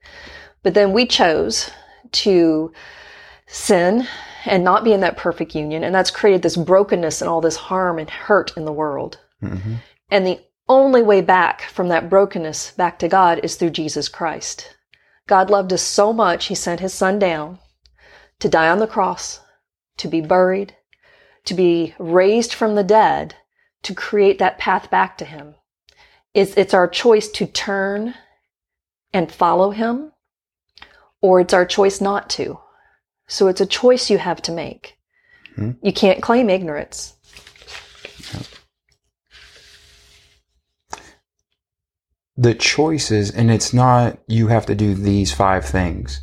But 0.63 0.75
then 0.75 0.93
we 0.93 1.07
chose 1.07 1.71
to 2.13 2.73
sin 3.47 4.07
and 4.47 4.65
not 4.65 4.85
be 4.85 4.93
in 4.93 5.01
that 5.01 5.17
perfect 5.17 5.55
union, 5.55 5.85
and 5.85 5.95
that's 5.95 6.11
created 6.11 6.43
this 6.43 6.57
brokenness 6.57 7.21
and 7.21 7.29
all 7.29 7.41
this 7.41 7.57
harm 7.57 7.99
and 7.99 8.09
hurt 8.09 8.57
in 8.57 8.65
the 8.65 8.73
world. 8.73 9.19
Mm-hmm. 9.43 9.75
And 10.11 10.27
the 10.27 10.41
only 10.69 11.03
way 11.03 11.21
back 11.21 11.63
from 11.63 11.89
that 11.89 12.09
brokenness 12.09 12.73
back 12.73 12.99
to 13.01 13.09
God 13.09 13.41
is 13.43 13.57
through 13.57 13.71
Jesus 13.71 14.09
Christ. 14.09 14.77
God 15.27 15.51
loved 15.51 15.73
us 15.73 15.83
so 15.83 16.13
much, 16.13 16.47
He 16.47 16.55
sent 16.55 16.81
His 16.81 16.95
Son 16.95 17.19
down 17.19 17.59
to 18.39 18.49
die 18.49 18.69
on 18.69 18.79
the 18.79 18.87
cross, 18.87 19.41
to 19.97 20.09
be 20.09 20.21
buried, 20.21 20.77
to 21.45 21.55
be 21.55 21.95
raised 21.99 22.53
from 22.53 22.75
the 22.75 22.85
dead, 22.85 23.35
to 23.83 23.95
create 23.95 24.39
that 24.39 24.59
path 24.59 24.91
back 24.91 25.17
to 25.19 25.25
Him. 25.25 25.55
It's, 26.35 26.55
it's 26.57 26.75
our 26.75 26.89
choice 26.89 27.29
to 27.31 27.47
turn 27.47 28.15
and 29.13 29.33
follow 29.33 29.71
Him, 29.71 30.13
or 31.21 31.41
it's 31.41 31.55
our 31.55 31.65
choice 31.65 32.01
not 32.01 32.29
to. 32.31 32.59
So 33.29 33.49
it's 33.49 33.61
a 33.61 33.67
choice 33.67 34.11
you 34.11 34.19
have 34.19 34.41
to 34.43 34.53
make. 34.53 34.97
Hmm. 35.55 35.73
You 35.83 35.93
can't 35.93 36.23
claim 36.23 36.49
ignorance. 36.51 37.15
The 42.37 42.55
choices, 42.55 43.31
and 43.31 43.51
it's 43.51 43.73
not 43.73 44.19
you 44.29 44.49
have 44.49 44.67
to 44.67 44.75
do 44.75 44.95
these 44.95 45.33
five 45.33 45.65
things. 45.65 46.21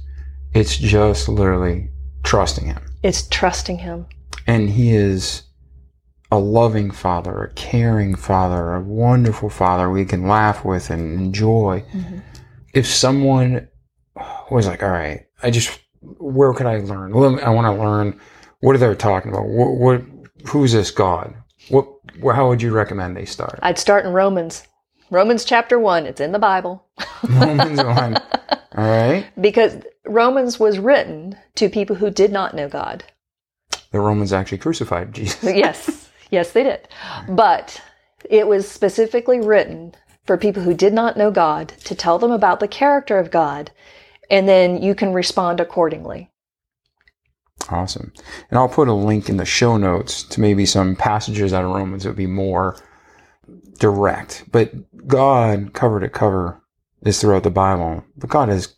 It's 0.54 0.78
just 0.78 1.28
literally 1.28 1.89
trusting 2.24 2.68
Him. 2.68 2.80
It's 3.01 3.28
trusting 3.28 3.80
Him. 3.80 4.06
And 4.45 4.70
He 4.70 4.95
is 4.95 5.43
a 6.32 6.38
loving 6.38 6.91
Father, 6.91 7.43
a 7.43 7.54
caring 7.54 8.16
Father, 8.16 8.74
a 8.74 8.82
wonderful 8.82 9.49
Father 9.49 9.89
we 9.89 10.06
can 10.06 10.28
laugh 10.28 10.64
with 10.64 10.89
and 10.89 11.20
enjoy. 11.20 11.84
If 12.74 12.88
someone 12.88 13.68
was 14.51 14.68
like, 14.68 14.84
all 14.84 14.89
right, 14.89 15.26
I 15.41 15.49
just, 15.49 15.80
where 16.20 16.54
could 16.54 16.66
I 16.66 16.78
learn? 16.78 17.14
I 17.39 17.49
want 17.49 17.66
to 17.66 17.84
learn. 17.84 18.20
What 18.60 18.76
are 18.76 18.80
they 18.80 18.95
talking 18.95 19.32
about? 19.32 19.47
What, 19.47 19.76
what, 19.76 20.01
who's 20.47 20.72
this 20.72 20.91
God? 20.91 21.36
What, 21.70 21.88
how 22.34 22.47
would 22.47 22.62
you 22.62 22.72
recommend 22.72 23.16
they 23.16 23.26
start? 23.26 23.60
I'd 23.62 23.80
start 23.80 24.06
in 24.06 24.14
Romans. 24.14 24.68
Romans 25.10 25.45
chapter 25.45 25.78
1, 25.78 26.06
it's 26.06 26.22
in 26.22 26.32
the 26.32 26.39
Bible. 26.39 26.86
Romans 27.30 27.78
1. 27.82 27.88
All 28.18 28.20
right. 28.76 29.28
Because 29.39 29.78
Romans 30.06 30.60
was 30.60 30.80
written 30.80 31.38
to 31.56 31.70
people 31.70 31.95
who 31.95 32.10
did 32.10 32.32
not 32.32 32.56
know 32.56 32.68
God. 32.68 33.04
The 33.91 33.99
Romans 33.99 34.34
actually 34.34 34.58
crucified 34.58 35.14
Jesus. 35.14 35.43
Yes, 35.56 36.10
yes, 36.32 36.51
they 36.51 36.64
did. 36.64 36.88
But 37.30 37.82
it 38.30 38.47
was 38.47 38.68
specifically 38.68 39.39
written 39.39 39.93
for 40.26 40.38
people 40.38 40.64
who 40.64 40.74
did 40.74 40.93
not 40.93 41.18
know 41.18 41.32
God 41.32 41.70
to 41.84 41.95
tell 41.95 42.18
them 42.18 42.32
about 42.32 42.60
the 42.60 42.68
character 42.68 43.20
of 43.20 43.30
God, 43.30 43.72
and 44.30 44.47
then 44.47 44.82
you 44.82 44.95
can 44.95 45.13
respond 45.13 45.59
accordingly. 45.59 46.30
Awesome. 47.69 48.11
And 48.49 48.59
I'll 48.59 48.67
put 48.69 48.88
a 48.88 48.93
link 48.93 49.30
in 49.30 49.38
the 49.38 49.45
show 49.45 49.78
notes 49.78 50.24
to 50.24 50.41
maybe 50.41 50.65
some 50.65 50.95
passages 50.95 51.53
out 51.53 51.63
of 51.63 51.71
Romans 51.71 52.03
that 52.03 52.09
would 52.09 52.17
be 52.17 52.28
more 52.28 52.76
direct. 53.80 54.43
But 54.51 54.74
God, 55.07 55.74
cover 55.74 55.99
to 55.99 56.09
cover, 56.09 56.61
is 57.05 57.19
throughout 57.21 57.43
the 57.43 57.49
Bible. 57.49 58.03
But 58.17 58.30
God 58.30 58.49
is 58.49 58.76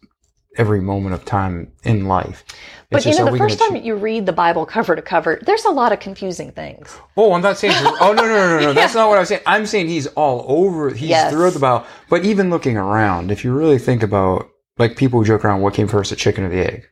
every 0.57 0.81
moment 0.81 1.13
of 1.15 1.25
time 1.25 1.71
in 1.83 2.05
life. 2.05 2.43
But 2.89 2.97
It's 2.97 3.05
you 3.07 3.11
just, 3.13 3.25
know, 3.25 3.31
the 3.31 3.37
first 3.37 3.59
time 3.59 3.71
choo- 3.71 3.81
you 3.85 3.95
read 3.95 4.25
the 4.25 4.31
Bible 4.33 4.65
cover 4.65 4.95
to 4.95 5.01
cover, 5.01 5.39
there's 5.45 5.65
a 5.65 5.71
lot 5.71 5.91
of 5.91 5.99
confusing 5.99 6.51
things. 6.51 6.95
Oh, 7.17 7.33
I'm 7.33 7.41
not 7.41 7.57
saying. 7.57 7.73
oh 7.75 8.13
no, 8.15 8.21
no, 8.23 8.27
no, 8.27 8.59
no, 8.59 8.65
no. 8.67 8.73
That's 8.79 8.93
not 8.93 9.09
what 9.09 9.17
I'm 9.17 9.25
saying. 9.25 9.41
I'm 9.47 9.65
saying 9.65 9.87
he's 9.87 10.07
all 10.07 10.45
over. 10.47 10.91
He's 10.91 11.09
Yes. 11.09 11.31
throughout 11.33 11.53
the 11.53 11.59
Bible. 11.59 11.85
But 12.09 12.23
even 12.23 12.49
looking 12.51 12.77
around, 12.77 13.31
if 13.31 13.43
you 13.43 13.51
really 13.53 13.79
think 13.79 14.03
about, 14.03 14.47
like 14.78 14.97
people 14.97 15.23
joke 15.23 15.45
around, 15.45 15.61
what 15.61 15.73
came 15.73 15.88
first, 15.88 16.09
the 16.09 16.15
chicken 16.15 16.43
or 16.43 16.49
the 16.49 16.65
egg? 16.65 16.88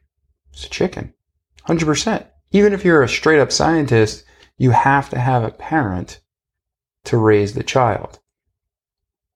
It's 0.53 0.65
a 0.65 0.69
chicken. 0.69 1.13
Hundred 1.63 1.85
percent. 1.85 2.25
Even 2.51 2.73
if 2.73 2.85
you're 2.85 3.03
a 3.03 3.09
straight 3.09 3.39
up 3.39 3.51
scientist, 3.51 4.23
you 4.57 4.71
have 4.71 5.09
to 5.09 5.19
have 5.19 5.43
a 5.43 5.51
parent 5.51 6.21
to 7.05 7.17
raise 7.17 7.53
the 7.53 7.63
child. 7.63 8.19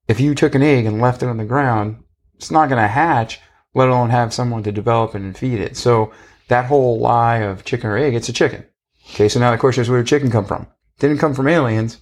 If 0.08 0.20
you 0.20 0.36
took 0.36 0.56
an 0.56 0.64
egg 0.64 0.86
and 0.86 1.02
left 1.02 1.24
it 1.24 1.30
on 1.30 1.38
the 1.38 1.45
ground, 1.45 2.04
it's 2.36 2.52
not 2.52 2.70
going 2.70 2.82
to 2.82 2.88
hatch, 2.88 3.39
let 3.74 3.89
alone 3.89 4.10
have 4.12 4.34
someone 4.34 4.64
to 4.64 4.72
develop 4.72 5.16
it 5.16 5.22
and 5.22 5.38
feed 5.38 5.60
it. 5.60 5.76
So 5.76 6.12
that 6.48 6.66
whole 6.66 7.00
lie 7.00 7.38
of 7.38 7.66
chicken 7.66 7.89
or 7.89 7.98
egg, 7.98 8.14
it's 8.14 8.30
a 8.30 8.34
chicken. 8.34 8.66
Okay, 9.12 9.28
so 9.28 9.39
now 9.39 9.52
the 9.52 9.58
question 9.58 9.82
is 9.82 9.89
where 9.89 10.00
did 10.00 10.08
chicken 10.08 10.32
come 10.32 10.45
from? 10.45 10.68
Didn't 11.00 11.18
come 11.18 11.34
from 11.34 11.48
aliens. 11.48 12.00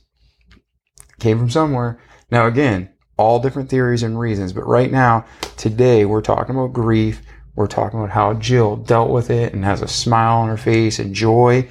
Came 1.20 1.38
from 1.38 1.50
somewhere. 1.50 2.00
Now 2.30 2.48
again, 2.48 2.90
all 3.18 3.40
different 3.40 3.70
theories 3.70 4.04
and 4.04 4.20
reasons, 4.20 4.54
but 4.54 4.68
right 4.68 4.92
now, 4.92 5.26
today, 5.58 6.06
we're 6.06 6.22
talking 6.22 6.56
about 6.56 6.74
grief. 6.74 7.22
We're 7.56 7.68
talking 7.68 8.00
about 8.00 8.12
how 8.12 8.34
Jill 8.34 8.76
dealt 8.76 9.10
with 9.10 9.30
it 9.30 9.54
and 9.54 9.64
has 9.64 9.82
a 9.82 9.88
smile 9.88 10.40
on 10.40 10.50
her 10.50 10.58
face 10.58 11.00
and 11.00 11.16
joy. 11.16 11.70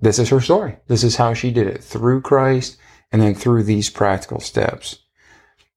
This 0.00 0.18
is 0.18 0.28
her 0.28 0.40
story. 0.40 0.76
This 0.86 1.02
is 1.02 1.16
how 1.16 1.34
she 1.34 1.50
did 1.50 1.66
it 1.66 1.82
through 1.82 2.20
Christ 2.20 2.76
and 3.10 3.20
then 3.20 3.34
through 3.34 3.64
these 3.64 3.90
practical 3.90 4.40
steps. 4.40 5.00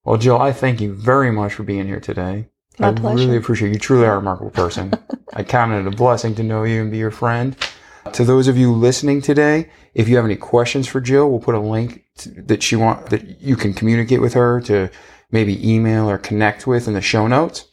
Well, 0.04 0.18
Jill, 0.18 0.38
I 0.40 0.52
thank 0.52 0.80
you 0.80 0.94
very 0.94 1.30
much 1.30 1.54
for 1.54 1.62
being 1.62 1.86
here 1.86 2.00
today. 2.00 2.48
My 2.78 2.88
I 2.88 2.92
pleasure. 2.92 3.26
really 3.26 3.36
appreciate 3.36 3.68
you. 3.68 3.74
You 3.74 3.80
truly 3.80 4.06
are 4.06 4.14
a 4.14 4.18
remarkable 4.18 4.50
person. 4.50 4.92
I 5.34 5.42
count 5.42 5.72
it 5.72 5.86
a 5.86 5.96
blessing 5.96 6.34
to 6.36 6.42
know 6.42 6.62
you 6.64 6.82
and 6.82 6.90
be 6.90 6.98
your 6.98 7.10
friend. 7.10 7.56
To 8.14 8.24
those 8.24 8.48
of 8.48 8.56
you 8.56 8.72
listening 8.72 9.20
today, 9.22 9.70
if 9.94 10.08
you 10.08 10.16
have 10.16 10.24
any 10.24 10.36
questions 10.36 10.86
for 10.86 11.00
Jill, 11.00 11.30
we'll 11.30 11.40
put 11.40 11.54
a 11.54 11.60
link 11.60 12.04
to, 12.18 12.30
that 12.42 12.62
she 12.62 12.76
want 12.76 13.10
that 13.10 13.40
you 13.40 13.56
can 13.56 13.72
communicate 13.72 14.20
with 14.20 14.34
her 14.34 14.60
to 14.62 14.90
maybe 15.30 15.68
email 15.68 16.08
or 16.08 16.18
connect 16.18 16.66
with 16.66 16.88
in 16.88 16.94
the 16.94 17.00
show 17.00 17.26
notes. 17.26 17.66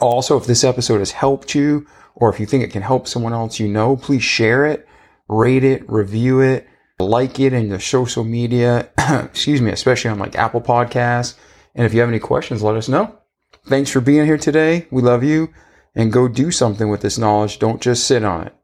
Also, 0.00 0.36
if 0.36 0.46
this 0.46 0.64
episode 0.64 0.98
has 0.98 1.12
helped 1.12 1.54
you 1.54 1.86
or 2.14 2.30
if 2.30 2.40
you 2.40 2.46
think 2.46 2.64
it 2.64 2.72
can 2.72 2.82
help 2.82 3.06
someone 3.06 3.32
else 3.32 3.60
you 3.60 3.68
know, 3.68 3.96
please 3.96 4.22
share 4.22 4.66
it, 4.66 4.86
rate 5.28 5.64
it, 5.64 5.88
review 5.88 6.40
it, 6.40 6.66
like 6.98 7.38
it 7.38 7.52
in 7.52 7.68
the 7.68 7.80
social 7.80 8.24
media, 8.24 8.88
excuse 9.24 9.60
me, 9.60 9.70
especially 9.70 10.10
on 10.10 10.18
like 10.18 10.36
Apple 10.36 10.62
Podcasts. 10.62 11.34
And 11.74 11.84
if 11.84 11.92
you 11.92 12.00
have 12.00 12.08
any 12.08 12.18
questions, 12.18 12.62
let 12.62 12.76
us 12.76 12.88
know. 12.88 13.18
Thanks 13.66 13.90
for 13.90 14.00
being 14.00 14.24
here 14.24 14.38
today. 14.38 14.86
We 14.90 15.02
love 15.02 15.22
you 15.22 15.52
and 15.94 16.12
go 16.12 16.28
do 16.28 16.50
something 16.50 16.88
with 16.88 17.02
this 17.02 17.18
knowledge. 17.18 17.58
Don't 17.58 17.82
just 17.82 18.06
sit 18.06 18.24
on 18.24 18.46
it. 18.46 18.54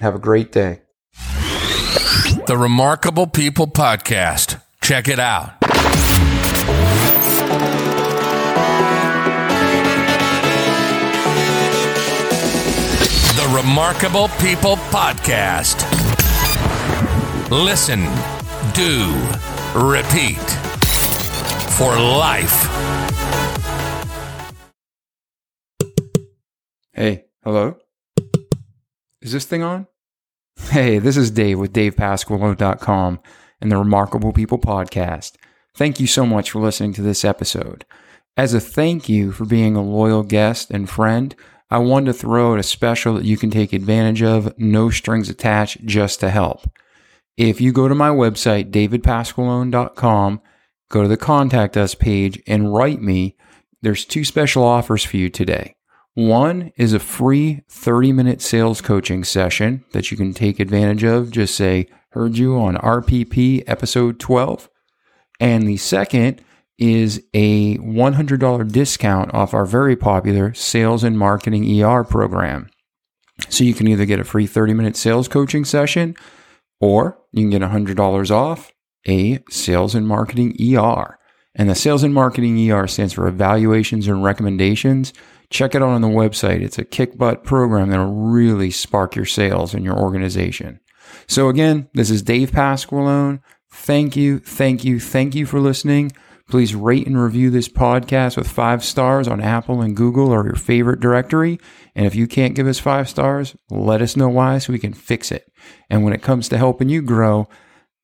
Have 0.00 0.14
a 0.14 0.18
great 0.18 0.50
day. 0.50 0.80
The 2.46 2.56
Remarkable 2.58 3.26
People 3.26 3.66
Podcast. 3.68 4.60
Check 4.80 5.08
it 5.08 5.20
out. 5.20 5.60
The 13.36 13.52
Remarkable 13.54 14.28
People 14.40 14.76
Podcast. 14.90 15.82
Listen, 17.50 18.00
do, 18.74 19.14
repeat 19.78 20.42
for 21.76 21.96
life. 21.96 22.66
Hey, 26.92 27.24
hello? 27.42 27.76
Is 29.24 29.32
this 29.32 29.46
thing 29.46 29.62
on? 29.62 29.86
Hey, 30.68 30.98
this 30.98 31.16
is 31.16 31.30
Dave 31.30 31.58
with 31.58 31.72
DavePasqualone.com 31.72 33.20
and 33.58 33.72
the 33.72 33.78
Remarkable 33.78 34.34
People 34.34 34.58
Podcast. 34.58 35.36
Thank 35.74 35.98
you 35.98 36.06
so 36.06 36.26
much 36.26 36.50
for 36.50 36.60
listening 36.60 36.92
to 36.92 37.02
this 37.02 37.24
episode. 37.24 37.86
As 38.36 38.52
a 38.52 38.60
thank 38.60 39.08
you 39.08 39.32
for 39.32 39.46
being 39.46 39.76
a 39.76 39.82
loyal 39.82 40.24
guest 40.24 40.70
and 40.70 40.90
friend, 40.90 41.34
I 41.70 41.78
wanted 41.78 42.12
to 42.12 42.18
throw 42.18 42.52
out 42.52 42.58
a 42.58 42.62
special 42.62 43.14
that 43.14 43.24
you 43.24 43.38
can 43.38 43.50
take 43.50 43.72
advantage 43.72 44.22
of, 44.22 44.52
no 44.58 44.90
strings 44.90 45.30
attached, 45.30 45.86
just 45.86 46.20
to 46.20 46.28
help. 46.28 46.70
If 47.38 47.62
you 47.62 47.72
go 47.72 47.88
to 47.88 47.94
my 47.94 48.10
website, 48.10 48.72
davidpasqualone.com, 48.72 50.42
go 50.90 51.00
to 51.00 51.08
the 51.08 51.16
contact 51.16 51.78
us 51.78 51.94
page 51.94 52.42
and 52.46 52.74
write 52.74 53.00
me, 53.00 53.38
there's 53.80 54.04
two 54.04 54.24
special 54.24 54.64
offers 54.64 55.02
for 55.02 55.16
you 55.16 55.30
today. 55.30 55.76
One 56.14 56.72
is 56.76 56.92
a 56.92 57.00
free 57.00 57.62
30 57.68 58.12
minute 58.12 58.40
sales 58.40 58.80
coaching 58.80 59.24
session 59.24 59.84
that 59.92 60.10
you 60.10 60.16
can 60.16 60.32
take 60.32 60.60
advantage 60.60 61.02
of. 61.02 61.30
Just 61.30 61.56
say, 61.56 61.88
heard 62.10 62.38
you 62.38 62.56
on 62.56 62.76
RPP 62.76 63.64
episode 63.66 64.20
12. 64.20 64.70
And 65.40 65.66
the 65.66 65.76
second 65.76 66.40
is 66.78 67.22
a 67.34 67.78
$100 67.78 68.72
discount 68.72 69.34
off 69.34 69.54
our 69.54 69.66
very 69.66 69.96
popular 69.96 70.54
sales 70.54 71.02
and 71.02 71.18
marketing 71.18 71.82
ER 71.82 72.04
program. 72.04 72.68
So 73.48 73.64
you 73.64 73.74
can 73.74 73.88
either 73.88 74.04
get 74.04 74.20
a 74.20 74.24
free 74.24 74.46
30 74.46 74.74
minute 74.74 74.96
sales 74.96 75.26
coaching 75.26 75.64
session 75.64 76.14
or 76.80 77.18
you 77.32 77.42
can 77.42 77.50
get 77.50 77.62
$100 77.62 78.30
off 78.30 78.72
a 79.06 79.42
sales 79.50 79.94
and 79.94 80.06
marketing 80.06 80.56
ER. 80.60 81.18
And 81.56 81.68
the 81.68 81.74
sales 81.74 82.02
and 82.02 82.14
marketing 82.14 82.70
ER 82.70 82.86
stands 82.86 83.12
for 83.12 83.28
evaluations 83.28 84.08
and 84.08 84.24
recommendations. 84.24 85.12
Check 85.54 85.76
it 85.76 85.82
out 85.82 85.90
on 85.90 86.00
the 86.00 86.08
website. 86.08 86.62
It's 86.62 86.80
a 86.80 86.84
kick 86.84 87.16
butt 87.16 87.44
program 87.44 87.90
that'll 87.90 88.12
really 88.12 88.72
spark 88.72 89.14
your 89.14 89.24
sales 89.24 89.72
in 89.72 89.84
your 89.84 89.96
organization. 89.96 90.80
So 91.28 91.48
again, 91.48 91.88
this 91.94 92.10
is 92.10 92.22
Dave 92.22 92.50
Pasqualone. 92.50 93.40
Thank 93.70 94.16
you, 94.16 94.40
thank 94.40 94.84
you, 94.84 94.98
thank 94.98 95.36
you 95.36 95.46
for 95.46 95.60
listening. 95.60 96.10
Please 96.50 96.74
rate 96.74 97.06
and 97.06 97.22
review 97.22 97.50
this 97.50 97.68
podcast 97.68 98.36
with 98.36 98.48
five 98.48 98.84
stars 98.84 99.28
on 99.28 99.40
Apple 99.40 99.80
and 99.80 99.96
Google 99.96 100.32
or 100.32 100.44
your 100.44 100.56
favorite 100.56 100.98
directory. 100.98 101.60
And 101.94 102.04
if 102.04 102.16
you 102.16 102.26
can't 102.26 102.56
give 102.56 102.66
us 102.66 102.80
five 102.80 103.08
stars, 103.08 103.54
let 103.70 104.02
us 104.02 104.16
know 104.16 104.28
why 104.28 104.58
so 104.58 104.72
we 104.72 104.80
can 104.80 104.92
fix 104.92 105.30
it. 105.30 105.48
And 105.88 106.02
when 106.02 106.12
it 106.12 106.20
comes 106.20 106.48
to 106.48 106.58
helping 106.58 106.88
you 106.88 107.00
grow, 107.00 107.48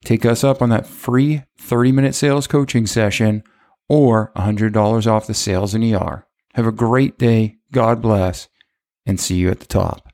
take 0.05 0.24
us 0.24 0.44
up 0.44 0.62
on 0.62 0.68
that 0.68 0.86
free 0.86 1.42
30 1.59 1.90
minute 1.90 2.14
sales 2.14 2.46
coaching 2.46 2.86
session 2.86 3.42
or 3.88 4.30
$100 4.36 5.07
off 5.09 5.26
the 5.26 5.34
sales 5.34 5.74
in 5.74 5.82
ER. 5.92 6.28
Have 6.55 6.66
a 6.66 6.72
great 6.72 7.18
day. 7.18 7.59
God 7.72 8.03
bless 8.03 8.48
and 9.07 9.20
see 9.20 9.36
you 9.36 9.51
at 9.51 9.61
the 9.61 9.66
top. 9.66 10.10